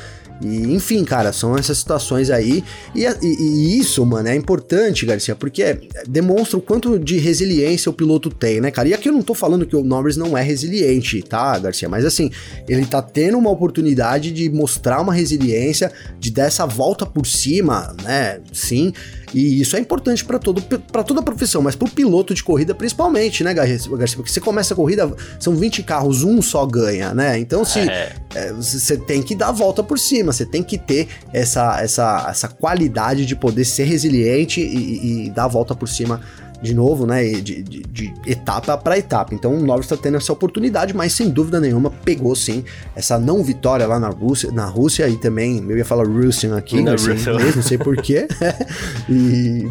E, 0.41 0.73
enfim, 0.73 1.05
cara, 1.05 1.33
são 1.33 1.57
essas 1.57 1.79
situações 1.79 2.31
aí. 2.31 2.65
E, 2.95 3.05
e, 3.05 3.17
e, 3.23 3.79
isso, 3.79 4.05
mano, 4.07 4.29
é 4.29 4.35
importante, 4.35 5.05
Garcia, 5.05 5.35
porque 5.35 5.89
demonstra 6.09 6.57
o 6.57 6.63
quanto 6.63 6.99
de 6.99 7.19
resiliência 7.19 7.91
o 7.91 7.93
piloto 7.93 8.31
tem, 8.31 8.61
né, 8.61 8.71
cara? 8.71 8.89
E 8.89 8.95
aqui 8.95 9.09
eu 9.09 9.13
não 9.13 9.23
tô 9.23 9.35
falando 9.35 9.67
que 9.67 9.77
o 9.77 9.85
Norris 9.85 10.17
não 10.17 10.37
é 10.37 10.43
resiliente, 10.43 11.23
tá, 11.23 11.59
Garcia? 11.59 11.89
Mas 11.89 12.05
assim, 12.05 12.31
ele 12.69 12.87
tá 12.87 13.03
tendo 13.03 13.39
uma 13.39 13.51
oportunidade 13.51 14.31
de 14.31 14.49
mostrar 14.49 15.01
uma 15.01 15.13
resiliência, 15.13 15.93
de 16.19 16.31
dar 16.31 16.45
essa 16.45 16.67
volta 16.67 17.05
por 17.05 17.27
cima, 17.27 17.95
né? 18.03 18.41
Sim. 18.53 18.93
E 19.33 19.61
isso 19.61 19.77
é 19.77 19.81
importante 19.81 20.25
para 20.25 20.39
todo 20.39 20.61
para 20.63 21.03
toda 21.03 21.21
a 21.21 21.23
profissão, 21.23 21.63
mas 21.63 21.75
pro 21.77 21.89
piloto 21.89 22.35
de 22.35 22.43
corrida 22.43 22.75
principalmente, 22.75 23.45
né, 23.45 23.55
Garcia? 23.55 23.79
Porque 23.89 24.31
você 24.31 24.41
começa 24.41 24.75
a 24.75 24.77
corrida, 24.77 25.13
são 25.39 25.55
20 25.55 25.83
carros, 25.83 26.23
um 26.23 26.43
só 26.43 26.67
ganha, 26.67 27.15
né? 27.15 27.39
Então 27.39 27.65
se 27.65 27.81
é. 27.81 28.13
É, 28.35 28.53
você 28.53 28.97
tem 28.97 29.23
que 29.23 29.35
dar 29.35 29.49
a 29.49 29.53
volta 29.53 29.83
por 29.83 29.99
cima, 29.99 30.33
você 30.33 30.45
tem 30.45 30.63
que 30.63 30.79
ter 30.79 31.09
essa 31.33 31.81
essa, 31.81 32.27
essa 32.29 32.49
qualidade 32.49 33.25
de 33.25 33.37
poder 33.37 33.65
ser 33.65 33.85
resiliente 33.85 34.61
e, 34.61 35.27
e 35.27 35.31
dar 35.31 35.45
a 35.45 35.49
volta 35.49 35.75
por 35.75 35.89
cima 35.89 36.21
de 36.63 36.75
novo, 36.75 37.07
né? 37.07 37.25
De, 37.25 37.63
de, 37.63 37.83
de 37.83 38.15
etapa 38.27 38.77
para 38.77 38.99
etapa. 38.99 39.35
Então 39.35 39.55
o 39.55 39.61
Norris 39.61 39.87
está 39.87 39.97
tendo 39.97 40.17
essa 40.17 40.33
oportunidade, 40.33 40.95
mas 40.95 41.13
sem 41.13 41.31
dúvida 41.31 41.61
nenhuma 41.61 41.91
pegou 41.91 42.35
sim 42.35 42.65
essa 42.95 43.19
não 43.19 43.43
vitória 43.43 43.87
lá 43.87 43.99
na 43.99 44.09
Rússia, 44.09 44.51
na 44.53 44.67
Rússia 44.67 45.09
e 45.09 45.17
também, 45.17 45.65
eu 45.69 45.77
ia 45.77 45.85
falar 45.85 46.07
Russian 46.07 46.57
aqui, 46.57 46.81
não 46.83 46.97
sei, 46.99 47.15
mesmo, 47.15 47.57
não 47.57 47.63
sei 47.63 47.79
porquê. 47.79 48.29
e 49.09 49.69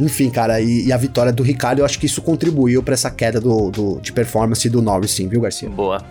enfim, 0.00 0.30
cara, 0.30 0.60
e, 0.60 0.86
e, 0.86 0.92
a 0.92 0.96
vitória 0.96 1.32
do 1.32 1.42
Ricardo, 1.42 1.80
eu 1.80 1.84
acho 1.84 1.98
que 1.98 2.06
isso 2.06 2.22
contribuiu 2.22 2.82
para 2.82 2.94
essa 2.94 3.10
queda 3.10 3.40
do, 3.40 3.70
do, 3.70 4.00
de 4.00 4.12
performance 4.12 4.68
do 4.68 4.80
Norris, 4.80 5.10
sim, 5.10 5.28
viu, 5.28 5.40
Garcia? 5.40 5.68
Boa. 5.68 6.02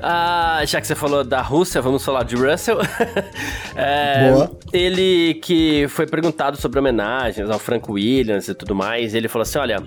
Ah, 0.00 0.62
já 0.64 0.80
que 0.80 0.86
você 0.86 0.94
falou 0.94 1.24
da 1.24 1.40
Rússia, 1.40 1.80
vamos 1.80 2.04
falar 2.04 2.24
de 2.24 2.36
Russell. 2.36 2.78
é, 3.74 4.30
Boa. 4.30 4.50
Ele 4.72 5.34
que 5.42 5.86
foi 5.88 6.06
perguntado 6.06 6.56
sobre 6.56 6.78
homenagens 6.78 7.50
ao 7.50 7.58
Frank 7.58 7.90
Williams 7.90 8.48
e 8.48 8.54
tudo 8.54 8.74
mais, 8.74 9.14
ele 9.14 9.28
falou 9.28 9.42
assim: 9.42 9.58
olha, 9.58 9.82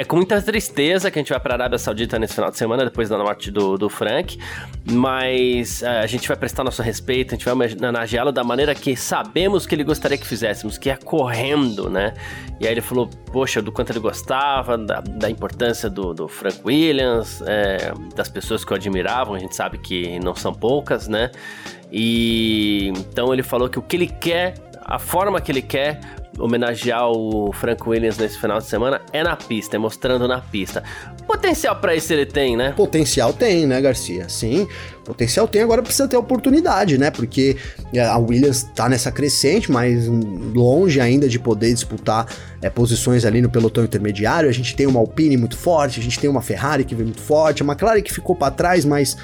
é 0.00 0.04
com 0.04 0.16
muita 0.16 0.40
tristeza 0.40 1.10
que 1.10 1.18
a 1.18 1.20
gente 1.20 1.28
vai 1.28 1.38
para 1.38 1.52
a 1.52 1.56
Arábia 1.56 1.78
Saudita 1.78 2.18
nesse 2.18 2.32
final 2.32 2.50
de 2.50 2.56
semana, 2.56 2.86
depois 2.86 3.10
da 3.10 3.18
morte 3.18 3.50
do, 3.50 3.76
do 3.76 3.90
Frank. 3.90 4.38
Mas 4.90 5.82
uh, 5.82 5.88
a 6.02 6.06
gente 6.06 6.26
vai 6.26 6.38
prestar 6.38 6.64
nosso 6.64 6.80
respeito, 6.80 7.34
a 7.34 7.36
gente 7.36 7.44
vai 7.44 7.52
homenageá-lo 7.52 8.32
da 8.32 8.42
maneira 8.42 8.74
que 8.74 8.96
sabemos 8.96 9.66
que 9.66 9.74
ele 9.74 9.84
gostaria 9.84 10.16
que 10.16 10.26
fizéssemos, 10.26 10.78
que 10.78 10.88
é 10.88 10.96
correndo, 10.96 11.90
né? 11.90 12.14
E 12.58 12.66
aí 12.66 12.72
ele 12.72 12.80
falou, 12.80 13.10
poxa, 13.30 13.60
do 13.60 13.70
quanto 13.70 13.92
ele 13.92 13.98
gostava, 13.98 14.78
da, 14.78 15.02
da 15.02 15.28
importância 15.28 15.90
do, 15.90 16.14
do 16.14 16.26
Frank 16.26 16.60
Williams, 16.64 17.42
é, 17.46 17.92
das 18.16 18.30
pessoas 18.30 18.64
que 18.64 18.72
o 18.72 18.76
admiravam, 18.76 19.34
a 19.34 19.38
gente 19.38 19.54
sabe 19.54 19.76
que 19.76 20.18
não 20.20 20.34
são 20.34 20.54
poucas, 20.54 21.08
né? 21.08 21.30
E 21.92 22.90
então 22.96 23.34
ele 23.34 23.42
falou 23.42 23.68
que 23.68 23.78
o 23.78 23.82
que 23.82 23.96
ele 23.96 24.06
quer, 24.06 24.54
a 24.82 24.98
forma 24.98 25.42
que 25.42 25.52
ele 25.52 25.60
quer, 25.60 26.00
homenagear 26.40 27.10
o 27.10 27.52
Frank 27.52 27.88
Williams 27.88 28.18
nesse 28.18 28.38
final 28.38 28.58
de 28.58 28.66
semana 28.66 29.00
é 29.12 29.22
na 29.22 29.36
pista, 29.36 29.76
é 29.76 29.78
mostrando 29.78 30.26
na 30.26 30.40
pista. 30.40 30.82
Potencial 31.26 31.76
para 31.76 31.94
isso 31.94 32.12
ele 32.12 32.26
tem, 32.26 32.56
né? 32.56 32.72
Potencial 32.76 33.32
tem, 33.32 33.66
né, 33.66 33.80
Garcia? 33.80 34.28
Sim, 34.28 34.66
potencial 35.04 35.46
tem, 35.46 35.62
agora 35.62 35.82
precisa 35.82 36.08
ter 36.08 36.16
oportunidade, 36.16 36.98
né? 36.98 37.10
Porque 37.10 37.56
é, 37.92 38.00
a 38.00 38.16
Williams 38.16 38.64
tá 38.74 38.88
nessa 38.88 39.12
crescente, 39.12 39.70
mas 39.70 40.06
longe 40.06 41.00
ainda 41.00 41.28
de 41.28 41.38
poder 41.38 41.72
disputar 41.72 42.26
é, 42.60 42.68
posições 42.68 43.24
ali 43.24 43.40
no 43.40 43.50
pelotão 43.50 43.84
intermediário. 43.84 44.48
A 44.48 44.52
gente 44.52 44.74
tem 44.74 44.86
uma 44.86 44.98
Alpine 44.98 45.36
muito 45.36 45.56
forte, 45.56 46.00
a 46.00 46.02
gente 46.02 46.18
tem 46.18 46.28
uma 46.28 46.42
Ferrari 46.42 46.84
que 46.84 46.94
vem 46.94 47.06
muito 47.06 47.22
forte, 47.22 47.62
a 47.62 47.66
McLaren 47.66 48.02
que 48.02 48.12
ficou 48.12 48.34
para 48.34 48.50
trás, 48.50 48.84
mas 48.84 49.16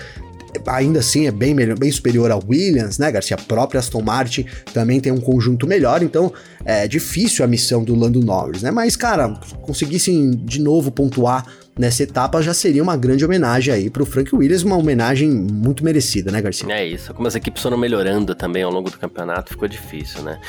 ainda 0.66 1.00
assim 1.00 1.26
é 1.26 1.30
bem, 1.30 1.54
melhor, 1.54 1.78
bem 1.78 1.90
superior 1.90 2.30
ao 2.30 2.42
Williams, 2.46 2.98
né, 2.98 3.10
Garcia? 3.10 3.36
A 3.36 3.40
própria 3.40 3.78
Aston 3.78 4.02
Martin 4.02 4.46
também 4.72 5.00
tem 5.00 5.12
um 5.12 5.20
conjunto 5.20 5.66
melhor, 5.66 6.02
então 6.02 6.32
é 6.66 6.88
difícil 6.88 7.44
a 7.44 7.48
missão 7.48 7.84
do 7.84 7.94
Lando 7.94 8.20
Norris, 8.20 8.60
né? 8.60 8.72
Mas, 8.72 8.96
cara, 8.96 9.34
conseguissem 9.62 10.32
de 10.32 10.60
novo 10.60 10.90
pontuar 10.90 11.46
nessa 11.78 12.02
etapa 12.02 12.42
já 12.42 12.54
seria 12.54 12.82
uma 12.82 12.96
grande 12.96 13.24
homenagem 13.24 13.72
aí 13.72 13.90
pro 13.90 14.06
Frank 14.06 14.34
Williams, 14.34 14.62
uma 14.62 14.76
homenagem 14.76 15.28
muito 15.28 15.84
merecida, 15.84 16.32
né, 16.32 16.40
Garcia? 16.40 16.66
É 16.72 16.84
isso, 16.84 17.12
como 17.12 17.28
as 17.28 17.34
equipes 17.34 17.62
foram 17.62 17.76
melhorando 17.76 18.34
também 18.34 18.62
ao 18.62 18.70
longo 18.70 18.90
do 18.90 18.98
campeonato, 18.98 19.50
ficou 19.50 19.68
difícil, 19.68 20.22
né? 20.22 20.40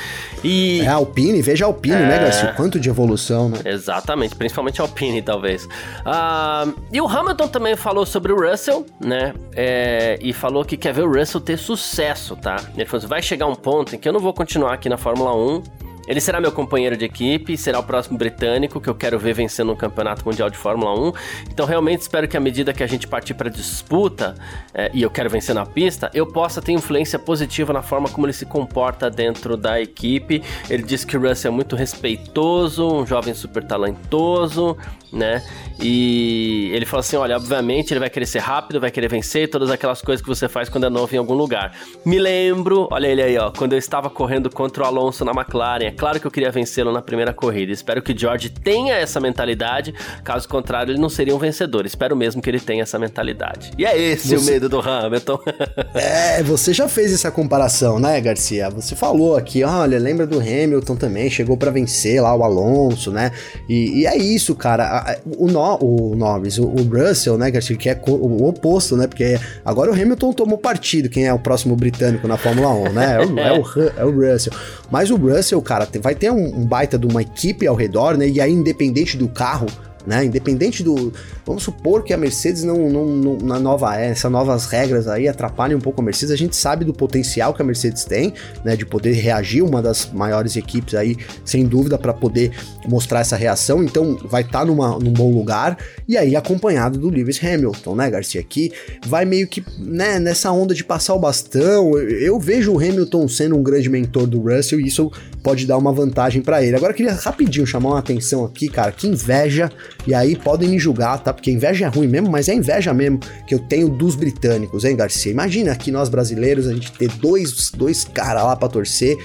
E... 0.42 0.80
É, 0.80 0.88
a 0.88 0.94
Alpine, 0.94 1.42
veja 1.42 1.66
a 1.66 1.68
Alpine, 1.68 1.96
né, 1.96 2.02
é... 2.02 2.08
né, 2.08 2.18
Garcia? 2.18 2.50
O 2.50 2.54
quanto 2.54 2.80
de 2.80 2.88
evolução, 2.88 3.50
né? 3.50 3.58
Exatamente, 3.64 4.34
principalmente 4.34 4.80
a 4.80 4.84
Alpine, 4.84 5.20
talvez. 5.20 5.68
Ah, 6.04 6.66
e 6.92 7.00
o 7.00 7.06
Hamilton 7.06 7.48
também 7.48 7.76
falou 7.76 8.06
sobre 8.06 8.32
o 8.32 8.50
Russell, 8.50 8.86
né? 8.98 9.34
É, 9.54 10.18
e 10.22 10.32
falou 10.32 10.64
que 10.64 10.76
quer 10.76 10.94
ver 10.94 11.02
o 11.02 11.12
Russell 11.12 11.40
ter 11.40 11.58
sucesso, 11.58 12.34
tá? 12.36 12.56
Ele 12.74 12.86
falou 12.86 12.98
assim, 12.98 13.06
vai 13.06 13.22
chegar 13.22 13.46
um 13.46 13.54
ponto 13.54 13.94
em 13.94 13.98
que 13.98 14.08
eu 14.08 14.12
não 14.12 14.20
vou 14.20 14.32
continuar 14.32 14.72
aqui 14.72 14.88
na 14.88 14.96
Fórmula 14.96 15.36
1 15.36 15.87
Ele 16.08 16.20
será 16.22 16.40
meu 16.40 16.50
companheiro 16.50 16.96
de 16.96 17.04
equipe, 17.04 17.54
será 17.56 17.78
o 17.78 17.82
próximo 17.82 18.16
britânico 18.16 18.80
que 18.80 18.88
eu 18.88 18.94
quero 18.94 19.18
ver 19.18 19.34
vencendo 19.34 19.70
um 19.70 19.76
campeonato 19.76 20.24
mundial 20.24 20.48
de 20.48 20.56
Fórmula 20.56 20.98
1. 20.98 21.12
Então, 21.50 21.66
realmente 21.66 22.00
espero 22.00 22.26
que 22.26 22.34
à 22.34 22.40
medida 22.40 22.72
que 22.72 22.82
a 22.82 22.86
gente 22.86 23.06
partir 23.06 23.34
para 23.34 23.50
disputa 23.50 24.34
é, 24.72 24.90
e 24.94 25.02
eu 25.02 25.10
quero 25.10 25.28
vencer 25.28 25.54
na 25.54 25.66
pista, 25.66 26.10
eu 26.14 26.26
possa 26.26 26.62
ter 26.62 26.72
influência 26.72 27.18
positiva 27.18 27.74
na 27.74 27.82
forma 27.82 28.08
como 28.08 28.24
ele 28.24 28.32
se 28.32 28.46
comporta 28.46 29.10
dentro 29.10 29.54
da 29.54 29.78
equipe. 29.80 30.42
Ele 30.70 30.82
disse 30.82 31.06
que 31.06 31.14
o 31.14 31.20
Russell 31.20 31.52
é 31.52 31.54
muito 31.54 31.76
respeitoso, 31.76 32.86
um 32.86 33.06
jovem 33.06 33.34
super 33.34 33.62
talentoso, 33.62 34.78
né? 35.12 35.42
E 35.80 36.70
ele 36.72 36.84
falou 36.84 37.00
assim: 37.00 37.16
olha, 37.16 37.36
obviamente 37.36 37.92
ele 37.92 38.00
vai 38.00 38.10
querer 38.10 38.26
ser 38.26 38.40
rápido, 38.40 38.80
vai 38.80 38.90
querer 38.90 39.08
vencer, 39.08 39.48
todas 39.48 39.70
aquelas 39.70 40.02
coisas 40.02 40.22
que 40.22 40.28
você 40.28 40.48
faz 40.48 40.68
quando 40.68 40.84
é 40.84 40.90
novo 40.90 41.14
em 41.14 41.18
algum 41.18 41.34
lugar. 41.34 41.76
Me 42.04 42.18
lembro, 42.18 42.88
olha 42.90 43.06
ele 43.06 43.22
aí, 43.22 43.38
ó, 43.38 43.50
quando 43.50 43.72
eu 43.72 43.78
estava 43.78 44.10
correndo 44.10 44.50
contra 44.50 44.82
o 44.82 44.86
Alonso 44.86 45.24
na 45.24 45.32
McLaren. 45.32 45.86
É 45.86 45.90
claro 45.90 46.18
que 46.18 46.26
eu 46.26 46.30
queria 46.30 46.50
vencê-lo 46.50 46.92
na 46.92 47.00
primeira 47.00 47.32
corrida. 47.32 47.72
Espero 47.72 48.02
que 48.02 48.16
George 48.16 48.50
tenha 48.50 48.94
essa 48.94 49.20
mentalidade, 49.20 49.94
caso 50.24 50.48
contrário, 50.48 50.92
ele 50.92 51.00
não 51.00 51.08
seria 51.08 51.34
um 51.34 51.38
vencedor. 51.38 51.86
Espero 51.86 52.16
mesmo 52.16 52.42
que 52.42 52.50
ele 52.50 52.60
tenha 52.60 52.82
essa 52.82 52.98
mentalidade. 52.98 53.70
E 53.78 53.84
é 53.84 53.96
esse 53.96 54.28
você... 54.28 54.36
o 54.36 54.42
medo 54.42 54.68
do 54.68 54.80
Hamilton. 54.80 55.38
é, 55.94 56.42
você 56.42 56.72
já 56.72 56.88
fez 56.88 57.12
essa 57.12 57.30
comparação, 57.30 57.98
né, 57.98 58.20
Garcia? 58.20 58.68
Você 58.70 58.96
falou 58.96 59.36
aqui, 59.36 59.62
olha, 59.62 59.98
lembra 59.98 60.26
do 60.26 60.38
Hamilton 60.40 60.96
também, 60.96 61.30
chegou 61.30 61.56
para 61.56 61.70
vencer 61.70 62.20
lá 62.20 62.34
o 62.34 62.42
Alonso, 62.42 63.10
né? 63.10 63.32
E, 63.68 64.00
e 64.00 64.06
é 64.06 64.16
isso, 64.16 64.54
cara. 64.54 64.97
O, 65.36 65.46
no, 65.48 65.78
o 65.82 66.16
Norris, 66.16 66.58
o, 66.58 66.64
o 66.64 66.82
Russell, 66.82 67.36
né, 67.36 67.50
que 67.50 67.88
é 67.88 68.00
o 68.06 68.46
oposto, 68.46 68.96
né? 68.96 69.06
Porque 69.06 69.38
agora 69.64 69.90
o 69.90 69.94
Hamilton 69.94 70.32
tomou 70.32 70.58
partido, 70.58 71.08
quem 71.08 71.26
é 71.26 71.32
o 71.32 71.38
próximo 71.38 71.76
britânico 71.76 72.26
na 72.26 72.36
Fórmula 72.36 72.68
1, 72.68 72.92
né? 72.92 73.16
É 73.16 73.26
o, 73.26 73.38
é 73.38 73.52
o, 73.52 73.64
é 73.98 74.04
o 74.04 74.10
Russell. 74.10 74.52
Mas 74.90 75.10
o 75.10 75.16
Russell, 75.16 75.60
cara, 75.62 75.88
vai 76.00 76.14
ter 76.14 76.30
um, 76.30 76.60
um 76.60 76.66
baita 76.66 76.98
de 76.98 77.06
uma 77.06 77.22
equipe 77.22 77.66
ao 77.66 77.74
redor, 77.74 78.16
né? 78.16 78.28
E 78.28 78.40
aí, 78.40 78.52
independente 78.52 79.16
do 79.16 79.28
carro, 79.28 79.66
né? 80.08 80.24
Independente 80.24 80.82
do. 80.82 81.12
Vamos 81.44 81.62
supor 81.62 82.02
que 82.02 82.14
a 82.14 82.16
Mercedes 82.16 82.64
não, 82.64 82.88
não, 82.88 83.06
não 83.06 83.36
na 83.36 83.60
nova 83.60 83.94
essas 83.94 84.32
novas 84.32 84.64
regras 84.64 85.06
aí 85.06 85.28
atrapalhem 85.28 85.76
um 85.76 85.80
pouco 85.80 86.00
a 86.00 86.04
Mercedes. 86.04 86.32
A 86.32 86.36
gente 86.36 86.56
sabe 86.56 86.82
do 86.82 86.94
potencial 86.94 87.52
que 87.52 87.60
a 87.60 87.64
Mercedes 87.64 88.06
tem, 88.06 88.32
né? 88.64 88.74
De 88.74 88.86
poder 88.86 89.12
reagir, 89.12 89.62
uma 89.62 89.82
das 89.82 90.10
maiores 90.10 90.56
equipes 90.56 90.94
aí, 90.94 91.14
sem 91.44 91.66
dúvida, 91.66 91.98
para 91.98 92.14
poder 92.14 92.52
mostrar 92.88 93.20
essa 93.20 93.36
reação. 93.36 93.84
Então 93.84 94.18
vai 94.24 94.40
estar 94.40 94.60
tá 94.60 94.64
num 94.64 95.12
bom 95.12 95.30
lugar. 95.30 95.76
E 96.08 96.16
aí, 96.16 96.34
acompanhado 96.34 96.98
do 96.98 97.10
Lewis 97.10 97.38
Hamilton, 97.44 97.94
né, 97.94 98.10
Garcia? 98.10 98.42
Que 98.42 98.72
vai 99.06 99.26
meio 99.26 99.46
que 99.46 99.62
né, 99.78 100.18
nessa 100.18 100.50
onda 100.50 100.74
de 100.74 100.82
passar 100.82 101.12
o 101.12 101.18
bastão. 101.18 101.98
Eu, 101.98 102.08
eu 102.08 102.40
vejo 102.40 102.72
o 102.72 102.78
Hamilton 102.78 103.28
sendo 103.28 103.56
um 103.56 103.62
grande 103.62 103.90
mentor 103.90 104.26
do 104.26 104.40
Russell 104.40 104.80
e 104.80 104.86
isso 104.86 105.12
pode 105.42 105.66
dar 105.66 105.76
uma 105.76 105.92
vantagem 105.92 106.40
para 106.40 106.62
ele. 106.62 106.76
Agora, 106.76 106.92
eu 106.92 106.96
queria 106.96 107.12
rapidinho 107.12 107.66
chamar 107.66 107.90
uma 107.90 107.98
atenção 107.98 108.44
aqui, 108.44 108.68
cara. 108.68 108.90
Que 108.90 109.06
inveja 109.06 109.70
e 110.06 110.14
aí 110.14 110.36
podem 110.36 110.68
me 110.68 110.78
julgar, 110.78 111.22
tá? 111.22 111.32
Porque 111.32 111.50
inveja 111.50 111.86
é 111.86 111.88
ruim 111.88 112.06
mesmo, 112.06 112.30
mas 112.30 112.48
é 112.48 112.54
inveja 112.54 112.94
mesmo 112.94 113.20
que 113.46 113.54
eu 113.54 113.58
tenho 113.58 113.88
dos 113.88 114.14
britânicos, 114.14 114.84
hein, 114.84 114.96
Garcia? 114.96 115.30
Imagina 115.30 115.72
aqui 115.72 115.90
nós 115.90 116.08
brasileiros, 116.08 116.66
a 116.66 116.72
gente 116.72 116.92
ter 116.92 117.08
dois, 117.16 117.70
dois 117.70 118.04
caras 118.04 118.44
lá 118.44 118.56
pra 118.56 118.68
torcer. 118.68 119.16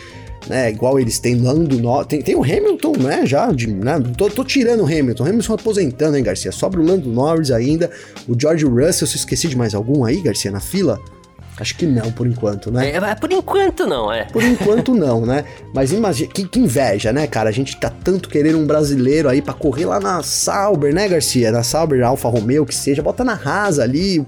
Né, 0.45 0.69
igual 0.69 0.99
eles 0.99 1.19
têm 1.19 1.36
Lando 1.36 1.80
Norris. 1.80 2.07
Tem, 2.07 2.21
tem 2.21 2.36
o 2.36 2.43
Hamilton, 2.43 2.97
né? 2.99 3.26
Já, 3.26 3.49
de, 3.49 3.67
né, 3.67 3.97
tô, 4.17 4.30
tô, 4.30 4.43
tirando 4.43 4.82
o 4.82 4.86
Hamilton. 4.86 5.24
O 5.24 5.28
Hamilton 5.30 5.53
aposentando, 5.53 6.17
hein, 6.17 6.24
Garcia? 6.24 6.51
Sobra 6.51 6.82
o 6.82 6.86
Lando 6.86 7.09
Norris 7.09 7.49
ainda. 7.49 7.89
O 8.28 8.38
George 8.38 8.65
Russell, 8.65 9.07
se 9.07 9.15
esqueci 9.15 9.47
de 9.47 9.55
mais 9.55 9.74
algum 9.74 10.03
aí, 10.03 10.19
Garcia, 10.19 10.51
na 10.51 10.59
fila? 10.59 10.99
Acho 11.60 11.76
que 11.76 11.86
não, 11.86 12.12
por 12.12 12.26
enquanto, 12.26 12.72
né? 12.72 12.91
É, 12.91 13.16
por 13.16 13.32
enquanto 13.32 13.86
não, 13.86 14.12
é. 14.12 14.26
Por 14.26 14.43
enquanto 14.43 14.95
não, 14.95 15.24
né? 15.26 15.45
Mas 15.74 15.91
imagina, 15.91 16.32
que, 16.34 16.47
que, 16.47 16.60
inveja, 16.60 17.14
né, 17.14 17.28
cara? 17.28 17.49
A 17.49 17.51
gente 17.51 17.78
tá 17.78 17.91
tanto 17.91 18.28
querendo 18.28 18.58
um 18.58 18.66
brasileiro 18.66 19.30
aí 19.30 19.41
para 19.41 19.54
correr 19.54 19.86
lá 19.86 19.99
na 19.99 20.24
Sauber, 20.24 20.93
né, 20.93 21.08
Garcia? 21.08 21.51
Na 21.51 21.62
Sauber, 21.62 22.04
Alfa 22.04 22.28
Romeo, 22.28 22.66
que 22.66 22.74
seja, 22.74 23.04
bota 23.04 23.24
na 23.24 23.36
rasa 23.36 23.84
ali, 23.84 24.26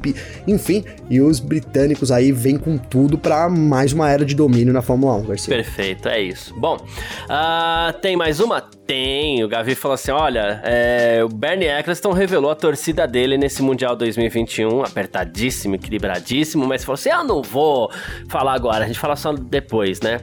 enfim. 0.48 0.84
E 1.10 1.20
os 1.20 1.40
britânicos 1.40 2.12
aí 2.12 2.32
vêm 2.32 2.58
com 2.58 2.78
tudo 2.78 3.18
para 3.18 3.50
mais 3.50 3.92
uma 3.92 4.10
era 4.10 4.24
de 4.24 4.36
domínio 4.36 4.74
na 4.74 4.84
Fórmula 4.84 5.16
1, 5.16 5.26
Garcia. 5.26 5.56
Perfeito, 5.56 6.08
é 6.08 6.22
isso. 6.22 6.54
Bom, 6.56 6.76
uh, 6.76 7.94
tem 8.02 8.16
mais 8.16 8.40
uma? 8.40 8.62
Tem. 8.62 9.44
O 9.44 9.48
Gavi 9.48 9.74
falou 9.74 9.96
assim: 9.96 10.12
olha, 10.12 10.62
é, 10.64 11.24
o 11.24 11.30
Bernie 11.30 11.68
Eccleston 11.68 12.12
revelou 12.12 12.52
a 12.52 12.56
torcida 12.56 13.08
dele 13.08 13.36
nesse 13.36 13.64
Mundial 13.64 13.96
2021, 13.96 14.84
apertadíssimo, 14.84 15.74
equilibradíssimo, 15.74 16.68
mas 16.68 16.84
falou 16.84 16.94
assim: 16.94 17.10
eu 17.20 17.24
não 17.24 17.42
vou 17.42 17.92
falar 18.30 18.54
agora, 18.54 18.86
a 18.86 18.88
gente 18.88 19.00
fala 19.00 19.16
só 19.16 19.34
depois, 19.34 20.02
né? 20.02 20.22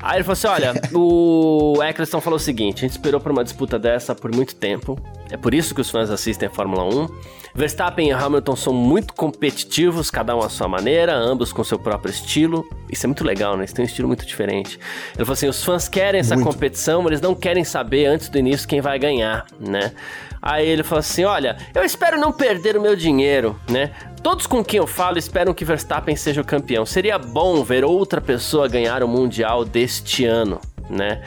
Aí 0.00 0.16
ele 0.16 0.24
falou 0.24 0.32
assim: 0.32 0.46
olha, 0.48 0.74
o 0.94 1.82
Eccleston 1.82 2.20
falou 2.20 2.36
o 2.36 2.40
seguinte: 2.40 2.78
a 2.78 2.80
gente 2.88 2.92
esperou 2.92 3.20
por 3.20 3.32
uma 3.32 3.44
disputa 3.44 3.78
dessa 3.78 4.14
por 4.14 4.34
muito 4.34 4.54
tempo, 4.54 4.98
é 5.30 5.36
por 5.36 5.54
isso 5.54 5.74
que 5.74 5.80
os 5.80 5.90
fãs 5.90 6.10
assistem 6.10 6.48
a 6.48 6.50
Fórmula 6.50 6.84
1. 6.84 7.40
Verstappen 7.54 8.08
e 8.08 8.12
Hamilton 8.12 8.54
são 8.54 8.72
muito 8.72 9.12
competitivos, 9.12 10.10
cada 10.10 10.36
um 10.36 10.40
à 10.40 10.48
sua 10.48 10.68
maneira, 10.68 11.14
ambos 11.14 11.52
com 11.52 11.64
seu 11.64 11.78
próprio 11.78 12.10
estilo. 12.10 12.64
Isso 12.88 13.06
é 13.06 13.08
muito 13.08 13.24
legal, 13.24 13.56
né? 13.56 13.62
Eles 13.62 13.72
têm 13.72 13.84
um 13.84 13.86
estilo 13.86 14.06
muito 14.06 14.24
diferente. 14.24 14.78
Ele 15.14 15.24
falou 15.24 15.32
assim: 15.32 15.48
os 15.48 15.64
fãs 15.64 15.88
querem 15.88 16.20
essa 16.20 16.36
muito. 16.36 16.48
competição, 16.48 17.04
eles 17.06 17.20
não 17.20 17.34
querem 17.34 17.64
saber 17.64 18.06
antes 18.06 18.28
do 18.28 18.38
início 18.38 18.68
quem 18.68 18.80
vai 18.80 18.98
ganhar, 18.98 19.46
né? 19.58 19.92
Aí 20.40 20.66
ele 20.66 20.82
falou 20.82 21.00
assim: 21.00 21.24
Olha, 21.24 21.56
eu 21.74 21.84
espero 21.84 22.18
não 22.18 22.32
perder 22.32 22.76
o 22.76 22.80
meu 22.80 22.96
dinheiro, 22.96 23.58
né? 23.68 23.90
Todos 24.22 24.46
com 24.46 24.62
quem 24.62 24.78
eu 24.78 24.86
falo 24.86 25.18
esperam 25.18 25.54
que 25.54 25.64
Verstappen 25.64 26.14
seja 26.14 26.40
o 26.40 26.44
campeão. 26.44 26.84
Seria 26.84 27.18
bom 27.18 27.64
ver 27.64 27.84
outra 27.84 28.20
pessoa 28.20 28.68
ganhar 28.68 29.02
o 29.02 29.08
Mundial 29.08 29.64
deste 29.64 30.26
ano, 30.26 30.60
né? 30.90 31.22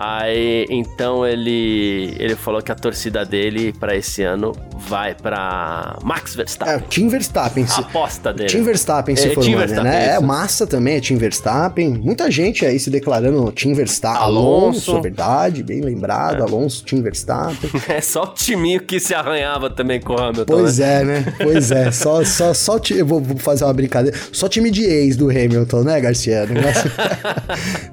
Aí 0.00 0.64
então 0.70 1.26
ele 1.26 2.14
ele 2.20 2.36
falou 2.36 2.62
que 2.62 2.70
a 2.70 2.74
torcida 2.76 3.24
dele 3.24 3.72
para 3.72 3.96
esse 3.96 4.22
ano 4.22 4.52
vai 4.78 5.12
para 5.12 5.98
Max 6.04 6.36
Verstappen. 6.36 6.74
É, 6.76 6.78
Tim 6.88 7.08
Verstappen. 7.08 7.66
A 7.68 7.78
aposta 7.80 8.32
dele. 8.32 8.48
Tim 8.48 8.62
Verstappen 8.62 9.16
se 9.16 9.26
é, 9.26 9.34
formando, 9.34 9.58
Verstappen, 9.58 9.90
né? 9.90 10.14
É, 10.14 10.20
massa 10.20 10.68
também 10.68 10.98
é 10.98 11.00
Tim 11.00 11.16
Verstappen. 11.16 11.90
Muita 11.90 12.30
gente 12.30 12.64
aí 12.64 12.78
se 12.78 12.90
declarando 12.90 13.50
Tim 13.50 13.74
Verstappen. 13.74 14.22
Alonso, 14.22 14.92
Alonso 14.92 15.02
verdade, 15.02 15.64
bem 15.64 15.80
lembrado. 15.80 16.38
É. 16.38 16.42
Alonso, 16.42 16.84
Tim 16.84 17.02
Verstappen. 17.02 17.68
É 17.88 18.00
só 18.00 18.22
o 18.22 18.26
timinho 18.28 18.80
que 18.80 19.00
se 19.00 19.14
arranhava 19.14 19.68
também 19.70 20.00
com 20.00 20.12
o 20.12 20.20
Hamilton. 20.20 20.44
Pois 20.44 20.78
né? 20.78 21.00
é, 21.00 21.04
né? 21.04 21.34
Pois 21.42 21.70
é. 21.72 21.90
Só, 21.90 22.22
só, 22.38 22.54
só 22.54 22.80
eu 22.90 23.04
vou, 23.04 23.20
vou 23.20 23.36
fazer 23.36 23.64
uma 23.64 23.72
brincadeira. 23.72 24.16
Só 24.30 24.48
time 24.48 24.70
de 24.70 24.84
ex 24.84 25.16
do 25.16 25.28
Hamilton, 25.28 25.82
né, 25.82 26.00
Garcia? 26.00 26.46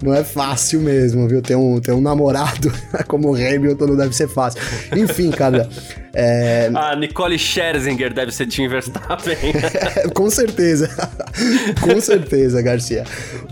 Não 0.04 0.14
é, 0.14 0.24
fácil 0.24 0.82
mesmo, 0.82 1.28
viu? 1.28 1.42
Tem 1.42 1.56
um, 1.56 1.80
tem 1.82 1.96
um 1.96 2.02
namorado 2.02 2.72
como 3.08 3.32
o 3.32 3.36
Hamilton 3.36 3.88
não 3.88 3.96
deve 3.96 4.16
ser 4.16 4.28
fácil. 4.28 4.62
Enfim, 4.96 5.32
cara. 5.32 5.68
É... 6.14 6.70
A 6.74 6.94
Nicole 6.96 7.38
Scherzinger 7.38 8.14
deve 8.14 8.32
ser 8.32 8.46
Tim 8.46 8.68
Verstappen. 8.68 9.36
Com 10.14 10.30
certeza. 10.30 10.90
Com 11.82 12.00
certeza, 12.00 12.62
Garcia. 12.62 13.04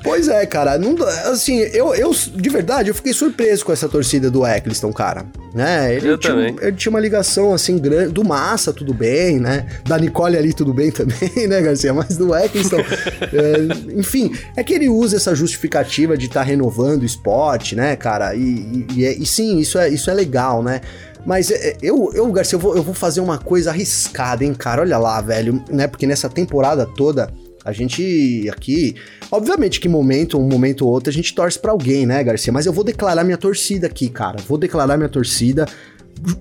Pois 0.03 0.27
é, 0.27 0.45
cara. 0.45 0.77
Não, 0.77 0.95
assim, 1.25 1.59
eu, 1.59 1.93
eu, 1.93 2.11
de 2.11 2.49
verdade, 2.49 2.89
eu 2.89 2.95
fiquei 2.95 3.13
surpreso 3.13 3.65
com 3.65 3.73
essa 3.73 3.89
torcida 3.89 4.31
do 4.31 4.45
Eccleston, 4.45 4.93
cara. 4.93 5.25
Né? 5.53 5.95
Ele, 5.95 6.07
eu 6.07 6.17
tinha, 6.17 6.33
também. 6.33 6.55
ele 6.61 6.75
tinha 6.75 6.89
uma 6.89 6.99
ligação, 6.99 7.53
assim, 7.53 7.77
grande. 7.77 8.13
Do 8.13 8.23
Massa, 8.23 8.71
tudo 8.71 8.93
bem, 8.93 9.39
né? 9.39 9.67
Da 9.83 9.97
Nicole 9.97 10.37
ali, 10.37 10.53
tudo 10.53 10.73
bem 10.73 10.82
também, 10.91 11.31
né, 11.47 11.61
Garcia? 11.61 11.93
Mas 11.93 12.17
do 12.17 12.35
Eccleston. 12.35 12.79
é, 13.33 13.97
enfim, 13.97 14.31
é 14.55 14.63
que 14.63 14.73
ele 14.73 14.89
usa 14.89 15.17
essa 15.17 15.35
justificativa 15.35 16.17
de 16.17 16.25
estar 16.25 16.41
tá 16.41 16.45
renovando 16.45 17.03
o 17.03 17.05
esporte, 17.05 17.75
né, 17.75 17.95
cara? 17.95 18.35
E, 18.35 18.39
e, 18.39 18.87
e, 18.97 19.05
é, 19.05 19.25
sim, 19.25 19.59
isso 19.59 19.77
é, 19.77 19.89
isso 19.89 20.09
é 20.09 20.13
legal, 20.13 20.63
né? 20.63 20.81
Mas 21.25 21.51
é, 21.51 21.69
é, 21.69 21.77
eu, 21.81 22.11
eu 22.13 22.29
Garcia, 22.31 22.55
eu 22.55 22.59
vou, 22.59 22.75
eu 22.75 22.83
vou 22.83 22.93
fazer 22.93 23.21
uma 23.21 23.37
coisa 23.37 23.69
arriscada, 23.69 24.43
hein, 24.43 24.53
cara? 24.53 24.81
Olha 24.81 24.97
lá, 24.97 25.21
velho, 25.21 25.63
né? 25.69 25.87
Porque 25.87 26.05
nessa 26.05 26.29
temporada 26.29 26.85
toda, 26.85 27.33
a 27.63 27.71
gente 27.71 28.49
aqui, 28.51 28.95
obviamente 29.31 29.79
que 29.79 29.87
momento, 29.87 30.37
um 30.37 30.47
momento 30.47 30.85
ou 30.85 30.91
outro, 30.91 31.09
a 31.09 31.13
gente 31.13 31.33
torce 31.33 31.57
para 31.57 31.71
alguém, 31.71 32.05
né, 32.05 32.21
Garcia? 32.23 32.51
Mas 32.51 32.65
eu 32.65 32.73
vou 32.73 32.83
declarar 32.83 33.23
minha 33.23 33.37
torcida 33.37 33.87
aqui, 33.87 34.09
cara. 34.09 34.37
Vou 34.47 34.57
declarar 34.57 34.97
minha 34.97 35.09
torcida 35.09 35.65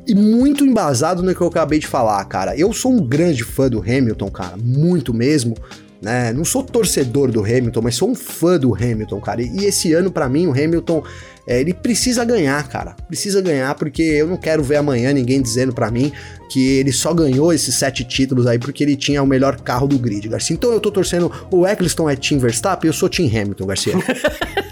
e 0.06 0.14
muito 0.14 0.64
embasado 0.64 1.22
no 1.22 1.34
que 1.34 1.40
eu 1.40 1.46
acabei 1.46 1.78
de 1.78 1.86
falar, 1.86 2.24
cara. 2.24 2.56
Eu 2.56 2.72
sou 2.72 2.92
um 2.92 3.04
grande 3.04 3.44
fã 3.44 3.68
do 3.68 3.80
Hamilton, 3.80 4.30
cara, 4.30 4.56
muito 4.56 5.12
mesmo. 5.12 5.56
Né? 6.00 6.32
Não 6.32 6.44
sou 6.44 6.64
torcedor 6.64 7.30
do 7.30 7.40
Hamilton, 7.44 7.80
mas 7.80 7.94
sou 7.94 8.10
um 8.10 8.14
fã 8.14 8.58
do 8.58 8.74
Hamilton, 8.74 9.20
cara. 9.20 9.40
E 9.40 9.64
esse 9.64 9.92
ano, 9.92 10.10
para 10.10 10.28
mim, 10.28 10.48
o 10.48 10.50
Hamilton 10.50 11.04
é, 11.46 11.60
ele 11.60 11.72
precisa 11.72 12.24
ganhar, 12.24 12.66
cara. 12.68 12.96
Precisa 13.06 13.40
ganhar, 13.40 13.74
porque 13.76 14.02
eu 14.02 14.26
não 14.26 14.36
quero 14.36 14.62
ver 14.64 14.76
amanhã 14.76 15.12
ninguém 15.12 15.40
dizendo 15.40 15.72
para 15.72 15.90
mim 15.90 16.12
que 16.48 16.78
ele 16.78 16.92
só 16.92 17.14
ganhou 17.14 17.52
esses 17.52 17.74
sete 17.74 18.04
títulos 18.04 18.46
aí 18.46 18.58
porque 18.58 18.82
ele 18.82 18.96
tinha 18.96 19.22
o 19.22 19.26
melhor 19.26 19.60
carro 19.60 19.86
do 19.86 19.98
grid, 19.98 20.28
Garcia. 20.28 20.54
Então 20.54 20.72
eu 20.72 20.80
tô 20.80 20.90
torcendo. 20.90 21.30
O 21.50 21.66
Eccleston 21.66 22.10
é 22.10 22.16
Team 22.16 22.40
Verstappen, 22.40 22.88
eu 22.88 22.92
sou 22.92 23.08
Team 23.08 23.28
Hamilton, 23.28 23.66
Garcia. 23.66 23.94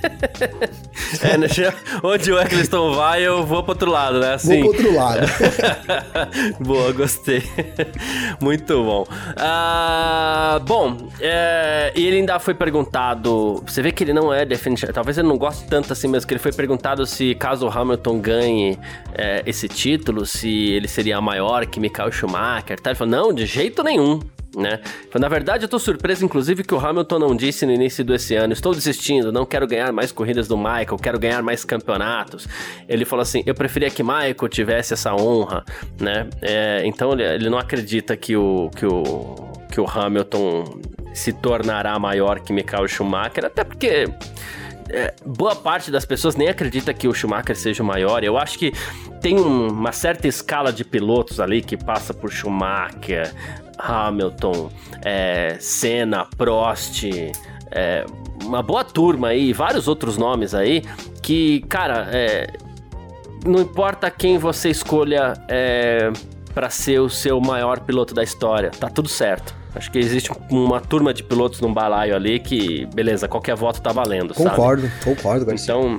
é, 1.23 1.37
né, 1.37 1.47
onde 2.03 2.33
o 2.33 2.41
Eccleston 2.41 2.95
vai, 2.95 3.23
eu 3.23 3.45
vou 3.45 3.63
pro 3.63 3.73
outro 3.73 3.91
lado, 3.91 4.21
né? 4.21 4.35
Assim. 4.35 4.63
Vou 4.63 4.73
pro 4.75 4.85
outro 4.85 4.97
lado. 4.97 5.27
Boa, 6.61 6.93
gostei. 6.93 7.43
Muito 8.41 8.83
bom. 8.85 9.03
Uh, 9.03 10.61
bom, 10.61 10.97
é, 11.21 11.93
e 11.95 12.07
ele 12.07 12.17
ainda 12.17 12.39
foi 12.39 12.55
perguntado. 12.55 13.63
Você 13.67 13.83
vê 13.83 13.93
que 13.93 14.05
ele 14.05 14.13
não 14.13 14.33
é 14.33 14.45
definitivo. 14.45 14.93
Talvez 14.93 15.19
ele 15.19 15.29
não 15.29 15.39
goste 15.39 15.67
tanto 15.67 15.93
assim 15.93 16.09
mesmo, 16.09 16.27
que 16.27 16.35
ele 16.35 16.41
foi 16.41 16.53
perguntado 16.53 17.07
se 17.07 17.35
caso 17.35 17.67
o 17.67 17.71
Hamilton 17.71 18.21
ganhe 18.21 18.79
é, 19.15 19.43
esse 19.47 19.69
título, 19.69 20.27
se 20.27 20.71
ele 20.73 20.89
seria 20.89 21.21
maior 21.21 21.67
que 21.67 21.81
Michael 21.81 22.13
Schumacher. 22.13 22.79
Tá? 22.79 22.91
Ele 22.91 22.99
falou: 22.99 23.13
não, 23.13 23.33
de 23.33 23.47
jeito 23.47 23.83
nenhum 23.83 24.21
né? 24.57 24.81
Na 25.15 25.29
verdade, 25.29 25.65
eu 25.65 25.69
tô 25.69 25.79
surpreso, 25.79 26.25
inclusive, 26.25 26.65
que 26.65 26.75
o 26.75 26.79
Hamilton 26.79 27.19
não 27.19 27.37
disse 27.37 27.65
no 27.65 27.73
início 27.73 28.05
desse 28.05 28.35
ano: 28.35 28.53
estou 28.53 28.75
desistindo, 28.75 29.33
não 29.33 29.47
quero 29.47 29.67
ganhar 29.67 29.93
mais 29.93 30.11
corridas 30.13 30.49
do 30.49 30.57
Michael, 30.57 30.97
quero 31.01 31.19
ganhar 31.19 31.43
mais 31.43 31.65
campeonatos. 31.65 32.49
Ele 32.89 33.05
falou 33.05 33.23
assim: 33.23 33.43
eu 33.47 33.55
preferia 33.55 33.91
que 33.91 34.03
Michael 34.03 34.49
tivesse 34.49 34.93
essa 34.93 35.15
honra, 35.15 35.65
né? 36.01 36.29
É, 36.43 36.83
então 36.85 37.13
ele, 37.13 37.49
não 37.49 37.59
acredita 37.59 38.17
que 38.17 38.37
o, 38.37 38.71
que 38.75 38.87
o, 38.87 39.53
que 39.71 39.81
o 39.81 39.89
Hamilton 39.89 40.81
se 41.15 41.33
tornará 41.33 41.99
maior 41.99 42.41
que 42.41 42.53
Michael 42.53 42.89
Schumacher, 42.89 43.45
até 43.45 43.65
porque. 43.65 44.09
É, 44.93 45.15
boa 45.25 45.55
parte 45.55 45.89
das 45.89 46.05
pessoas 46.05 46.35
nem 46.35 46.49
acredita 46.49 46.93
que 46.93 47.07
o 47.07 47.15
Schumacher 47.15 47.55
seja 47.55 47.81
o 47.81 47.87
maior. 47.87 48.25
Eu 48.25 48.37
acho 48.37 48.59
que 48.59 48.73
tem 49.21 49.39
um, 49.39 49.69
uma 49.69 49.93
certa 49.93 50.27
escala 50.27 50.73
de 50.73 50.85
pilotos 50.85 51.39
ali 51.39 51.63
que 51.63 51.77
passa 51.77 52.13
por 52.13 52.33
Schumacher, 52.33 53.33
Hamilton, 53.81 54.71
é, 55.03 55.57
Senna, 55.61 56.27
Prost, 56.37 57.05
é, 57.71 58.05
uma 58.45 58.63
boa 58.63 58.85
turma 58.85 59.29
aí, 59.29 59.53
vários 59.53 59.89
outros 59.89 60.17
nomes 60.17 60.55
aí, 60.55 60.83
que, 61.23 61.61
cara, 61.69 62.09
é, 62.11 62.53
não 63.45 63.61
importa 63.61 64.11
quem 64.11 64.39
você 64.39 64.71
escolha 64.71 65.35
é, 65.49 66.11
para 66.55 66.71
ser 66.71 67.01
o 67.01 67.09
seu 67.09 67.41
maior 67.41 67.81
piloto 67.81 68.15
da 68.15 68.23
história, 68.23 68.71
tá 68.71 68.89
tudo 68.89 69.09
certo. 69.09 69.55
Acho 69.75 69.91
que 69.91 69.99
existe 69.99 70.33
uma 70.51 70.81
turma 70.81 71.15
de 71.15 71.23
pilotos 71.23 71.61
num 71.61 71.73
balaio 71.73 72.17
ali 72.17 72.41
que, 72.41 72.87
beleza, 72.87 73.29
qualquer 73.29 73.55
voto 73.55 73.81
tá 73.81 73.93
valendo, 73.93 74.35
concordo, 74.35 74.83
sabe? 74.83 75.05
Concordo, 75.05 75.47
concordo. 75.47 75.53
Então, 75.55 75.99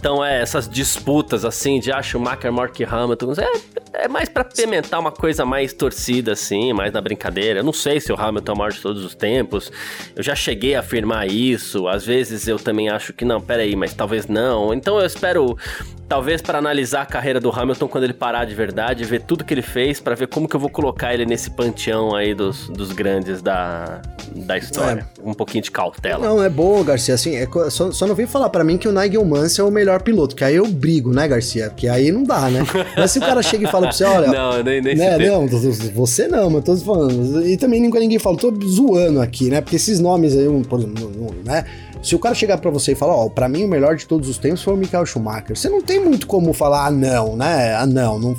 então, 0.00 0.24
é, 0.24 0.40
essas 0.40 0.66
disputas, 0.66 1.44
assim, 1.44 1.78
de 1.78 1.92
ah, 1.92 2.02
Schumacher, 2.02 2.50
Mark 2.50 2.74
Hamilton, 2.80 3.34
é, 3.34 4.04
é 4.04 4.08
mais 4.08 4.30
para 4.30 4.42
pimentar 4.42 4.98
uma 4.98 5.12
coisa 5.12 5.44
mais 5.44 5.74
torcida, 5.74 6.32
assim, 6.32 6.72
mais 6.72 6.90
na 6.90 7.02
brincadeira. 7.02 7.60
Eu 7.60 7.64
não 7.64 7.72
sei 7.72 8.00
se 8.00 8.10
o 8.10 8.18
Hamilton 8.18 8.52
é 8.52 8.54
o 8.54 8.58
maior 8.58 8.72
de 8.72 8.80
todos 8.80 9.04
os 9.04 9.14
tempos. 9.14 9.70
Eu 10.16 10.22
já 10.22 10.34
cheguei 10.34 10.74
a 10.74 10.80
afirmar 10.80 11.28
isso. 11.28 11.86
Às 11.86 12.06
vezes 12.06 12.48
eu 12.48 12.58
também 12.58 12.88
acho 12.88 13.12
que 13.12 13.26
não, 13.26 13.42
peraí, 13.42 13.76
mas 13.76 13.92
talvez 13.92 14.26
não. 14.26 14.72
Então 14.72 14.98
eu 14.98 15.04
espero 15.04 15.54
talvez 16.10 16.42
para 16.42 16.58
analisar 16.58 17.02
a 17.02 17.06
carreira 17.06 17.38
do 17.38 17.50
Hamilton 17.50 17.86
quando 17.86 18.02
ele 18.02 18.12
parar 18.12 18.44
de 18.44 18.52
verdade, 18.52 19.04
ver 19.04 19.22
tudo 19.22 19.44
que 19.44 19.54
ele 19.54 19.62
fez, 19.62 20.00
para 20.00 20.16
ver 20.16 20.26
como 20.26 20.48
que 20.48 20.56
eu 20.56 20.60
vou 20.60 20.68
colocar 20.68 21.14
ele 21.14 21.24
nesse 21.24 21.48
panteão 21.48 22.16
aí 22.16 22.34
dos, 22.34 22.68
dos 22.68 22.90
grandes 22.90 23.40
da, 23.40 24.02
da 24.34 24.58
história. 24.58 25.06
É. 25.16 25.28
Um 25.28 25.32
pouquinho 25.32 25.62
de 25.62 25.70
cautela. 25.70 26.26
Não, 26.26 26.42
é 26.42 26.48
bom, 26.48 26.82
Garcia, 26.82 27.14
assim, 27.14 27.36
é, 27.36 27.46
só, 27.70 27.92
só 27.92 28.08
não 28.08 28.16
vem 28.16 28.26
falar 28.26 28.50
para 28.50 28.64
mim 28.64 28.76
que 28.76 28.88
o 28.88 28.92
Nigel 28.92 29.24
Mansell 29.24 29.66
é 29.66 29.68
o 29.68 29.72
melhor 29.72 30.02
piloto, 30.02 30.34
que 30.34 30.42
aí 30.42 30.56
eu 30.56 30.66
brigo, 30.66 31.14
né, 31.14 31.28
Garcia? 31.28 31.70
Porque 31.70 31.86
aí 31.86 32.10
não 32.10 32.24
dá, 32.24 32.50
né? 32.50 32.64
Mas 32.96 33.12
se 33.12 33.20
o 33.20 33.22
cara 33.22 33.40
chega 33.40 33.68
e 33.68 33.70
fala 33.70 33.86
pra 33.86 33.92
você, 33.92 34.02
olha... 34.02 34.26
não, 34.34 34.62
nem, 34.64 34.82
nem 34.82 34.96
né, 34.96 35.16
Não, 35.16 35.46
você 35.94 36.26
não, 36.26 36.50
mas 36.50 36.64
tô 36.64 36.76
falando. 36.78 37.46
E 37.46 37.56
também 37.56 37.80
nunca 37.80 38.00
ninguém 38.00 38.18
fala, 38.18 38.36
tô 38.36 38.52
zoando 38.66 39.20
aqui, 39.20 39.48
né? 39.48 39.60
Porque 39.60 39.76
esses 39.76 40.00
nomes 40.00 40.36
aí, 40.36 40.46
por 40.64 40.80
exemplo, 40.80 41.36
né? 41.44 41.64
Se 42.02 42.14
o 42.14 42.18
cara 42.18 42.34
chegar 42.34 42.56
para 42.58 42.70
você 42.70 42.92
e 42.92 42.94
falar, 42.94 43.14
ó, 43.14 43.26
oh, 43.26 43.30
pra 43.30 43.48
mim 43.48 43.64
o 43.64 43.68
melhor 43.68 43.94
de 43.94 44.06
todos 44.06 44.28
os 44.28 44.38
tempos 44.38 44.62
foi 44.62 44.72
o 44.72 44.76
Michael 44.76 45.04
Schumacher, 45.04 45.56
você 45.56 45.68
não 45.68 45.82
tem 45.82 46.00
muito 46.00 46.26
como 46.26 46.52
falar, 46.54 46.86
ah, 46.86 46.90
não, 46.90 47.36
né? 47.36 47.74
Ah, 47.74 47.86
não, 47.86 48.18
não. 48.18 48.36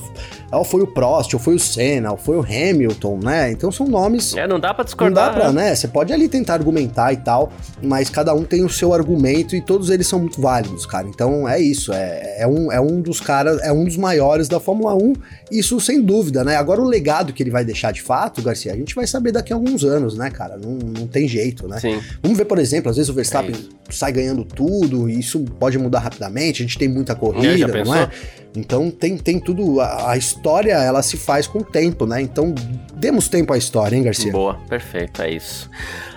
Ou 0.52 0.66
foi 0.66 0.82
o 0.82 0.88
Prost, 0.88 1.34
ou 1.34 1.40
foi 1.40 1.56
o 1.56 1.60
Senna, 1.60 2.12
ou 2.12 2.18
foi 2.18 2.36
o 2.36 2.42
Hamilton, 2.42 3.20
né? 3.24 3.52
Então 3.52 3.72
são 3.72 3.88
nomes. 3.88 4.36
É, 4.36 4.46
não 4.46 4.60
dá 4.60 4.74
pra 4.74 4.84
discordar. 4.84 5.28
Não 5.28 5.34
dá 5.34 5.40
pra, 5.40 5.52
né? 5.54 5.70
né? 5.70 5.76
Você 5.76 5.88
pode 5.88 6.12
ali 6.12 6.28
tentar 6.28 6.56
argumentar 6.56 7.14
e 7.14 7.18
tal, 7.18 7.54
mas 7.82 8.10
cada 8.10 8.34
um 8.34 8.44
tem 8.44 8.66
o 8.66 8.70
seu 8.70 8.94
argumento 8.94 9.56
e 9.56 9.62
todos 9.62 9.90
eles 9.90 10.08
são 10.08 10.20
muito 10.20 10.42
válidos, 10.42 10.86
cara. 10.86 11.08
Então 11.08 11.48
é 11.48 11.60
isso, 11.60 11.94
é, 11.94 12.42
é, 12.42 12.48
um, 12.48 12.72
é 12.72 12.82
um 12.82 13.00
dos 13.00 13.22
caras, 13.22 13.62
é 13.62 13.72
um 13.72 13.86
dos 13.86 13.96
maiores 13.96 14.50
da 14.50 14.60
Fórmula 14.60 14.94
1, 14.94 15.14
isso 15.52 15.80
sem 15.80 16.02
dúvida, 16.02 16.44
né? 16.44 16.58
Agora 16.58 16.82
o 16.82 16.86
legado 16.86 17.32
que 17.32 17.42
ele 17.42 17.52
vai 17.52 17.64
deixar 17.64 17.94
de 17.94 18.02
fato, 18.02 18.42
Garcia, 18.42 18.74
a 18.74 18.76
gente 18.76 18.94
vai 18.94 19.08
saber 19.08 19.32
daqui 19.32 19.54
a 19.54 19.56
alguns 19.56 19.86
anos, 19.86 20.18
né, 20.18 20.30
cara? 20.30 20.58
Não, 20.58 20.72
não 20.72 21.08
tem 21.08 21.28
jeito, 21.30 21.66
né? 21.68 21.80
Sim. 21.80 22.02
Vamos 22.22 22.38
ver, 22.38 22.46
por 22.46 22.60
exemplo, 22.60 22.90
às 22.90 22.98
vezes 22.98 23.10
o 23.10 23.14
Verstappen 23.14 23.51
é 23.51 23.51
sai 23.90 24.12
ganhando 24.12 24.46
tudo, 24.46 25.10
e 25.10 25.20
isso 25.20 25.44
pode 25.60 25.78
mudar 25.78 26.00
rapidamente, 26.00 26.62
a 26.62 26.66
gente 26.66 26.78
tem 26.78 26.88
muita 26.88 27.14
corrida, 27.14 27.78
é, 27.78 27.84
não 27.84 27.96
é? 27.96 28.10
Então 28.56 28.92
tem, 28.92 29.18
tem 29.18 29.40
tudo. 29.40 29.80
A, 29.80 30.12
a, 30.12 30.18
história 30.18 30.74
ela 30.74 31.02
se 31.02 31.18
faz 31.18 31.48
com 31.48 31.60
o 31.60 31.64
tempo, 31.64 32.06
né? 32.06 32.22
Então 32.22 32.54
demos 32.96 33.28
tempo 33.28 33.54
à 33.54 33.58
história, 33.58 33.96
hein, 33.96 34.04
Garcia? 34.04 34.32
Boa, 34.32 34.56
perfeito, 34.68 35.22
é 35.22 35.32
isso. 35.32 35.70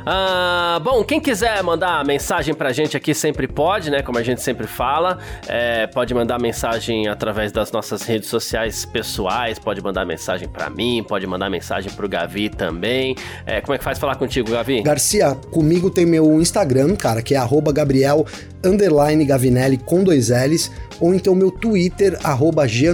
Ah, 0.06 0.78
bom, 0.82 1.02
quem 1.02 1.18
quiser 1.18 1.62
mandar 1.62 2.04
mensagem 2.04 2.54
pra 2.54 2.72
gente 2.72 2.96
aqui 2.96 3.14
sempre 3.14 3.48
pode, 3.48 3.90
né? 3.90 4.02
Como 4.02 4.18
a 4.18 4.22
gente 4.22 4.42
sempre 4.42 4.66
fala. 4.66 5.18
É, 5.48 5.86
pode 5.86 6.12
mandar 6.12 6.38
mensagem 6.38 7.08
através 7.08 7.50
das 7.50 7.72
nossas 7.72 8.02
redes 8.02 8.28
sociais 8.28 8.84
pessoais, 8.84 9.58
pode 9.58 9.82
mandar 9.82 10.04
mensagem 10.04 10.46
pra 10.46 10.68
mim, 10.68 11.02
pode 11.06 11.26
mandar 11.26 11.48
mensagem 11.48 11.90
pro 11.92 12.08
Gavi 12.08 12.50
também. 12.50 13.16
É, 13.46 13.60
como 13.60 13.74
é 13.74 13.78
que 13.78 13.84
faz 13.84 13.98
falar 13.98 14.16
contigo, 14.16 14.50
Gavi? 14.50 14.82
Garcia, 14.82 15.34
comigo 15.50 15.90
tem 15.90 16.04
meu 16.04 16.40
Instagram, 16.40 16.96
cara, 16.96 17.22
que 17.22 17.34
é 17.34 17.38
Gabriel 17.72 18.26
Gavinelli 19.24 19.78
com 19.78 20.04
dois 20.04 20.28
L's, 20.28 20.70
ou 21.00 21.14
então 21.14 21.34
meu 21.34 21.50
Twitter, 21.50 22.18
arroba 22.22 22.66
G 22.66 22.84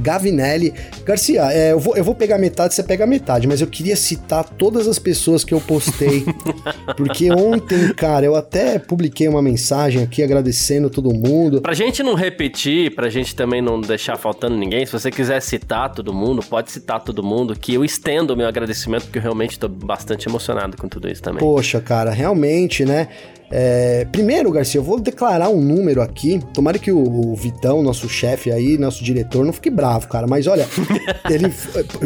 Gavinelli. 0.00 0.72
Garcia, 1.04 1.52
é, 1.52 1.72
eu, 1.72 1.80
vou, 1.80 1.96
eu 1.96 2.04
vou 2.04 2.14
pegar 2.14 2.38
metade, 2.38 2.74
você 2.74 2.82
pega 2.82 3.06
metade, 3.06 3.46
mas 3.46 3.60
eu 3.60 3.66
queria 3.66 3.96
citar 3.96 4.44
todas 4.44 4.86
as 4.86 4.98
pessoas 4.98 5.44
que 5.44 5.52
eu 5.52 5.60
postei. 5.60 6.24
porque 6.96 7.30
ontem, 7.30 7.92
cara, 7.94 8.24
eu 8.24 8.34
até 8.34 8.78
publiquei 8.78 9.28
uma 9.28 9.42
mensagem 9.42 10.02
aqui 10.02 10.22
agradecendo 10.22 10.90
todo 10.90 11.12
mundo. 11.12 11.60
Pra 11.60 11.74
gente 11.74 12.02
não 12.02 12.14
repetir, 12.14 12.94
pra 12.94 13.08
gente 13.08 13.34
também 13.34 13.60
não 13.60 13.80
deixar 13.80 14.16
faltando 14.16 14.56
ninguém, 14.56 14.84
se 14.86 14.92
você 14.92 15.10
quiser 15.10 15.40
citar 15.40 15.92
todo 15.92 16.12
mundo, 16.12 16.42
pode 16.42 16.70
citar 16.70 17.02
todo 17.02 17.22
mundo, 17.22 17.56
que 17.58 17.74
eu 17.74 17.84
estendo 17.84 18.34
o 18.34 18.36
meu 18.36 18.46
agradecimento, 18.46 19.04
porque 19.04 19.18
eu 19.18 19.22
realmente 19.22 19.58
tô 19.58 19.68
bastante 19.68 20.28
emocionado 20.28 20.76
com 20.76 20.88
tudo 20.88 21.08
isso 21.08 21.22
também. 21.22 21.40
Poxa, 21.40 21.80
cara, 21.80 22.10
realmente, 22.10 22.84
né? 22.84 23.08
É, 23.50 24.06
primeiro, 24.12 24.50
Garcia, 24.50 24.78
eu 24.78 24.84
vou 24.84 25.00
declarar 25.00 25.48
um 25.48 25.60
número 25.60 26.02
aqui. 26.02 26.40
Tomara 26.52 26.78
que 26.78 26.92
o, 26.92 26.98
o 26.98 27.34
Vitão, 27.34 27.82
nosso 27.82 28.08
chefe 28.08 28.50
aí, 28.50 28.76
nosso 28.76 29.02
diretor, 29.02 29.44
não 29.44 29.52
fique 29.52 29.70
bravo, 29.70 30.08
cara. 30.08 30.26
Mas 30.26 30.46
olha, 30.46 30.68
ele, 31.30 31.46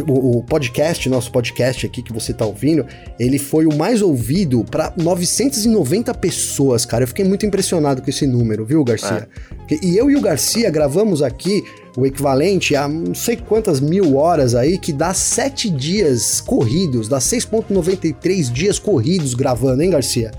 o, 0.06 0.38
o, 0.38 0.42
podcast, 0.44 1.08
nosso 1.08 1.32
podcast 1.32 1.84
aqui 1.86 2.02
que 2.02 2.12
você 2.12 2.32
tá 2.32 2.44
ouvindo, 2.44 2.86
ele 3.18 3.38
foi 3.38 3.66
o 3.66 3.74
mais 3.74 4.02
ouvido 4.02 4.64
para 4.64 4.92
990 4.96 6.14
pessoas, 6.14 6.84
cara. 6.84 7.04
Eu 7.04 7.08
fiquei 7.08 7.24
muito 7.24 7.44
impressionado 7.44 8.02
com 8.02 8.10
esse 8.10 8.26
número, 8.26 8.64
viu, 8.64 8.84
Garcia? 8.84 9.28
É. 9.70 9.78
E 9.82 9.96
eu 9.96 10.10
e 10.10 10.16
o 10.16 10.20
Garcia 10.20 10.70
gravamos 10.70 11.22
aqui 11.22 11.64
o 11.96 12.06
equivalente 12.06 12.74
a 12.74 12.88
não 12.88 13.14
sei 13.14 13.36
quantas 13.36 13.80
mil 13.80 14.16
horas 14.16 14.54
aí, 14.54 14.78
que 14.78 14.92
dá 14.92 15.12
sete 15.12 15.68
dias 15.68 16.40
corridos, 16.40 17.08
dá 17.08 17.18
6,93 17.18 18.50
dias 18.50 18.78
corridos 18.78 19.34
gravando, 19.34 19.82
hein, 19.82 19.90
Garcia? 19.90 20.30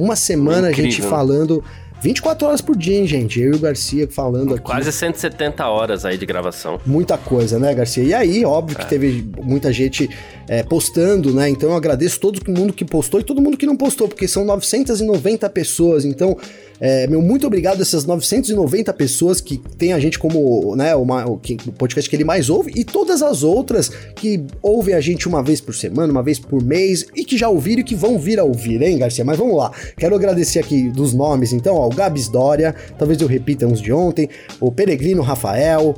Uma 0.00 0.16
semana 0.16 0.68
a 0.68 0.72
gente 0.72 1.02
falando 1.02 1.62
24 2.02 2.48
horas 2.48 2.60
por 2.60 2.76
dia, 2.76 2.98
hein, 2.98 3.06
gente? 3.06 3.40
Eu 3.40 3.52
e 3.52 3.56
o 3.56 3.58
Garcia 3.58 4.08
falando 4.08 4.54
aqui. 4.54 4.62
Quase 4.62 4.90
170 4.90 5.66
horas 5.66 6.04
aí 6.04 6.16
de 6.16 6.24
gravação. 6.24 6.80
Muita 6.86 7.18
coisa, 7.18 7.58
né, 7.58 7.74
Garcia? 7.74 8.02
E 8.02 8.14
aí, 8.14 8.44
óbvio 8.44 8.76
é. 8.78 8.82
que 8.82 8.88
teve 8.88 9.30
muita 9.42 9.72
gente 9.72 10.08
é, 10.48 10.62
postando, 10.62 11.32
né? 11.34 11.48
Então 11.48 11.70
eu 11.70 11.76
agradeço 11.76 12.18
todo 12.18 12.40
mundo 12.50 12.72
que 12.72 12.84
postou 12.84 13.20
e 13.20 13.24
todo 13.24 13.40
mundo 13.42 13.56
que 13.56 13.66
não 13.66 13.76
postou, 13.76 14.08
porque 14.08 14.26
são 14.26 14.44
990 14.44 15.48
pessoas. 15.50 16.04
Então 16.04 16.36
é, 16.80 17.06
meu 17.06 17.20
muito 17.20 17.46
obrigado 17.46 17.80
a 17.80 17.82
essas 17.82 18.06
990 18.06 18.92
pessoas 18.94 19.38
que 19.38 19.58
tem 19.76 19.92
a 19.92 20.00
gente 20.00 20.18
como 20.18 20.74
né, 20.74 20.96
uma, 20.96 21.28
o, 21.28 21.34
o 21.34 21.72
podcast 21.72 22.08
que 22.08 22.16
ele 22.16 22.24
mais 22.24 22.48
ouve 22.48 22.72
e 22.74 22.84
todas 22.84 23.22
as 23.22 23.42
outras 23.42 23.90
que 24.16 24.42
ouvem 24.62 24.94
a 24.94 25.00
gente 25.00 25.28
uma 25.28 25.42
vez 25.42 25.60
por 25.60 25.74
semana, 25.74 26.10
uma 26.10 26.22
vez 26.22 26.38
por 26.38 26.64
mês 26.64 27.06
e 27.14 27.22
que 27.22 27.36
já 27.36 27.50
ouviram 27.50 27.82
e 27.82 27.84
que 27.84 27.94
vão 27.94 28.18
vir 28.18 28.40
a 28.40 28.44
ouvir, 28.44 28.80
hein, 28.80 28.96
Garcia? 28.96 29.22
Mas 29.24 29.36
vamos 29.36 29.56
lá. 29.56 29.70
Quero 29.98 30.16
agradecer 30.16 30.58
aqui 30.58 30.88
dos 30.88 31.12
nomes, 31.12 31.52
então, 31.52 31.74
ó, 31.74 31.89
o 31.90 31.94
Gabs 31.94 32.28
Dória, 32.28 32.74
talvez 32.98 33.20
eu 33.20 33.28
repita 33.28 33.66
uns 33.66 33.80
de 33.80 33.92
ontem, 33.92 34.28
o 34.60 34.70
Peregrino 34.70 35.22
Rafael, 35.22 35.94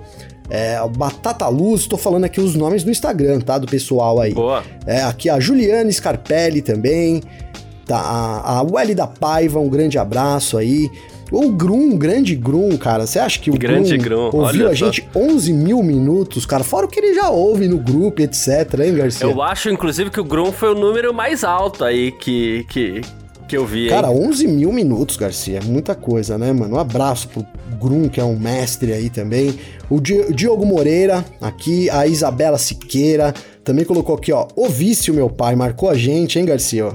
é, 0.51 0.77
Batata 0.97 1.49
Luz, 1.49 1.87
tô 1.87 1.97
falando 1.97 2.25
aqui 2.25 2.41
os 2.41 2.55
nomes 2.55 2.85
do 2.85 2.91
Instagram, 2.91 3.41
tá? 3.41 3.59
Do 3.59 3.67
pessoal 3.67 4.21
aí. 4.21 4.35
Boa. 4.35 4.63
É, 4.87 5.03
aqui 5.03 5.31
a 5.31 5.41
Juliana 5.41 5.91
Scarpelli 5.91 6.61
também. 6.61 7.23
Tá, 7.87 7.99
a, 7.99 8.59
a 8.59 8.63
Welly 8.63 8.95
da 8.95 9.07
Paiva, 9.07 9.59
um 9.59 9.69
grande 9.69 9.99
abraço 9.99 10.59
aí. 10.59 10.91
O 11.33 11.51
Grum, 11.51 11.97
grande 11.97 12.37
Grum, 12.37 12.77
cara. 12.77 13.07
Você 13.07 13.19
acha 13.19 13.41
que 13.41 13.51
o 13.51 13.55
grande 13.55 13.97
Grum, 13.97 14.31
Grum 14.31 14.41
ouviu 14.43 14.69
a 14.69 14.75
gente 14.75 15.09
11 15.17 15.53
mil 15.55 15.83
minutos, 15.83 16.45
cara? 16.45 16.63
Fora 16.63 16.85
o 16.85 16.89
que 16.89 17.01
ele 17.01 17.15
já 17.15 17.31
ouve 17.31 17.67
no 17.67 17.79
grupo, 17.79 18.21
etc, 18.21 18.79
hein, 18.85 18.95
Garcia? 18.95 19.27
Eu 19.27 19.41
acho, 19.41 19.71
inclusive, 19.71 20.11
que 20.11 20.21
o 20.21 20.25
Grum 20.25 20.53
foi 20.53 20.73
o 20.73 20.75
número 20.75 21.15
mais 21.15 21.43
alto 21.43 21.83
aí 21.83 22.13
que, 22.13 22.67
que, 22.69 23.01
Que 23.53 23.57
eu 23.59 23.67
vi, 23.67 23.91
Cara, 23.91 24.11
11 24.11 24.49
mil 24.49 24.73
minutos, 24.73 25.15
Garcia. 25.15 25.61
Muita 25.63 25.95
coisa, 25.95 26.39
né, 26.39 26.51
mano? 26.55 26.77
Um 26.77 26.79
abraço 26.79 27.29
pro 27.29 27.47
Grum, 27.79 28.09
que 28.09 28.19
é 28.19 28.25
um 28.25 28.35
mestre 28.35 28.95
aí 28.95 29.11
também. 29.11 29.55
O 29.91 30.01
Diogo 30.01 30.65
Moreira, 30.65 31.23
aqui. 31.39 31.91
A 31.91 32.07
Isabela 32.07 32.57
Siqueira. 32.57 33.35
Também 33.63 33.85
colocou 33.85 34.15
aqui, 34.15 34.33
ó. 34.33 34.49
O 34.57 34.71
vício, 34.71 35.13
meu 35.13 35.29
pai. 35.29 35.55
Marcou 35.55 35.91
a 35.91 35.95
gente, 35.95 36.39
hein, 36.39 36.47
Garcia? 36.47 36.95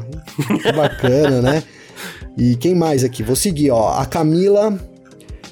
Que 0.63 0.71
bacana, 0.71 1.43
né? 1.43 1.63
E 2.35 2.55
quem 2.55 2.73
mais 2.73 3.03
aqui? 3.03 3.21
Vou 3.21 3.35
seguir, 3.35 3.69
ó. 3.69 3.89
A 3.89 4.07
Camila. 4.07 4.75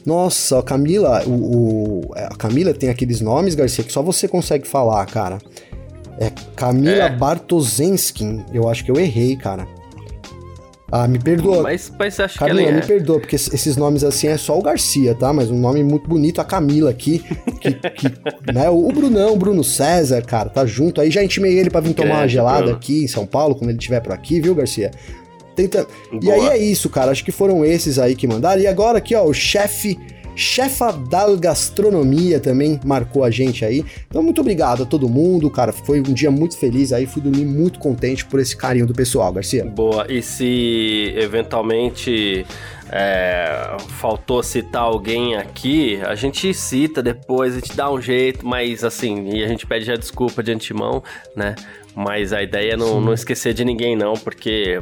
Nossa, 0.03 0.57
a 0.57 0.63
Camila, 0.63 1.23
o, 1.27 1.29
o, 1.29 2.15
é, 2.15 2.25
a 2.25 2.35
Camila 2.35 2.73
tem 2.73 2.89
aqueles 2.89 3.21
nomes, 3.21 3.53
Garcia, 3.53 3.83
que 3.83 3.93
só 3.93 4.01
você 4.01 4.27
consegue 4.27 4.67
falar, 4.67 5.05
cara. 5.05 5.37
É 6.19 6.31
Camila 6.55 7.03
é. 7.03 7.15
Bartozenskin. 7.15 8.43
Eu 8.51 8.67
acho 8.67 8.83
que 8.83 8.89
eu 8.89 8.99
errei, 8.99 9.35
cara. 9.35 9.67
Ah, 10.91 11.07
me 11.07 11.17
perdoa. 11.17 11.63
Mas, 11.63 11.91
mas 11.97 12.19
acho 12.19 12.37
Camila, 12.37 12.59
que 12.59 12.67
ela 12.67 12.77
é... 12.77 12.79
me 12.79 12.85
perdoa, 12.85 13.19
porque 13.19 13.35
esses 13.35 13.75
nomes 13.75 14.03
assim 14.03 14.27
é 14.27 14.37
só 14.37 14.57
o 14.57 14.61
Garcia, 14.61 15.15
tá? 15.15 15.33
Mas 15.33 15.49
um 15.49 15.59
nome 15.59 15.83
muito 15.83 16.07
bonito, 16.07 16.39
a 16.39 16.45
Camila 16.45 16.91
aqui. 16.91 17.23
Que, 17.59 17.73
que, 17.73 18.53
né? 18.53 18.69
O 18.69 18.87
Brunão, 18.91 19.33
o 19.33 19.35
Bruno 19.35 19.63
César, 19.63 20.21
cara, 20.21 20.49
tá 20.49 20.65
junto 20.65 21.01
aí. 21.01 21.09
Já 21.09 21.23
intimei 21.23 21.57
ele 21.57 21.69
pra 21.69 21.81
vir 21.81 21.95
tomar 21.95 22.19
uma 22.19 22.27
gelada 22.27 22.63
Bruno. 22.63 22.75
aqui 22.75 23.03
em 23.03 23.07
São 23.07 23.25
Paulo, 23.25 23.55
quando 23.55 23.71
ele 23.71 23.79
estiver 23.79 23.99
por 24.01 24.11
aqui, 24.13 24.39
viu, 24.39 24.53
Garcia? 24.53 24.91
Tenta... 25.55 25.87
E 26.21 26.29
aí 26.29 26.47
é 26.49 26.57
isso, 26.57 26.89
cara. 26.89 27.11
Acho 27.11 27.25
que 27.25 27.31
foram 27.31 27.65
esses 27.65 27.97
aí 27.97 28.15
que 28.15 28.27
mandaram. 28.27 28.61
E 28.61 28.67
agora 28.67 28.99
aqui, 28.99 29.15
ó, 29.15 29.23
o 29.23 29.33
chefe 29.33 29.97
chefa 30.35 30.91
da 30.91 31.35
gastronomia 31.35 32.39
também 32.39 32.79
marcou 32.83 33.23
a 33.23 33.31
gente 33.31 33.63
aí. 33.63 33.85
Então, 34.07 34.21
muito 34.21 34.41
obrigado 34.41 34.83
a 34.83 34.85
todo 34.85 35.07
mundo, 35.07 35.49
cara. 35.49 35.71
Foi 35.71 35.99
um 35.99 36.13
dia 36.13 36.31
muito 36.31 36.57
feliz 36.57 36.91
aí, 36.91 37.05
fui 37.05 37.21
dormir 37.21 37.45
muito 37.45 37.79
contente 37.79 38.25
por 38.25 38.39
esse 38.39 38.55
carinho 38.55 38.85
do 38.85 38.93
pessoal, 38.93 39.31
Garcia. 39.31 39.65
Boa. 39.65 40.05
E 40.09 40.21
se 40.21 41.13
eventualmente 41.15 42.45
é, 42.91 43.77
faltou 43.99 44.43
citar 44.43 44.83
alguém 44.83 45.35
aqui, 45.35 45.99
a 46.03 46.15
gente 46.15 46.53
cita 46.53 47.01
depois, 47.01 47.53
a 47.53 47.59
gente 47.59 47.75
dá 47.75 47.91
um 47.91 47.99
jeito, 47.99 48.45
mas 48.45 48.83
assim, 48.83 49.29
e 49.29 49.43
a 49.43 49.47
gente 49.47 49.65
pede 49.65 49.85
já 49.85 49.95
desculpa 49.95 50.43
de 50.43 50.51
antemão, 50.51 51.03
né? 51.35 51.55
Mas 51.95 52.33
a 52.33 52.43
ideia 52.43 52.73
é 52.73 52.77
não, 52.77 52.99
não 52.99 53.13
esquecer 53.13 53.53
de 53.53 53.63
ninguém, 53.63 53.95
não, 53.95 54.15
porque. 54.15 54.81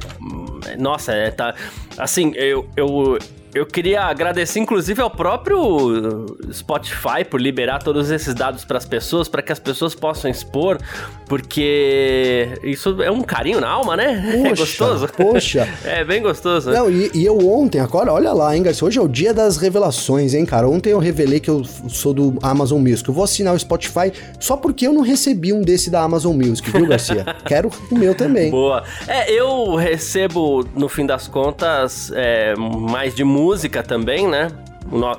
Nossa, 0.80 1.14
é, 1.14 1.30
tá. 1.30 1.54
Assim, 1.95 2.34
eu, 2.36 2.68
eu, 2.76 3.20
eu 3.54 3.68
queria 3.68 4.01
agradecer, 4.01 4.60
inclusive, 4.60 4.99
ao 4.99 5.12
próprio 5.12 6.26
Spotify 6.51 7.24
por 7.30 7.39
liberar 7.39 7.84
todos 7.84 8.10
esses 8.10 8.34
dados 8.34 8.66
para 8.66 8.78
as 8.78 8.86
pessoas, 8.86 9.28
para 9.28 9.43
que 9.43 9.51
as 9.51 9.60
pessoas 9.60 9.93
possam 9.93 10.30
expor, 10.30 10.80
porque 11.28 12.49
isso 12.64 13.01
é 13.04 13.12
um 13.12 13.22
carinho 13.22 13.62
na 13.62 13.70
alma, 13.70 13.95
né? 13.95 14.24
Poxa, 14.41 14.47
é 14.47 14.56
gostoso. 14.56 15.08
Poxa. 15.16 15.70
É 15.84 16.04
bem 16.04 16.22
gostoso. 16.22 16.72
Não, 16.72 16.89
e, 16.89 17.12
e, 17.14 17.26
eu 17.26 17.38
ontem, 17.47 17.80
agora, 17.80 18.12
olha 18.12 18.32
lá, 18.32 18.56
hein, 18.56 18.64
Garcia? 18.64 18.88
Hoje 18.88 18.97
é 18.97 19.01
o 19.01 19.08
dia 19.08 19.34
das 19.34 19.58
revelações, 19.58 20.34
hein, 20.34 20.45
cara? 20.45 20.68
Ontem 20.68 20.91
eu 20.91 20.99
revelei 20.99 21.39
que 21.39 21.49
eu 21.49 21.64
sou 21.64 22.14
do 22.14 22.38
Amazon 22.41 22.80
Music. 22.80 23.08
Eu 23.08 23.14
vou 23.14 23.24
assinar 23.24 23.54
o 23.54 23.60
Spotify 23.60 24.12
só 24.39 24.56
porque 24.56 24.88
eu 24.88 24.93
não 24.93 25.01
recebi 25.01 25.51
um 25.51 25.62
desse 25.62 25.89
da 25.89 26.01
Amazon 26.01 26.36
Music, 26.36 26.70
viu, 26.72 26.88
Garcia? 26.88 27.26
Quero 27.45 27.70
o 27.91 27.95
meu 27.95 28.16
também. 28.16 28.49
Boa. 28.49 28.84
É, 29.08 29.32
eu 29.32 29.76
recebo, 29.76 30.66
no 30.76 30.88
fim 30.88 31.06
das 31.06 31.28
contas, 31.28 32.12
é, 32.16 32.56
mais 32.56 33.14
de 33.14 33.24
música 33.24 33.42
música 33.43 33.83
também, 33.83 34.27
né? 34.27 34.47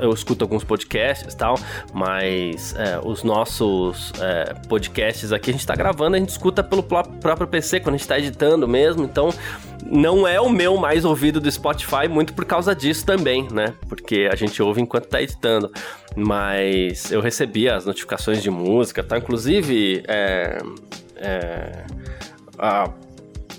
eu 0.00 0.12
escuto 0.12 0.44
alguns 0.44 0.62
podcasts 0.62 1.32
e 1.32 1.36
tal, 1.36 1.58
mas 1.92 2.74
é, 2.76 3.00
os 3.02 3.22
nossos 3.22 4.12
é, 4.20 4.54
podcasts 4.68 5.32
aqui 5.32 5.50
a 5.50 5.52
gente 5.52 5.66
tá 5.66 5.74
gravando, 5.74 6.16
a 6.16 6.18
gente 6.18 6.28
escuta 6.28 6.62
pelo 6.62 6.82
próprio 6.82 7.46
PC 7.46 7.80
quando 7.80 7.94
a 7.94 7.98
gente 7.98 8.06
tá 8.06 8.18
editando 8.18 8.68
mesmo, 8.68 9.04
então 9.04 9.30
não 9.84 10.28
é 10.28 10.40
o 10.40 10.48
meu 10.48 10.76
mais 10.76 11.04
ouvido 11.04 11.40
do 11.40 11.50
Spotify, 11.50 12.08
muito 12.08 12.34
por 12.34 12.44
causa 12.44 12.74
disso 12.74 13.04
também, 13.04 13.48
né? 13.50 13.74
Porque 13.88 14.28
a 14.30 14.36
gente 14.36 14.62
ouve 14.62 14.80
enquanto 14.80 15.06
tá 15.06 15.20
editando. 15.20 15.70
Mas 16.16 17.10
eu 17.10 17.20
recebi 17.20 17.68
as 17.68 17.84
notificações 17.84 18.42
de 18.42 18.50
música, 18.50 19.02
tá? 19.02 19.18
Inclusive, 19.18 20.02
é, 20.06 20.58
é, 21.16 21.84
a 22.58 22.90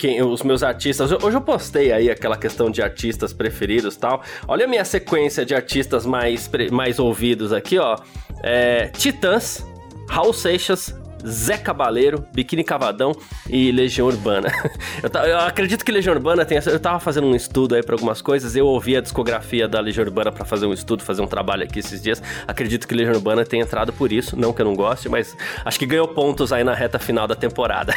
quem, 0.05 0.21
os 0.21 0.43
meus 0.43 0.61
artistas. 0.61 1.11
Hoje 1.11 1.35
eu 1.35 1.41
postei 1.41 1.91
aí 1.91 2.11
aquela 2.11 2.37
questão 2.37 2.69
de 2.69 2.79
artistas 2.79 3.33
preferidos 3.33 3.97
tal. 3.97 4.21
Olha 4.47 4.65
a 4.65 4.67
minha 4.67 4.85
sequência 4.85 5.43
de 5.43 5.55
artistas 5.55 6.05
mais, 6.05 6.47
mais 6.71 6.99
ouvidos 6.99 7.51
aqui, 7.51 7.79
ó. 7.79 7.97
É, 8.43 8.87
Titãs, 8.89 9.65
Raul 10.07 10.31
Seixas, 10.31 10.93
Zé 11.25 11.57
Cabaleiro, 11.57 12.25
Biquíni 12.33 12.63
Cavadão 12.63 13.13
e 13.49 13.71
Legião 13.71 14.07
Urbana. 14.07 14.51
eu, 15.01 15.21
eu, 15.21 15.39
acredito 15.39 15.83
que 15.83 15.91
Legião 15.91 16.13
Urbana 16.13 16.45
tem. 16.45 16.59
Eu 16.65 16.79
tava 16.79 16.99
fazendo 16.99 17.27
um 17.27 17.35
estudo 17.35 17.75
aí 17.75 17.83
para 17.83 17.95
algumas 17.95 18.21
coisas, 18.21 18.55
eu 18.55 18.65
ouvi 18.65 18.95
a 18.95 19.01
discografia 19.01 19.67
da 19.67 19.79
Legião 19.79 20.05
Urbana 20.05 20.31
para 20.31 20.45
fazer 20.45 20.65
um 20.65 20.73
estudo, 20.73 21.03
fazer 21.03 21.21
um 21.21 21.27
trabalho 21.27 21.63
aqui 21.63 21.79
esses 21.79 22.01
dias. 22.01 22.21
Acredito 22.47 22.87
que 22.87 22.93
Legião 22.93 23.15
Urbana 23.15 23.45
tenha 23.45 23.63
entrado 23.63 23.91
por 23.93 24.11
isso, 24.11 24.39
não 24.39 24.53
que 24.53 24.61
eu 24.61 24.65
não 24.65 24.75
goste, 24.75 25.09
mas 25.09 25.35
acho 25.63 25.79
que 25.79 25.85
ganhou 25.85 26.07
pontos 26.07 26.51
aí 26.51 26.63
na 26.63 26.73
reta 26.73 26.99
final 26.99 27.27
da 27.27 27.35
temporada. 27.35 27.93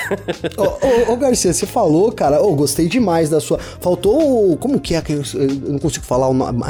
ô, 0.57 0.62
ô, 0.62 1.12
ô, 1.12 1.16
Garcia, 1.16 1.53
você 1.53 1.66
falou, 1.66 2.11
cara, 2.12 2.43
ô, 2.43 2.55
gostei 2.55 2.89
demais 2.89 3.29
da 3.31 3.41
sua. 3.41 3.59
Faltou. 3.59 4.57
Como 4.59 4.81
que 4.81 4.95
é 4.95 5.03
que 5.03 5.12
eu, 5.12 5.22
eu 5.35 5.49
não 5.72 5.79
consigo 5.79 6.05
falar 6.05 6.29
o 6.29 6.35
nome, 6.35 6.62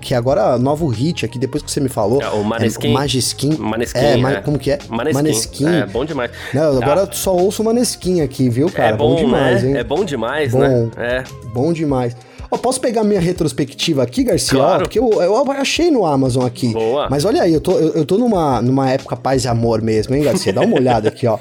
que, 0.00 0.14
agora 0.14 0.58
novo 0.58 0.86
hit 0.88 1.24
aqui, 1.24 1.38
depois 1.38 1.62
que 1.62 1.70
você 1.70 1.80
me 1.80 1.88
falou. 1.88 2.22
É, 2.22 2.28
o 2.28 2.44
Maneskin. 2.44 2.88
É, 2.88 2.90
o 2.90 2.94
Maneskin. 2.94 3.56
Maneskin. 3.56 3.98
É, 3.98 4.20
é, 4.20 4.40
como 4.40 4.58
que 4.58 4.70
é? 4.70 4.78
Maneskin. 4.88 5.14
Maneskin. 5.14 5.66
É, 5.66 5.86
bom 5.86 6.03
demais. 6.04 6.30
Não, 6.52 6.82
agora 6.82 7.02
ah. 7.02 7.12
só 7.12 7.34
ouço 7.34 7.62
o 7.62 7.64
Maneskin 7.64 8.20
aqui, 8.20 8.48
viu, 8.48 8.70
cara? 8.70 8.94
É 8.94 8.96
bom, 8.96 9.14
bom 9.14 9.16
demais, 9.16 9.62
né? 9.62 9.70
hein? 9.70 9.76
É 9.76 9.84
bom 9.84 10.04
demais, 10.04 10.52
bom, 10.52 10.58
né? 10.58 10.90
É. 10.96 11.24
Bom 11.52 11.72
demais. 11.72 12.16
Ó, 12.50 12.56
posso 12.56 12.80
pegar 12.80 13.02
minha 13.02 13.20
retrospectiva 13.20 14.02
aqui, 14.02 14.22
Garcia? 14.22 14.58
Claro. 14.58 14.82
Porque 14.84 14.98
eu, 14.98 15.10
eu 15.20 15.52
achei 15.52 15.90
no 15.90 16.06
Amazon 16.06 16.44
aqui. 16.46 16.72
Boa. 16.72 17.08
Mas 17.10 17.24
olha 17.24 17.42
aí, 17.42 17.52
eu 17.52 17.60
tô, 17.60 17.72
eu, 17.72 17.92
eu 17.94 18.04
tô 18.04 18.16
numa, 18.16 18.62
numa 18.62 18.90
época 18.90 19.16
paz 19.16 19.44
e 19.44 19.48
amor 19.48 19.82
mesmo, 19.82 20.14
hein, 20.14 20.22
Garcia? 20.22 20.52
Dá 20.52 20.60
uma 20.60 20.76
olhada 20.78 21.08
aqui, 21.08 21.26
ó. 21.26 21.38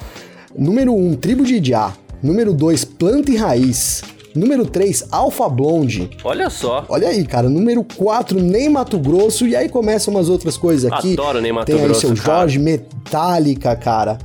Número 0.57 0.93
1, 0.93 1.07
um, 1.07 1.15
Tribo 1.15 1.43
de 1.43 1.55
Idiá. 1.55 1.93
Número 2.21 2.53
2, 2.53 2.85
Planta 2.85 3.31
e 3.31 3.35
Raiz. 3.35 4.01
Número 4.35 4.65
3, 4.65 5.09
Alpha 5.11 5.47
Blonde. 5.47 6.09
Olha 6.23 6.49
só. 6.49 6.83
Olha 6.89 7.07
aí, 7.07 7.23
cara. 7.23 7.47
Número 7.47 7.83
4, 7.83 8.39
Nem 8.39 8.67
Mato 8.67 8.97
Grosso. 8.97 9.45
E 9.45 9.55
aí 9.55 9.69
começam 9.69 10.13
umas 10.13 10.29
outras 10.29 10.57
coisas 10.57 10.91
aqui. 10.91 11.13
Adoro 11.13 11.39
Nem 11.39 11.51
Mato 11.51 11.67
Grosso. 11.67 11.83
Tem 11.83 11.93
aí 11.93 11.99
seu 11.99 12.15
Jorge 12.15 12.57
Metallica, 12.57 13.75
cara. 13.75 14.17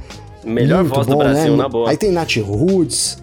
Melhor 0.48 0.84
Muito 0.84 0.94
voz 0.94 1.06
bom, 1.06 1.12
do 1.12 1.18
Brasil, 1.18 1.52
né? 1.52 1.56
na 1.56 1.68
boa. 1.68 1.90
Aí 1.90 1.96
tem 1.96 2.10
Nath 2.10 2.36
Roots. 2.36 3.18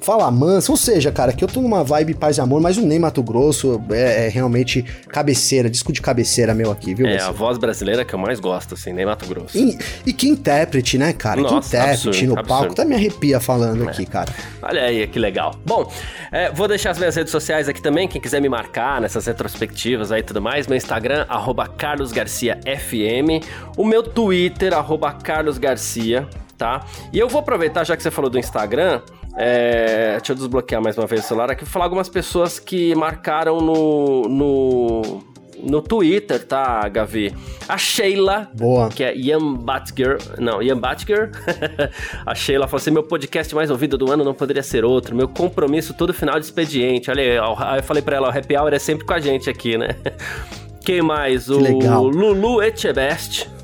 Fala 0.00 0.30
Mansa, 0.30 0.72
ou 0.72 0.78
seja, 0.78 1.12
cara, 1.12 1.32
que 1.32 1.44
eu 1.44 1.48
tô 1.48 1.60
numa 1.60 1.84
vibe 1.84 2.14
paz 2.14 2.38
e 2.38 2.40
amor, 2.40 2.60
mas 2.60 2.78
o 2.78 2.86
Ney 2.86 2.98
Mato 2.98 3.22
Grosso 3.22 3.80
é, 3.90 4.26
é, 4.26 4.28
realmente 4.28 4.82
cabeceira, 5.08 5.68
disco 5.68 5.92
de 5.92 6.00
cabeceira 6.00 6.54
meu 6.54 6.70
aqui, 6.70 6.94
viu? 6.94 7.06
É, 7.06 7.18
você? 7.18 7.24
a 7.26 7.30
voz 7.30 7.58
brasileira 7.58 8.02
que 8.02 8.14
eu 8.14 8.18
mais 8.18 8.40
gosto, 8.40 8.74
assim, 8.74 8.94
Ney 8.94 9.04
Mato 9.04 9.26
Grosso. 9.26 9.58
E, 9.58 9.78
e 10.06 10.12
que 10.12 10.26
intérprete, 10.26 10.96
né, 10.96 11.12
cara? 11.12 11.42
Nossa, 11.42 11.60
que 11.60 11.66
intérprete 11.66 12.08
absurdo, 12.08 12.26
no 12.26 12.38
absurdo. 12.38 12.48
palco, 12.48 12.72
até 12.72 12.84
me 12.86 12.94
arrepia 12.94 13.38
falando 13.40 13.84
é. 13.84 13.88
aqui, 13.88 14.06
cara. 14.06 14.32
Olha 14.62 14.82
aí, 14.84 15.06
que 15.06 15.18
legal. 15.18 15.54
Bom, 15.66 15.92
é, 16.32 16.50
vou 16.50 16.66
deixar 16.66 16.90
as 16.90 16.98
minhas 16.98 17.14
redes 17.14 17.30
sociais 17.30 17.68
aqui 17.68 17.82
também, 17.82 18.08
quem 18.08 18.20
quiser 18.20 18.40
me 18.40 18.48
marcar 18.48 19.02
nessas 19.02 19.26
retrospectivas 19.26 20.10
aí 20.10 20.20
e 20.20 20.24
tudo 20.24 20.40
mais, 20.40 20.66
meu 20.66 20.78
Instagram, 20.78 21.26
arroba 21.28 21.68
carlosgarciafm, 21.68 23.44
o 23.76 23.84
meu 23.84 24.02
Twitter, 24.02 24.72
arroba 24.72 25.12
carlosgarcia, 25.12 26.26
tá? 26.60 26.84
E 27.10 27.18
eu 27.18 27.26
vou 27.26 27.40
aproveitar, 27.40 27.84
já 27.84 27.96
que 27.96 28.02
você 28.02 28.10
falou 28.10 28.30
do 28.30 28.38
Instagram, 28.38 29.00
é, 29.34 30.16
deixa 30.18 30.32
eu 30.32 30.36
desbloquear 30.36 30.82
mais 30.82 30.98
uma 30.98 31.06
vez 31.06 31.24
o 31.24 31.26
celular 31.26 31.50
aqui, 31.50 31.64
falar 31.64 31.86
algumas 31.86 32.10
pessoas 32.10 32.58
que 32.58 32.94
marcaram 32.94 33.62
no, 33.62 34.28
no, 34.28 35.22
no 35.58 35.80
Twitter, 35.80 36.46
tá, 36.46 36.86
Gavi? 36.86 37.34
A 37.66 37.78
Sheila, 37.78 38.50
Boa. 38.54 38.90
que 38.90 39.02
é 39.02 39.16
Ian 39.16 39.54
Batger, 39.54 40.18
não, 40.38 40.62
Ian 40.62 40.76
Batger. 40.76 41.30
a 42.26 42.34
Sheila 42.34 42.68
falou 42.68 42.78
assim: 42.78 42.90
meu 42.90 43.04
podcast 43.04 43.54
mais 43.54 43.70
ouvido 43.70 43.96
do 43.96 44.12
ano 44.12 44.22
não 44.22 44.34
poderia 44.34 44.62
ser 44.62 44.84
outro, 44.84 45.16
meu 45.16 45.28
compromisso 45.28 45.94
todo 45.94 46.12
final 46.12 46.38
de 46.38 46.44
expediente. 46.44 47.10
Olha 47.10 47.22
aí, 47.22 47.78
eu 47.78 47.82
falei 47.82 48.02
pra 48.02 48.16
ela: 48.16 48.28
o 48.28 48.38
happy 48.38 48.54
hour 48.54 48.74
é 48.74 48.78
sempre 48.78 49.06
com 49.06 49.14
a 49.14 49.20
gente 49.20 49.48
aqui, 49.48 49.78
né? 49.78 49.96
Quem 50.84 51.00
mais? 51.00 51.46
Que 51.46 51.52
o 51.52 51.58
legal. 51.58 52.04
Lulu 52.04 52.62
Etchebest 52.62 53.59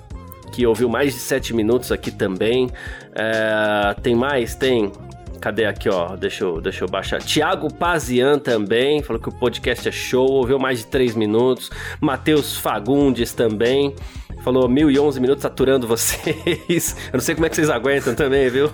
que 0.56 0.66
ouviu 0.66 0.88
mais 0.88 1.12
de 1.12 1.20
7 1.20 1.52
minutos 1.52 1.92
aqui 1.92 2.10
também. 2.10 2.70
É, 3.14 3.94
tem 4.00 4.14
mais? 4.14 4.54
Tem. 4.54 4.90
Cadê 5.38 5.66
aqui, 5.66 5.86
ó? 5.90 6.16
Deixa 6.16 6.44
eu, 6.44 6.62
deixa 6.62 6.82
eu 6.82 6.88
baixar. 6.88 7.20
Tiago 7.20 7.70
Pazian 7.72 8.38
também, 8.38 9.02
falou 9.02 9.20
que 9.20 9.28
o 9.28 9.32
podcast 9.32 9.86
é 9.86 9.92
show, 9.92 10.26
ouviu 10.26 10.58
mais 10.58 10.78
de 10.78 10.86
3 10.86 11.14
minutos. 11.14 11.70
Matheus 12.00 12.56
Fagundes 12.56 13.34
também. 13.34 13.94
falou 14.42 14.66
1011 14.66 15.20
minutos 15.20 15.42
saturando 15.42 15.86
vocês. 15.86 16.96
Eu 17.12 17.18
não 17.18 17.20
sei 17.20 17.34
como 17.34 17.44
é 17.46 17.50
que 17.50 17.56
vocês 17.56 17.68
aguentam 17.68 18.14
também, 18.14 18.48
viu? 18.48 18.70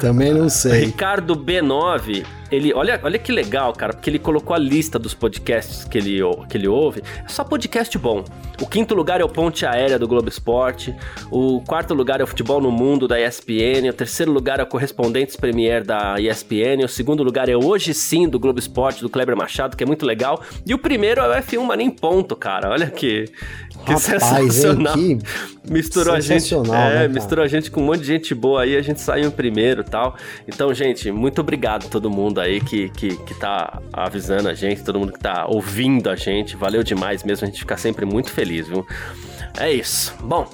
Também 0.00 0.34
não 0.34 0.48
sei. 0.48 0.86
Ricardo 0.86 1.36
B9, 1.36 2.26
ele, 2.50 2.72
olha, 2.74 3.00
olha 3.02 3.18
que 3.18 3.30
legal, 3.32 3.72
cara, 3.72 3.92
porque 3.92 4.10
ele 4.10 4.18
colocou 4.18 4.54
a 4.54 4.58
lista 4.58 4.98
dos 4.98 5.14
podcasts 5.14 5.84
que 5.84 5.98
ele, 5.98 6.20
que 6.48 6.56
ele 6.56 6.68
ouve. 6.68 7.02
É 7.24 7.28
só 7.28 7.44
podcast 7.44 7.96
bom. 7.98 8.24
O 8.60 8.66
quinto 8.66 8.94
lugar 8.94 9.20
é 9.20 9.24
o 9.24 9.28
Ponte 9.28 9.64
Aérea 9.64 9.98
do 9.98 10.06
Globo 10.06 10.28
Esporte. 10.28 10.94
O 11.30 11.60
quarto 11.62 11.94
lugar 11.94 12.20
é 12.20 12.24
o 12.24 12.26
Futebol 12.26 12.60
no 12.60 12.70
Mundo 12.70 13.08
da 13.08 13.20
ESPN. 13.20 13.88
O 13.88 13.92
terceiro 13.92 14.32
lugar 14.32 14.60
é 14.60 14.62
o 14.62 14.66
Correspondentes 14.66 15.36
Premier 15.36 15.84
da 15.84 16.16
ESPN. 16.20 16.84
O 16.84 16.88
segundo 16.88 17.22
lugar 17.22 17.48
é 17.48 17.56
Hoje 17.56 17.94
Sim 17.94 18.28
do 18.28 18.38
Globo 18.38 18.58
Esporte, 18.58 19.00
do 19.00 19.08
Kleber 19.08 19.36
Machado, 19.36 19.76
que 19.76 19.84
é 19.84 19.86
muito 19.86 20.04
legal. 20.04 20.42
E 20.66 20.74
o 20.74 20.78
primeiro 20.78 21.20
é 21.20 21.38
o 21.38 21.42
F1 21.42 21.62
Mania 21.64 21.86
em 21.86 21.90
Ponto, 21.90 22.36
cara. 22.36 22.70
Olha 22.70 22.90
que, 22.90 23.26
que 23.84 23.92
Rapaz, 23.92 24.22
sensacional. 24.24 24.98
Hein, 24.98 25.18
que 25.18 25.72
misturou 25.72 26.14
a 26.14 26.20
gente. 26.20 26.54
É, 26.54 26.58
né, 26.58 27.08
misturou 27.08 27.44
a 27.44 27.48
gente 27.48 27.70
com 27.70 27.80
um 27.80 27.84
monte 27.84 28.00
de 28.00 28.06
gente 28.06 28.34
boa 28.34 28.62
aí, 28.62 28.76
a 28.76 28.82
gente 28.82 29.00
saiu 29.00 29.28
em 29.28 29.30
primeiro 29.30 29.82
tal. 29.84 30.16
Então, 30.46 30.72
gente, 30.72 31.10
muito 31.10 31.40
obrigado 31.40 31.86
a 31.86 31.88
todo 31.88 32.10
mundo 32.10 32.40
aí 32.40 32.60
que, 32.60 32.88
que, 32.90 33.16
que 33.16 33.34
tá 33.34 33.80
avisando 33.92 34.48
a 34.48 34.54
gente, 34.54 34.82
todo 34.82 34.98
mundo 34.98 35.12
que 35.12 35.20
tá 35.20 35.46
ouvindo 35.48 36.10
a 36.10 36.16
gente. 36.16 36.56
Valeu 36.56 36.82
demais 36.82 37.24
mesmo, 37.24 37.46
a 37.46 37.50
gente 37.50 37.60
fica 37.60 37.76
sempre 37.76 38.04
muito 38.04 38.30
feliz, 38.30 38.68
viu? 38.68 38.86
É 39.58 39.70
isso. 39.72 40.14
Bom, 40.22 40.48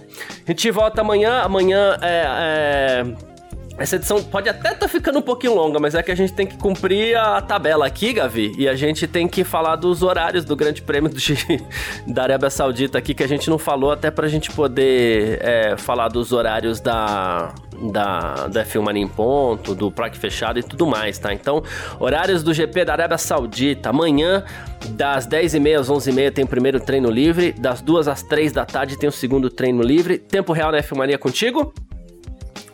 a 0.47 0.51
gente 0.51 0.70
volta 0.70 1.01
amanhã. 1.01 1.41
Amanhã 1.43 1.97
é, 2.01 3.05
é 3.05 3.36
essa 3.79 3.97
edição 3.97 4.22
pode 4.22 4.49
até 4.49 4.68
estar 4.68 4.81
tá 4.81 4.89
ficando 4.89 5.18
um 5.18 5.22
pouquinho 5.22 5.55
longa, 5.55 5.79
mas 5.79 5.95
é 5.95 6.03
que 6.03 6.11
a 6.11 6.14
gente 6.14 6.33
tem 6.33 6.47
que 6.47 6.57
cumprir 6.57 7.16
a 7.16 7.41
tabela 7.43 7.87
aqui, 7.87 8.14
Gavi, 8.14 8.55
e 8.57 8.68
a 8.68 8.74
gente 8.74 9.07
tem 9.07 9.29
que 9.29 9.45
falar 9.45 9.77
dos 9.77 10.03
horários 10.03 10.45
do 10.45 10.57
Grande 10.57 10.81
Prêmio 10.81 11.11
de, 11.11 11.37
da 12.09 12.22
Arábia 12.22 12.49
Saudita 12.49 12.97
aqui, 12.97 13.14
que 13.14 13.22
a 13.22 13.29
gente 13.29 13.51
não 13.51 13.59
falou, 13.59 13.93
até 13.93 14.11
pra 14.11 14.29
gente 14.29 14.51
poder 14.51 15.39
é, 15.43 15.77
falar 15.77 16.09
dos 16.09 16.33
horários 16.33 16.81
da, 16.81 17.53
da, 17.93 18.49
da 18.49 18.64
F1 18.64 18.81
Mania 18.81 19.03
em 19.03 19.09
Ponto, 19.09 19.74
do 19.74 19.91
Parque 19.91 20.16
Fechado 20.16 20.59
e 20.59 20.62
tudo 20.62 20.87
mais, 20.87 21.18
tá? 21.18 21.35
Então, 21.35 21.62
horários 22.01 22.43
do 22.43 22.55
GP 22.55 22.85
da 22.85 22.93
Arábia 22.93 23.18
Saudita. 23.18 23.91
Amanhã, 23.91 24.43
das 24.91 25.27
10h30 25.27 25.81
às 25.81 25.91
11h30 25.91 26.33
tem 26.33 26.45
o 26.45 26.49
primeiro 26.49 26.81
treino 26.81 27.11
livre, 27.11 27.53
das 27.53 27.83
2 27.83 28.09
às 28.09 28.22
3 28.22 28.53
da 28.53 28.64
tarde 28.64 28.99
tem 28.99 29.09
o 29.09 29.12
segundo 29.12 29.51
treino 29.51 29.83
livre. 29.83 30.18
Tempo 30.18 30.53
real 30.53 30.72
na 30.72 30.79
F1 30.79 30.97
Mania 30.97 31.18
contigo? 31.18 31.74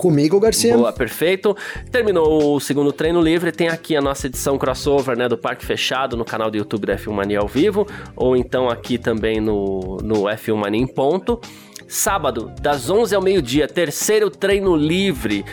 Comigo, 0.02 0.40
Garcia. 0.40 0.76
Boa, 0.76 0.92
perfeito. 0.92 1.56
Terminou 1.92 2.56
o 2.56 2.60
segundo 2.60 2.92
treino 2.92 3.20
livre. 3.20 3.52
Tem 3.52 3.68
aqui 3.68 3.94
a 3.94 4.00
nossa 4.00 4.26
edição 4.26 4.58
crossover, 4.58 5.16
né, 5.16 5.28
do 5.28 5.38
Parque 5.38 5.64
Fechado 5.64 6.16
no 6.16 6.24
canal 6.24 6.50
do 6.50 6.56
YouTube 6.56 6.88
da 6.88 6.96
F1 6.96 7.12
Mania 7.12 7.38
ao 7.38 7.46
vivo, 7.46 7.86
ou 8.16 8.36
então 8.36 8.68
aqui 8.68 8.98
também 8.98 9.40
no, 9.40 9.98
no 10.02 10.24
F1 10.24 10.56
Mania 10.56 10.82
em 10.82 10.88
ponto. 10.88 11.40
Sábado, 11.86 12.50
das 12.60 12.90
11 12.90 13.14
ao 13.14 13.22
meio-dia, 13.22 13.68
terceiro 13.68 14.28
treino 14.28 14.74
livre. 14.74 15.44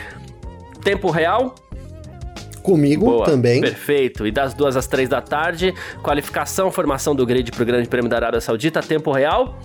Tempo 0.82 1.10
real, 1.10 1.54
Comigo 2.60 3.06
Boa, 3.06 3.26
também. 3.26 3.60
Perfeito. 3.60 4.26
E 4.26 4.32
das 4.32 4.52
duas 4.52 4.76
às 4.76 4.88
três 4.88 5.08
da 5.08 5.20
tarde, 5.20 5.72
qualificação, 6.02 6.72
formação 6.72 7.14
do 7.14 7.24
grid 7.24 7.52
para 7.52 7.62
o 7.62 7.66
Grande 7.66 7.88
Prêmio 7.88 8.10
da 8.10 8.16
Arábia 8.16 8.40
Saudita, 8.40 8.82
tempo 8.82 9.12
real 9.12 9.56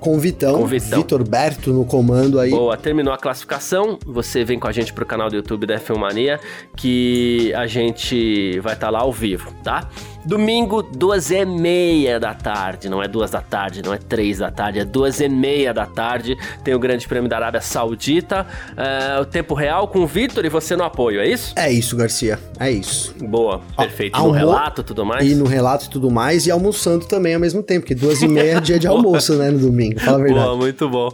com 0.00 0.16
o 0.16 0.18
Vitão, 0.18 0.58
com 0.58 0.66
Vitão. 0.66 0.98
Vitor 0.98 1.28
Berto 1.28 1.72
no 1.72 1.84
comando 1.84 2.38
aí. 2.38 2.50
Boa, 2.50 2.76
terminou 2.76 3.12
a 3.12 3.18
classificação. 3.18 3.98
Você 4.04 4.44
vem 4.44 4.58
com 4.58 4.66
a 4.66 4.72
gente 4.72 4.92
pro 4.92 5.06
canal 5.06 5.30
do 5.30 5.36
YouTube 5.36 5.66
da 5.66 5.78
F1 5.78 5.96
Mania, 5.96 6.40
que 6.76 7.52
a 7.54 7.66
gente 7.66 8.58
vai 8.60 8.74
estar 8.74 8.86
tá 8.86 8.90
lá 8.90 9.00
ao 9.00 9.12
vivo, 9.12 9.52
tá? 9.62 9.88
Domingo, 10.24 10.82
duas 10.82 11.30
e 11.30 11.44
meia 11.44 12.18
da 12.18 12.32
tarde. 12.32 12.88
Não 12.88 13.02
é 13.02 13.06
duas 13.06 13.30
da 13.30 13.42
tarde, 13.42 13.82
não 13.82 13.92
é 13.92 13.98
três 13.98 14.38
da 14.38 14.50
tarde, 14.50 14.78
é 14.78 14.84
duas 14.84 15.20
e 15.20 15.28
meia 15.28 15.74
da 15.74 15.84
tarde. 15.84 16.36
Tem 16.62 16.74
o 16.74 16.78
Grande 16.78 17.06
Prêmio 17.06 17.28
da 17.28 17.36
Arábia 17.36 17.60
Saudita. 17.60 18.46
É, 18.76 19.20
o 19.20 19.26
tempo 19.26 19.54
real 19.54 19.86
com 19.88 20.00
o 20.00 20.06
Vitor 20.06 20.44
e 20.44 20.48
você 20.48 20.74
no 20.76 20.82
apoio, 20.82 21.20
é 21.20 21.28
isso? 21.28 21.52
É 21.56 21.70
isso, 21.70 21.94
Garcia. 21.94 22.38
É 22.58 22.70
isso. 22.70 23.14
Boa, 23.20 23.60
perfeito. 23.76 24.18
no 24.18 24.30
relato 24.30 24.80
e 24.80 24.84
tudo 24.84 25.04
mais? 25.04 25.30
E 25.30 25.34
no 25.34 25.44
relato 25.44 25.86
e 25.86 25.90
tudo 25.90 26.10
mais. 26.10 26.46
E 26.46 26.50
almoçando 26.50 27.04
também 27.04 27.34
ao 27.34 27.40
mesmo 27.40 27.62
tempo, 27.62 27.80
porque 27.80 27.94
duas 27.94 28.22
e 28.22 28.28
meia 28.28 28.56
é 28.56 28.60
dia 28.60 28.78
de 28.78 28.86
almoço, 28.88 29.34
né? 29.34 29.50
No 29.50 29.58
domingo, 29.58 30.00
fala 30.00 30.18
a 30.18 30.22
verdade. 30.22 30.46
Boa, 30.46 30.56
muito 30.56 30.88
bom. 30.88 31.10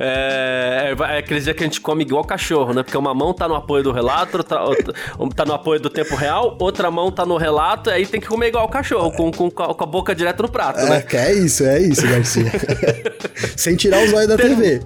É, 0.00 0.94
é, 0.98 1.14
é 1.14 1.18
aquele 1.18 1.40
dia 1.40 1.52
que 1.52 1.62
a 1.62 1.66
gente 1.66 1.80
come 1.80 2.02
igual 2.02 2.24
cachorro, 2.24 2.72
né? 2.72 2.82
Porque 2.82 2.96
uma 2.96 3.12
mão 3.12 3.34
tá 3.34 3.46
no 3.46 3.54
apoio 3.54 3.82
do 3.82 3.92
relato, 3.92 4.38
outra, 4.38 4.94
tá 5.34 5.44
no 5.44 5.52
apoio 5.52 5.80
do 5.80 5.90
tempo 5.90 6.16
real, 6.16 6.56
outra 6.58 6.90
mão 6.90 7.10
tá 7.10 7.26
no 7.26 7.36
relato, 7.36 7.90
e 7.90 7.92
aí 7.92 8.06
tem 8.06 8.20
que 8.20 8.26
comer 8.26 8.53
igual 8.54 8.66
o 8.66 8.68
cachorro, 8.68 9.10
com, 9.10 9.30
com, 9.30 9.50
com 9.50 9.84
a 9.84 9.86
boca 9.86 10.14
direto 10.14 10.42
no 10.42 10.48
prato, 10.48 10.80
é, 10.80 10.88
né? 10.88 11.04
É 11.12 11.32
isso, 11.32 11.64
é 11.64 11.80
isso, 11.80 12.02
Garcia. 12.02 12.50
Sem 13.56 13.74
tirar 13.74 14.02
os 14.04 14.12
olhos 14.12 14.28
da 14.28 14.36
TV. 14.36 14.80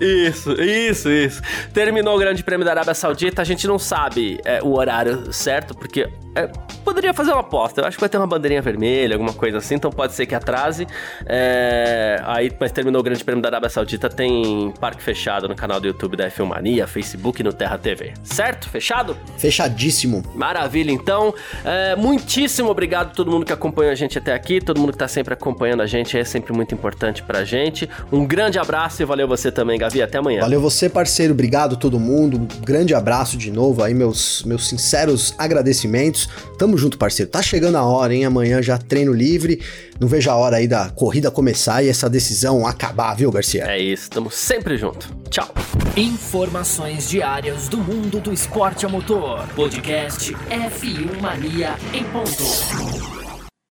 Isso, 0.00 0.52
isso, 0.52 1.10
isso. 1.10 1.42
Terminou 1.74 2.16
o 2.16 2.18
Grande 2.18 2.42
Prêmio 2.42 2.64
da 2.64 2.70
Arábia 2.70 2.94
Saudita, 2.94 3.42
a 3.42 3.44
gente 3.44 3.66
não 3.66 3.78
sabe 3.78 4.40
é, 4.46 4.62
o 4.62 4.72
horário 4.72 5.30
certo, 5.30 5.74
porque 5.74 6.08
é, 6.34 6.46
poderia 6.84 7.12
fazer 7.12 7.32
uma 7.32 7.40
aposta. 7.40 7.82
Eu 7.82 7.86
acho 7.86 7.98
que 7.98 8.00
vai 8.00 8.08
ter 8.08 8.16
uma 8.16 8.26
bandeirinha 8.26 8.62
vermelha, 8.62 9.14
alguma 9.14 9.34
coisa 9.34 9.58
assim, 9.58 9.74
então 9.74 9.90
pode 9.90 10.14
ser 10.14 10.24
que 10.24 10.34
atrase. 10.34 10.86
É, 11.26 12.18
aí, 12.24 12.50
mas 12.58 12.72
terminou 12.72 13.00
o 13.00 13.02
Grande 13.02 13.22
Prêmio 13.22 13.42
da 13.42 13.48
Arábia 13.50 13.68
Saudita, 13.68 14.08
tem 14.08 14.72
parque 14.80 15.02
fechado 15.02 15.46
no 15.46 15.54
canal 15.54 15.78
do 15.78 15.86
YouTube 15.86 16.16
da 16.16 16.30
F1 16.30 16.46
Mania, 16.46 16.86
Facebook 16.86 17.42
e 17.42 17.44
no 17.44 17.52
Terra 17.52 17.76
TV. 17.76 18.14
Certo? 18.22 18.70
Fechado? 18.70 19.16
Fechadíssimo. 19.36 20.22
Maravilha, 20.34 20.90
então. 20.90 21.34
É, 21.62 21.94
muitíssimo 21.94 22.70
obrigado 22.70 23.08
a 23.08 23.10
todo 23.10 23.30
mundo 23.30 23.44
que 23.44 23.52
acompanha 23.52 23.92
a 23.92 23.94
gente 23.94 24.16
até 24.16 24.32
aqui, 24.32 24.62
todo 24.62 24.80
mundo 24.80 24.92
que 24.92 24.98
tá 24.98 25.08
sempre 25.08 25.34
acompanhando 25.34 25.82
a 25.82 25.86
gente, 25.86 26.16
é 26.16 26.24
sempre 26.24 26.54
muito 26.54 26.74
importante 26.74 27.22
pra 27.22 27.44
gente. 27.44 27.88
Um 28.10 28.24
grande 28.24 28.58
abraço 28.58 29.02
e 29.02 29.04
valeu 29.04 29.28
você 29.28 29.52
também, 29.52 29.78
Gavi. 29.78 29.89
Até 30.00 30.18
amanhã. 30.18 30.40
Valeu 30.40 30.60
você, 30.60 30.88
parceiro. 30.88 31.32
Obrigado 31.32 31.74
a 31.74 31.78
todo 31.78 31.98
mundo. 31.98 32.38
Um 32.38 32.64
grande 32.64 32.94
abraço 32.94 33.36
de 33.36 33.50
novo 33.50 33.82
aí, 33.82 33.94
meus, 33.94 34.42
meus 34.44 34.68
sinceros 34.68 35.34
agradecimentos. 35.38 36.28
Tamo 36.58 36.76
junto, 36.76 36.98
parceiro. 36.98 37.30
Tá 37.30 37.42
chegando 37.42 37.76
a 37.76 37.84
hora, 37.84 38.14
hein? 38.14 38.24
Amanhã 38.24 38.62
já 38.62 38.76
treino 38.76 39.12
livre. 39.12 39.60
Não 39.98 40.08
vejo 40.08 40.30
a 40.30 40.34
hora 40.34 40.56
aí 40.56 40.66
da 40.66 40.88
corrida 40.90 41.30
começar 41.30 41.82
e 41.82 41.88
essa 41.88 42.08
decisão 42.08 42.66
acabar, 42.66 43.14
viu, 43.14 43.30
Garcia? 43.30 43.64
É 43.64 43.78
isso, 43.78 44.08
tamo 44.10 44.30
sempre 44.30 44.76
junto. 44.76 45.14
Tchau. 45.28 45.48
Informações 45.96 47.08
diárias 47.08 47.68
do 47.68 47.76
mundo 47.76 48.20
do 48.20 48.32
esporte 48.32 48.86
a 48.86 48.88
motor. 48.88 49.46
Podcast 49.54 50.32
F1 50.32 51.20
Mania 51.20 51.76
em 51.92 52.04
ponto. 52.04 53.29